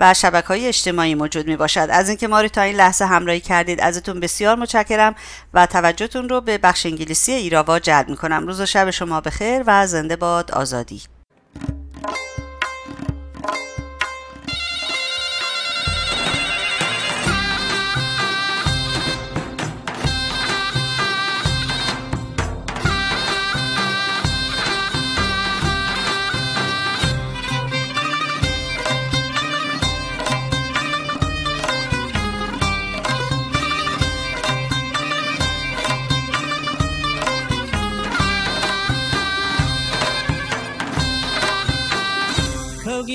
و 0.00 0.14
شبکه 0.14 0.48
های 0.48 0.68
اجتماعی 0.68 1.14
موجود 1.14 1.46
می 1.46 1.56
باشد 1.56 1.88
از 1.90 2.08
اینکه 2.08 2.28
ما 2.28 2.40
رو 2.40 2.48
تا 2.48 2.62
این 2.62 2.76
لحظه 2.76 3.04
همراهی 3.04 3.40
کردید 3.40 3.80
ازتون 3.80 4.20
بسیار 4.20 4.56
متشکرم 4.56 5.14
و 5.54 5.66
توجهتون 5.66 6.28
رو 6.28 6.40
به 6.40 6.58
بخش 6.58 6.86
انگلیسی 6.86 7.32
ایراوا 7.32 7.78
جلب 7.78 8.08
می 8.08 8.16
کنم 8.16 8.46
روز 8.46 8.60
و 8.60 8.66
شب 8.66 8.90
شما 8.90 9.20
بخیر 9.20 9.62
و 9.66 9.86
زنده 9.86 10.16
باد 10.16 10.50
آزادی. 10.50 11.11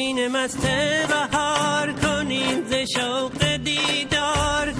سوگین 0.07 0.27
مست 0.27 0.67
بهار 1.07 1.91
کنین 1.91 2.63
ز 2.69 2.73
شوق 2.73 3.55
دیدار. 3.63 4.73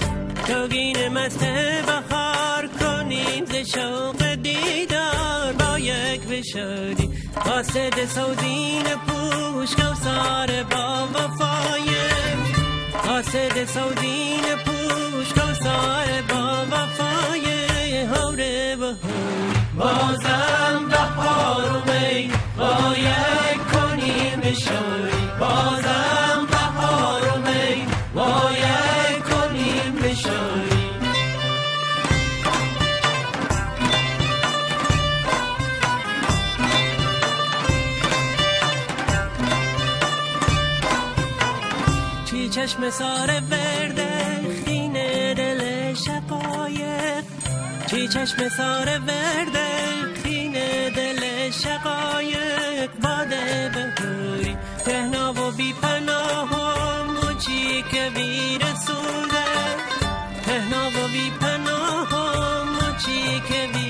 سوگین 0.48 1.08
مست 1.08 1.44
بهار 1.86 2.68
کنین 2.80 3.46
ز 3.46 3.56
شوق 3.76 4.34
دیدار. 4.36 5.54
با 5.60 5.80
یک 5.80 6.22
بشاری 6.22 7.10
قاصد 7.46 8.06
سوزین 8.06 8.84
پوش 9.08 9.76
کوسار 9.76 10.64
با 10.72 11.08
وفای. 11.14 11.90
قاصد 13.08 13.66
سوزین 13.66 14.46
پوش 14.66 15.34
کوسار 15.34 16.08
با 16.30 16.66
وفای. 16.72 17.46
هوره 18.04 18.76
و 18.76 18.94
بازم 19.78 20.88
بهار 20.90 21.72
و 21.72 21.92
می 21.92 22.32
باید 22.58 23.58
کنیم 23.58 23.67
بشاری 24.48 25.30
بازم 25.40 26.48
بهار 26.52 27.22
و 27.22 27.38
می. 27.38 27.88
باید 28.16 29.24
کنیم 29.24 29.96
بشاری 29.96 30.88
چی 42.26 42.50
چشم 42.50 42.90
سار 42.90 43.28
ورده 43.28 44.42
خینه 44.66 45.34
دل 45.34 45.94
شقایق 45.94 47.24
چی 47.90 48.08
چشم 48.08 48.50
سار 48.50 48.86
ورده 48.86 49.68
دل 50.98 51.52
شقایق 51.52 52.90
باده 53.04 53.72
بهوری 53.74 54.58
تهنا 54.86 55.34
و 55.34 55.52
بی 55.52 55.74
پناه 55.74 56.50
و 56.52 57.04
موچی 57.04 57.84
که 57.92 58.12
سوده 58.86 59.48
تهنا 60.46 60.88
و 60.88 61.08
بی 61.14 61.32
پناه 61.40 62.10
و 62.14 62.64
موچی 62.66 63.42
که 63.50 63.70
ویر 63.74 63.87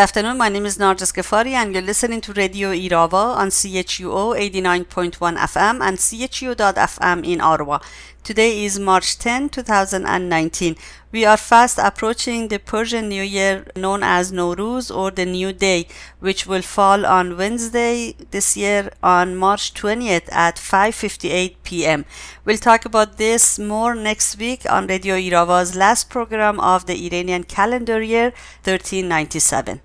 afternoon. 0.00 0.38
My 0.38 0.48
name 0.48 0.64
is 0.64 0.78
Narjas 0.78 1.12
Gafari, 1.12 1.52
and 1.52 1.74
you're 1.74 1.82
listening 1.82 2.22
to 2.22 2.32
Radio 2.32 2.70
Irava 2.70 3.36
on 3.36 3.48
CHUO 3.50 4.34
89.1 4.34 5.36
FM 5.36 5.82
and 5.82 5.98
CHU.FM 5.98 7.26
in 7.26 7.42
Ottawa. 7.42 7.80
Today 8.30 8.64
is 8.64 8.78
March 8.78 9.18
10, 9.18 9.48
2019. 9.48 10.76
We 11.10 11.24
are 11.24 11.36
fast 11.36 11.78
approaching 11.78 12.46
the 12.46 12.60
Persian 12.60 13.08
New 13.08 13.24
Year 13.24 13.66
known 13.74 14.04
as 14.04 14.30
Nowruz 14.30 14.88
or 14.88 15.10
the 15.10 15.26
New 15.26 15.52
Day, 15.52 15.88
which 16.20 16.46
will 16.46 16.62
fall 16.62 17.04
on 17.04 17.36
Wednesday 17.36 18.14
this 18.30 18.56
year 18.56 18.90
on 19.02 19.34
March 19.34 19.74
20th 19.74 20.30
at 20.30 20.58
5:58 20.58 21.56
p.m. 21.64 22.04
We'll 22.44 22.64
talk 22.68 22.84
about 22.84 23.16
this 23.16 23.58
more 23.58 23.96
next 23.96 24.38
week 24.38 24.62
on 24.70 24.86
Radio 24.86 25.16
Irava's 25.16 25.74
last 25.74 26.08
program 26.08 26.60
of 26.60 26.86
the 26.86 27.04
Iranian 27.08 27.42
calendar 27.42 28.00
year 28.00 28.30
1397. 28.62 29.80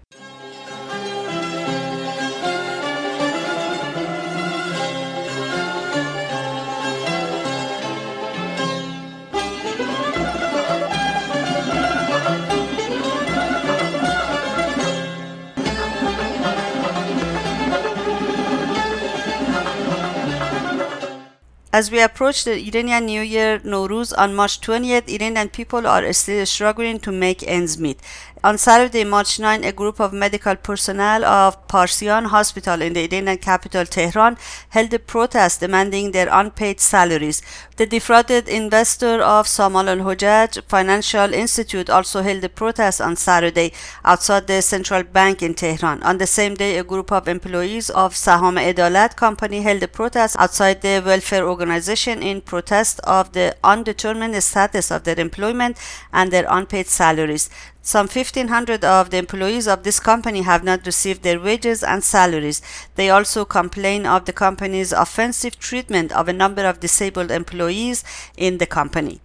As 21.75 21.91
we 21.91 21.99
approach 21.99 22.45
the 22.45 22.55
Iranian 22.69 23.05
New 23.05 23.19
Year 23.19 23.59
Nowruz 23.59 24.13
on 24.17 24.33
March 24.33 24.61
20th, 24.61 25.09
Iranian 25.09 25.49
people 25.49 25.85
are 25.85 26.13
still 26.13 26.45
struggling 26.45 27.01
to 27.01 27.11
make 27.11 27.43
ends 27.45 27.77
meet. 27.77 27.99
On 28.45 28.59
Saturday, 28.59 29.03
March 29.03 29.39
9, 29.39 29.63
a 29.63 29.71
group 29.71 29.99
of 29.99 30.13
medical 30.13 30.55
personnel 30.55 31.25
of 31.25 31.67
Parsian 31.67 32.25
Hospital 32.25 32.79
in 32.79 32.93
the 32.93 33.05
Iranian 33.05 33.39
capital 33.39 33.87
Tehran 33.87 34.37
held 34.69 34.93
a 34.93 34.99
protest 34.99 35.61
demanding 35.61 36.11
their 36.11 36.27
unpaid 36.31 36.79
salaries. 36.79 37.41
The 37.77 37.87
defrauded 37.87 38.47
investor 38.47 39.19
of 39.19 39.47
Samal 39.47 39.87
al 39.87 40.05
Hojaj 40.05 40.61
Financial 40.67 41.33
Institute 41.33 41.89
also 41.89 42.21
held 42.21 42.43
a 42.43 42.49
protest 42.49 43.01
on 43.01 43.15
Saturday 43.15 43.73
outside 44.03 44.45
the 44.45 44.61
central 44.61 45.01
bank 45.01 45.41
in 45.41 45.55
Tehran. 45.55 46.03
On 46.03 46.19
the 46.19 46.27
same 46.27 46.53
day, 46.53 46.77
a 46.77 46.83
group 46.83 47.11
of 47.11 47.27
employees 47.27 47.89
of 47.89 48.13
Saham 48.13 48.59
Edalat 48.59 49.15
company 49.15 49.63
held 49.63 49.81
a 49.81 49.87
protest 49.87 50.35
outside 50.37 50.81
the 50.81 51.01
welfare 51.03 51.49
organization 51.49 52.21
in 52.21 52.41
protest 52.41 52.99
of 53.05 53.31
the 53.31 53.57
undetermined 53.63 54.43
status 54.43 54.91
of 54.91 55.03
their 55.03 55.19
employment 55.19 55.79
and 56.13 56.31
their 56.31 56.45
unpaid 56.47 56.85
salaries. 56.85 57.49
Some 57.87 58.07
1500 58.07 58.83
of 58.83 59.11
the 59.11 59.17
employees 59.17 59.67
of 59.67 59.83
this 59.83 59.99
company 59.99 60.41
have 60.41 60.63
not 60.63 60.87
received 60.87 61.21
their 61.21 61.39
wages 61.39 61.83
and 61.83 62.03
salaries. 62.03 62.59
They 62.95 63.11
also 63.11 63.45
complain 63.45 64.07
of 64.07 64.25
the 64.25 64.33
company's 64.33 64.91
offensive 64.91 65.59
treatment 65.59 66.11
of 66.11 66.27
a 66.27 66.33
number 66.33 66.65
of 66.65 66.79
disabled 66.79 67.29
employees 67.29 68.03
in 68.35 68.57
the 68.57 68.65
company. 68.65 69.21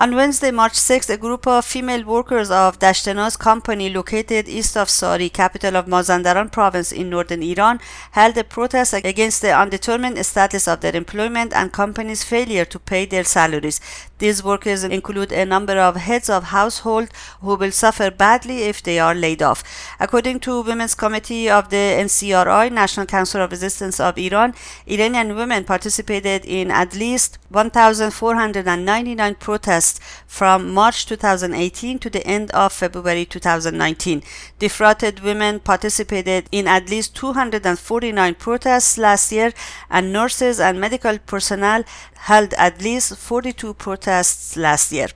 On 0.00 0.14
Wednesday, 0.14 0.52
March 0.52 0.74
6, 0.74 1.10
a 1.10 1.16
group 1.16 1.44
of 1.48 1.64
female 1.64 2.04
workers 2.04 2.52
of 2.52 2.78
Dashtenaz 2.78 3.36
company 3.36 3.90
located 3.90 4.48
east 4.48 4.76
of 4.76 4.88
Sari, 4.88 5.28
capital 5.28 5.76
of 5.76 5.86
Mazandaran 5.86 6.52
province 6.52 6.92
in 6.92 7.10
northern 7.10 7.42
Iran, 7.42 7.80
held 8.12 8.38
a 8.38 8.44
protest 8.44 8.94
against 8.94 9.42
the 9.42 9.50
undetermined 9.52 10.24
status 10.24 10.68
of 10.68 10.82
their 10.82 10.94
employment 10.94 11.52
and 11.52 11.72
company's 11.72 12.22
failure 12.22 12.64
to 12.64 12.78
pay 12.78 13.06
their 13.06 13.24
salaries. 13.24 13.80
These 14.18 14.42
workers 14.42 14.82
include 14.82 15.30
a 15.30 15.44
number 15.44 15.78
of 15.78 15.94
heads 15.94 16.28
of 16.28 16.44
household 16.44 17.10
who 17.40 17.54
will 17.54 17.70
suffer 17.70 18.10
badly 18.10 18.62
if 18.62 18.82
they 18.82 18.98
are 18.98 19.14
laid 19.14 19.42
off. 19.42 19.62
According 20.00 20.40
to 20.40 20.62
Women's 20.62 20.96
Committee 20.96 21.48
of 21.48 21.70
the 21.70 21.76
NCRI, 21.76 22.72
National 22.72 23.06
Council 23.06 23.42
of 23.42 23.52
Resistance 23.52 24.00
of 24.00 24.18
Iran, 24.18 24.54
Iranian 24.86 25.36
women 25.36 25.62
participated 25.62 26.44
in 26.44 26.72
at 26.72 26.96
least 26.96 27.38
1,499 27.50 29.36
protests 29.36 30.00
from 30.26 30.74
March 30.74 31.06
2018 31.06 32.00
to 32.00 32.10
the 32.10 32.26
end 32.26 32.50
of 32.50 32.72
February 32.72 33.24
2019. 33.24 34.22
Defrauded 34.58 35.20
women 35.20 35.60
participated 35.60 36.48
in 36.50 36.66
at 36.66 36.90
least 36.90 37.14
249 37.14 38.34
protests 38.34 38.98
last 38.98 39.30
year, 39.30 39.52
and 39.88 40.12
nurses 40.12 40.58
and 40.58 40.80
medical 40.80 41.18
personnel 41.18 41.84
held 42.22 42.52
at 42.54 42.82
least 42.82 43.16
42 43.16 43.74
protests 43.74 44.07
last 44.56 44.92
year. 44.92 45.08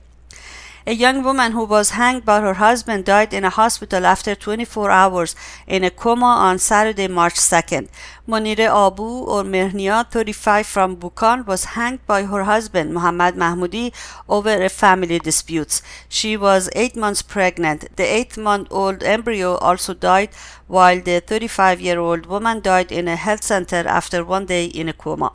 A 0.85 0.91
young 0.91 1.23
woman 1.23 1.53
who 1.53 1.63
was 1.63 1.91
hanged 1.91 2.25
by 2.25 2.41
her 2.41 2.55
husband 2.55 3.05
died 3.05 3.33
in 3.33 3.45
a 3.45 3.49
hospital 3.49 4.05
after 4.05 4.35
24 4.35 4.91
hours 4.91 5.33
in 5.65 5.81
a 5.85 5.89
coma 5.89 6.25
on 6.25 6.59
Saturday, 6.59 7.07
March 7.07 7.35
2nd. 7.35 7.87
Monire 8.27 8.67
Abu 8.67 9.03
or 9.03 9.43
Mehnia, 9.45 10.05
35 10.11 10.67
from 10.67 10.97
Bukan, 10.97 11.47
was 11.47 11.63
hanged 11.79 12.05
by 12.05 12.23
her 12.23 12.43
husband 12.43 12.93
Muhammad 12.93 13.35
Mahmoudi 13.35 13.93
over 14.27 14.61
a 14.61 14.67
family 14.67 15.19
dispute. 15.19 15.81
She 16.09 16.35
was 16.35 16.69
8 16.75 16.97
months 16.97 17.21
pregnant. 17.21 17.95
The 17.95 18.03
8-month-old 18.03 19.03
embryo 19.03 19.55
also 19.55 19.93
died 19.93 20.31
while 20.75 20.99
the 21.07 21.21
35-year-old 21.31 22.25
woman 22.25 22.59
died 22.67 22.91
in 22.91 23.07
a 23.07 23.15
health 23.15 23.43
center 23.43 23.81
after 23.97 24.23
one 24.25 24.45
day 24.47 24.65
in 24.65 24.89
a 24.89 24.93
coma. 24.93 25.31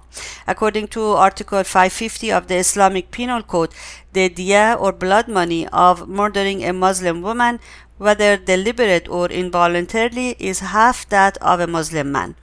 According 0.49 0.89
to 0.89 1.03
Article 1.27 1.63
550 1.63 2.33
of 2.33 2.49
the 2.49 2.57
Islamic 2.57 3.13
Penal 3.13 3.43
Code, 3.43 3.71
the 4.13 4.29
diya 4.29 4.65
or 4.81 4.91
blood 4.93 5.29
money 5.29 5.69
of 5.69 6.09
murdering 6.09 6.65
a 6.65 6.73
Muslim 6.73 7.23
woman, 7.23 7.61
whether 7.99 8.37
deliberate 8.37 9.09
or 9.09 9.29
involuntarily, 9.29 10.31
is 10.41 10.59
half 10.59 11.09
that 11.09 11.37
of 11.39 11.61
a 11.61 11.69
Muslim 11.69 12.11
man. 12.11 12.35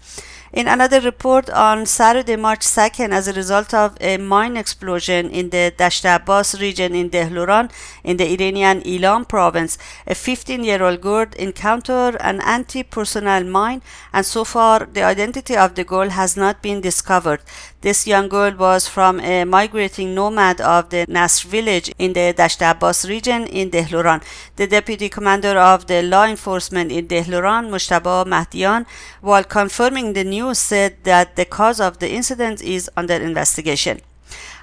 In 0.56 0.70
another 0.70 1.02
report 1.02 1.50
on 1.50 1.86
Saturday, 1.86 2.38
March 2.38 2.62
2nd, 2.62 3.12
as 3.12 3.28
a 3.28 3.34
result 3.34 3.74
of 3.74 3.98
a 4.00 4.16
mine 4.16 4.56
explosion 4.56 5.30
in 5.30 5.50
the 5.50 5.74
Dasht 5.78 6.06
Abbas 6.06 6.62
region 6.62 6.96
in 6.96 7.10
Dehloran, 7.10 7.70
in 8.06 8.16
the 8.16 8.32
Iranian 8.32 8.82
Ilam 8.84 9.28
province, 9.28 9.78
a 10.08 10.16
15 10.16 10.64
year 10.64 10.82
old 10.82 11.02
girl 11.02 11.26
encountered 11.38 12.16
an 12.22 12.40
anti 12.40 12.84
personnel 12.84 13.44
mine, 13.44 13.82
and 14.14 14.26
so 14.26 14.46
far 14.46 14.86
the 14.86 15.04
identity 15.04 15.58
of 15.58 15.76
the 15.76 15.84
girl 15.84 16.08
has 16.12 16.38
not 16.38 16.62
been 16.62 16.80
discovered. 16.80 17.42
This 17.86 18.08
young 18.08 18.30
girl 18.30 18.52
was 18.58 18.88
from 18.88 19.20
a 19.20 19.46
migrating 19.46 20.16
nomad 20.16 20.60
of 20.60 20.90
the 20.90 21.06
Nasr 21.08 21.48
village 21.48 21.94
in 22.00 22.14
the 22.14 22.34
Dasht 22.34 22.60
Abbas 22.68 23.06
region 23.08 23.46
in 23.46 23.70
Dehloran. 23.70 24.24
The 24.56 24.66
deputy 24.66 25.08
commander 25.08 25.56
of 25.60 25.86
the 25.86 26.02
law 26.02 26.26
enforcement 26.26 26.92
in 26.92 27.08
Dehloran, 27.08 27.70
Mushtaba 27.70 28.26
Mahdian, 28.26 28.88
while 29.22 29.44
confirming 29.44 30.14
the 30.14 30.24
news, 30.24 30.58
said 30.58 30.96
that 31.04 31.36
the 31.36 31.46
cause 31.46 31.80
of 31.80 32.00
the 32.00 32.12
incident 32.12 32.60
is 32.64 32.90
under 32.98 33.14
investigation. 33.14 34.02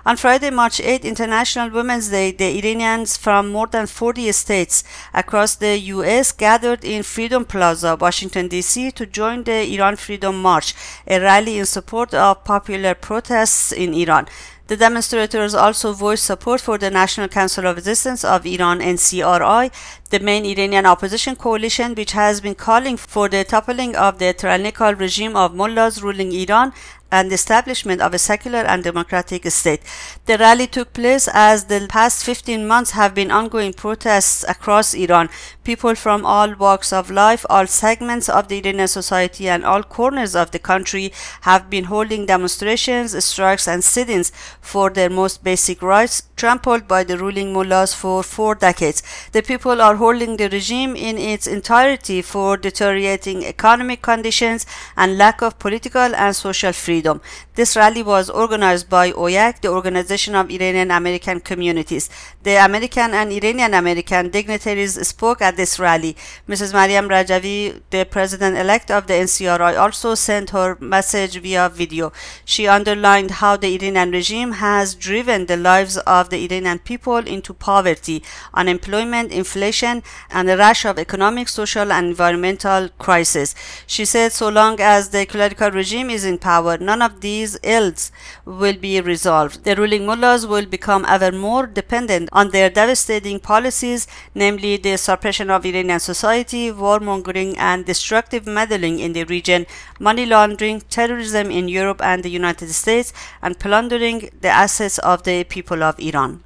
On 0.05 0.17
Friday, 0.17 0.51
March 0.51 0.81
8, 0.81 1.05
International 1.05 1.71
Women's 1.71 2.09
Day, 2.09 2.33
the 2.33 2.59
Iranians 2.59 3.17
from 3.17 3.53
more 3.53 3.69
than 3.69 3.87
40 3.87 4.33
states 4.33 4.83
across 5.15 5.55
the 5.55 5.79
U.S. 5.79 6.33
gathered 6.33 6.85
in 6.85 7.05
Freedom 7.05 7.45
Plaza, 7.45 7.95
Washington, 7.95 8.49
D.C. 8.49 8.91
to 8.91 9.07
join 9.07 9.45
the 9.45 9.73
Iran 9.73 9.95
Freedom 9.95 10.43
March, 10.43 10.75
a 11.07 11.21
rally 11.21 11.57
in 11.57 11.67
support 11.67 12.13
of 12.15 12.43
popular 12.43 12.95
protests 12.95 13.71
in 13.71 13.95
Iran. 13.95 14.27
The 14.67 14.77
demonstrators 14.77 15.55
also 15.55 15.93
voiced 15.93 16.25
support 16.25 16.61
for 16.61 16.79
the 16.79 16.91
National 16.91 17.29
Council 17.29 17.67
of 17.67 17.77
Resistance 17.77 18.25
of 18.25 18.45
Iran 18.45 18.81
NCRI, 18.81 19.71
the 20.13 20.21
main 20.21 20.45
Iranian 20.45 20.85
opposition 20.85 21.35
coalition 21.35 21.95
which 21.95 22.13
has 22.13 22.43
been 22.43 22.55
calling 22.55 22.99
for 22.99 23.31
the 23.31 23.45
toppling 23.45 23.97
of 23.97 24.19
the 24.19 24.35
tyrannical 24.35 24.95
regime 24.95 25.35
of 25.35 25.55
mullahs 25.55 26.03
ruling 26.03 26.33
Iran 26.33 26.75
and 27.13 27.31
the 27.31 27.35
establishment 27.35 28.01
of 28.01 28.15
a 28.15 28.19
secular 28.19 28.61
and 28.61 28.83
democratic 28.83 29.49
state. 29.51 29.83
The 30.25 30.39
rally 30.39 30.67
took 30.67 30.95
place 30.95 31.29
as 31.33 31.65
the 31.67 31.87
past 31.89 32.25
15 32.25 32.67
months 32.67 32.93
have 32.93 33.15
been 33.15 33.31
ongoing 33.31 33.75
protests 33.75 34.45
across 34.49 34.95
Iran. 34.95 35.29
People 35.63 35.95
from 35.95 36.25
all 36.25 36.55
walks 36.55 36.93
of 36.93 37.11
life, 37.11 37.45
all 37.51 37.67
segments 37.67 38.31
of 38.31 38.49
the 38.49 38.59
Iranian 38.59 38.89
society, 38.89 39.49
and 39.49 39.63
all 39.65 39.83
corners 39.83 40.35
of 40.35 40.53
the 40.53 40.59
country 40.59 41.13
have 41.43 41.69
been 41.69 41.85
holding 41.85 42.25
demonstrations, 42.25 43.23
strikes, 43.23 43.69
and 43.69 43.85
sit 43.85 44.09
ins 44.09 44.33
for 44.63 44.89
their 44.89 45.11
most 45.11 45.45
basic 45.45 45.83
rights, 45.83 46.23
trampled 46.37 46.89
by 46.89 47.05
the 47.05 47.19
ruling 47.19 47.53
mullahs 47.53 47.93
for 47.93 48.23
four 48.23 48.55
decades. 48.55 49.03
The 49.33 49.43
people 49.43 49.83
are 49.83 49.97
holding 50.05 50.37
the 50.37 50.49
regime 50.59 50.97
in 51.11 51.19
its 51.19 51.47
entirety 51.59 52.21
for 52.33 52.57
deteriorating 52.57 53.45
economic 53.45 54.03
conditions 54.11 54.67
and 54.97 55.19
lack 55.25 55.43
of 55.43 55.59
political 55.59 56.15
and 56.25 56.37
social 56.45 56.73
freedom 56.73 57.03
freedom. 57.03 57.21
This 57.55 57.77
rally 57.77 58.03
was 58.03 58.31
organized 58.31 58.89
by 58.89 59.13
OYAC, 59.13 59.61
the 59.61 59.69
Organization 59.69 60.35
of 60.35 60.51
Iranian 60.51 60.91
American 60.91 61.39
Communities. 61.41 62.09
The 62.43 62.57
American 62.65 63.13
and 63.13 63.31
Iranian 63.31 63.75
American 63.75 64.31
dignitaries 64.31 64.95
spoke 65.07 65.43
at 65.43 65.57
this 65.57 65.79
rally. 65.79 66.17
Mrs. 66.49 66.73
Mariam 66.73 67.09
Rajavi, 67.09 67.83
the 67.91 68.05
president 68.05 68.57
elect 68.57 68.91
of 68.91 69.07
the 69.07 69.15
NCRI, 69.15 69.79
also 69.79 70.15
sent 70.15 70.51
her 70.51 70.79
message 70.81 71.37
via 71.45 71.69
video. 71.69 72.11
She 72.47 72.67
underlined 72.67 73.33
how 73.43 73.57
the 73.59 73.75
Iranian 73.77 74.11
regime 74.13 74.53
has 74.53 74.95
driven 74.95 75.47
the 75.47 75.59
lives 75.59 75.99
of 75.99 76.31
the 76.31 76.43
Iranian 76.47 76.79
people 76.79 77.19
into 77.19 77.53
poverty, 77.53 78.23
unemployment, 78.55 79.31
inflation, 79.31 79.92
and 80.31 80.49
a 80.49 80.57
rash 80.57 80.85
of 80.85 80.99
economic, 80.99 81.49
social, 81.49 81.93
and 81.93 82.07
environmental 82.07 82.89
crises. 82.99 83.55
She 83.87 84.05
said, 84.05 84.33
so 84.33 84.49
long 84.49 84.81
as 84.81 85.11
the 85.11 85.27
clerical 85.27 85.71
regime 85.71 86.09
is 86.09 86.25
in 86.25 86.39
power, 86.39 86.79
none 86.79 87.03
of 87.03 87.21
these 87.21 87.59
ills 87.63 88.11
will 88.45 88.77
be 88.77 89.01
resolved. 89.01 89.65
The 89.65 89.77
ruling 89.77 90.07
mullahs 90.07 90.47
will 90.47 90.67
become 90.67 91.05
ever 91.07 91.33
more 91.33 91.67
dependent 91.67 92.29
on 92.33 92.51
their 92.51 92.71
devastating 92.71 93.41
policies, 93.41 94.07
namely 94.35 94.77
the 94.77 94.97
suppression 94.97 95.51
of 95.51 95.67
Iranian 95.67 96.01
society, 96.01 96.71
warmongering, 96.71 97.57
and 97.59 97.85
destructive 97.85 98.47
meddling 98.47 98.99
in 99.01 99.13
the 99.13 99.25
region, 99.25 99.67
money 99.99 100.27
laundering, 100.27 100.81
terrorism 100.89 101.51
in 101.51 101.69
Europe 101.69 102.01
and 102.03 102.23
the 102.23 102.31
United 102.31 102.71
States, 102.73 103.13
and 103.43 103.59
plundering 103.59 104.31
the 104.41 104.49
assets 104.49 104.99
of 104.99 105.25
the 105.25 105.45
people 105.45 105.83
of 105.83 105.99
Iran. 105.99 106.43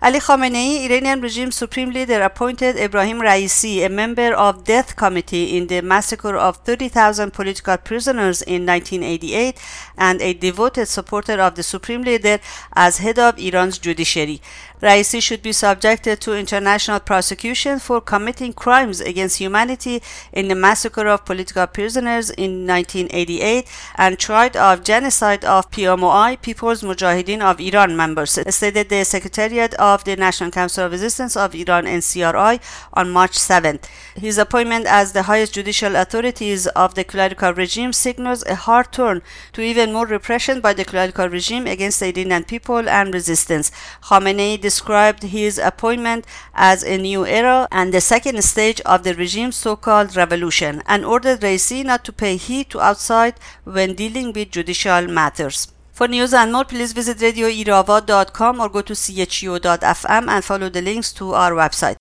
Ali 0.00 0.20
Khamenei, 0.20 0.84
Iranian 0.84 1.20
regime 1.20 1.50
supreme 1.50 1.90
leader, 1.90 2.22
appointed 2.22 2.76
Ibrahim 2.76 3.18
Raisi, 3.18 3.84
a 3.84 3.88
member 3.88 4.32
of 4.32 4.62
death 4.62 4.94
committee 4.94 5.56
in 5.56 5.66
the 5.66 5.80
massacre 5.80 6.36
of 6.36 6.58
30,000 6.58 7.32
political 7.32 7.76
prisoners 7.78 8.40
in 8.42 8.64
1988 8.64 9.58
and 9.96 10.22
a 10.22 10.34
devoted 10.34 10.86
supporter 10.86 11.40
of 11.40 11.56
the 11.56 11.64
supreme 11.64 12.02
leader 12.02 12.38
as 12.74 12.98
head 12.98 13.18
of 13.18 13.40
Iran's 13.40 13.76
judiciary. 13.78 14.40
Raisi 14.80 15.20
should 15.20 15.42
be 15.42 15.52
subjected 15.52 16.20
to 16.20 16.34
international 16.34 17.00
prosecution 17.00 17.78
for 17.80 18.00
committing 18.00 18.52
crimes 18.52 19.00
against 19.00 19.38
humanity 19.38 20.02
in 20.32 20.48
the 20.48 20.54
massacre 20.54 21.08
of 21.08 21.24
political 21.24 21.66
prisoners 21.66 22.30
in 22.30 22.66
1988 22.66 23.66
and 23.96 24.18
tried 24.18 24.56
of 24.56 24.84
genocide 24.84 25.44
of 25.44 25.70
PMOI, 25.70 26.40
People's 26.40 26.82
Mujahideen 26.82 27.40
of 27.40 27.60
Iran 27.60 27.96
members, 27.96 28.38
stated 28.54 28.88
the 28.88 29.04
Secretariat 29.04 29.74
of 29.74 30.04
the 30.04 30.14
National 30.16 30.50
Council 30.50 30.86
of 30.86 30.92
Resistance 30.92 31.36
of 31.36 31.54
Iran 31.54 31.84
NCRI 31.84 32.60
on 32.92 33.10
March 33.10 33.32
7th. 33.32 33.84
His 34.14 34.38
appointment 34.38 34.86
as 34.86 35.12
the 35.12 35.24
highest 35.24 35.54
judicial 35.54 35.96
authorities 35.96 36.66
of 36.68 36.94
the 36.94 37.04
clerical 37.04 37.52
regime 37.52 37.92
signals 37.92 38.44
a 38.46 38.54
hard 38.54 38.92
turn 38.92 39.22
to 39.52 39.60
even 39.60 39.92
more 39.92 40.06
repression 40.06 40.60
by 40.60 40.72
the 40.72 40.84
clerical 40.84 41.28
regime 41.28 41.66
against 41.66 41.98
the 41.98 42.06
Iranian 42.06 42.44
people 42.44 42.88
and 42.88 43.12
resistance. 43.12 43.72
Khamenei 44.04 44.67
described 44.68 45.22
his 45.38 45.58
appointment 45.70 46.26
as 46.54 46.82
a 46.82 46.98
new 46.98 47.24
era 47.26 47.58
and 47.70 47.92
the 47.92 48.00
second 48.12 48.42
stage 48.52 48.80
of 48.82 49.02
the 49.04 49.14
regime's 49.14 49.56
so-called 49.56 50.16
revolution 50.22 50.82
and 50.86 51.04
ordered 51.14 51.40
Raisi 51.40 51.80
not 51.84 52.04
to 52.04 52.12
pay 52.12 52.36
heed 52.36 52.70
to 52.70 52.80
outside 52.90 53.34
when 53.64 53.98
dealing 54.02 54.32
with 54.32 54.50
judicial 54.50 55.06
matters. 55.20 55.58
For 55.98 56.06
news 56.06 56.32
and 56.32 56.52
more, 56.52 56.64
please 56.64 56.92
visit 56.92 57.18
radioirava.com 57.18 58.60
or 58.60 58.68
go 58.68 58.82
to 58.82 58.94
chu.fm 58.94 60.28
and 60.34 60.44
follow 60.44 60.68
the 60.68 60.82
links 60.82 61.12
to 61.14 61.32
our 61.34 61.52
website. 61.52 61.96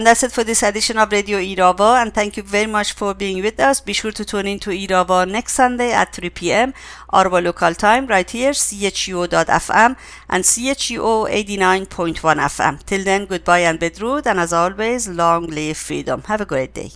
And 0.00 0.06
that's 0.06 0.22
it 0.22 0.32
for 0.32 0.44
this 0.44 0.62
edition 0.62 0.96
of 0.96 1.12
Radio 1.12 1.36
Irava. 1.36 2.00
And 2.00 2.14
thank 2.14 2.38
you 2.38 2.42
very 2.42 2.66
much 2.66 2.94
for 2.94 3.12
being 3.12 3.42
with 3.42 3.60
us. 3.60 3.82
Be 3.82 3.92
sure 3.92 4.12
to 4.12 4.24
tune 4.24 4.46
in 4.46 4.58
to 4.60 4.70
Irava 4.70 5.28
next 5.28 5.52
Sunday 5.52 5.92
at 5.92 6.14
3 6.14 6.30
p.m. 6.30 6.72
Arva 7.10 7.38
local 7.42 7.74
time, 7.74 8.06
right 8.06 8.30
here, 8.30 8.52
CHUO.FM 8.52 9.96
and 10.30 10.42
CHUO 10.42 11.28
89.1 11.28 12.16
FM. 12.16 12.82
Till 12.86 13.04
then, 13.04 13.26
goodbye 13.26 13.58
and 13.58 13.78
bedrood. 13.78 14.24
And 14.24 14.40
as 14.40 14.54
always, 14.54 15.06
long 15.06 15.48
live 15.48 15.76
freedom. 15.76 16.22
Have 16.22 16.40
a 16.40 16.46
great 16.46 16.72
day. 16.72 16.92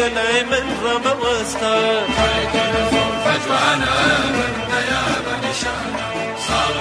كان 0.00 0.18
عمن 0.18 0.76
رمى 0.84 1.12
واستار 1.22 2.06
من 4.32 4.54
ديابة 4.70 5.50
نشانا 5.50 6.06
صار 6.48 6.74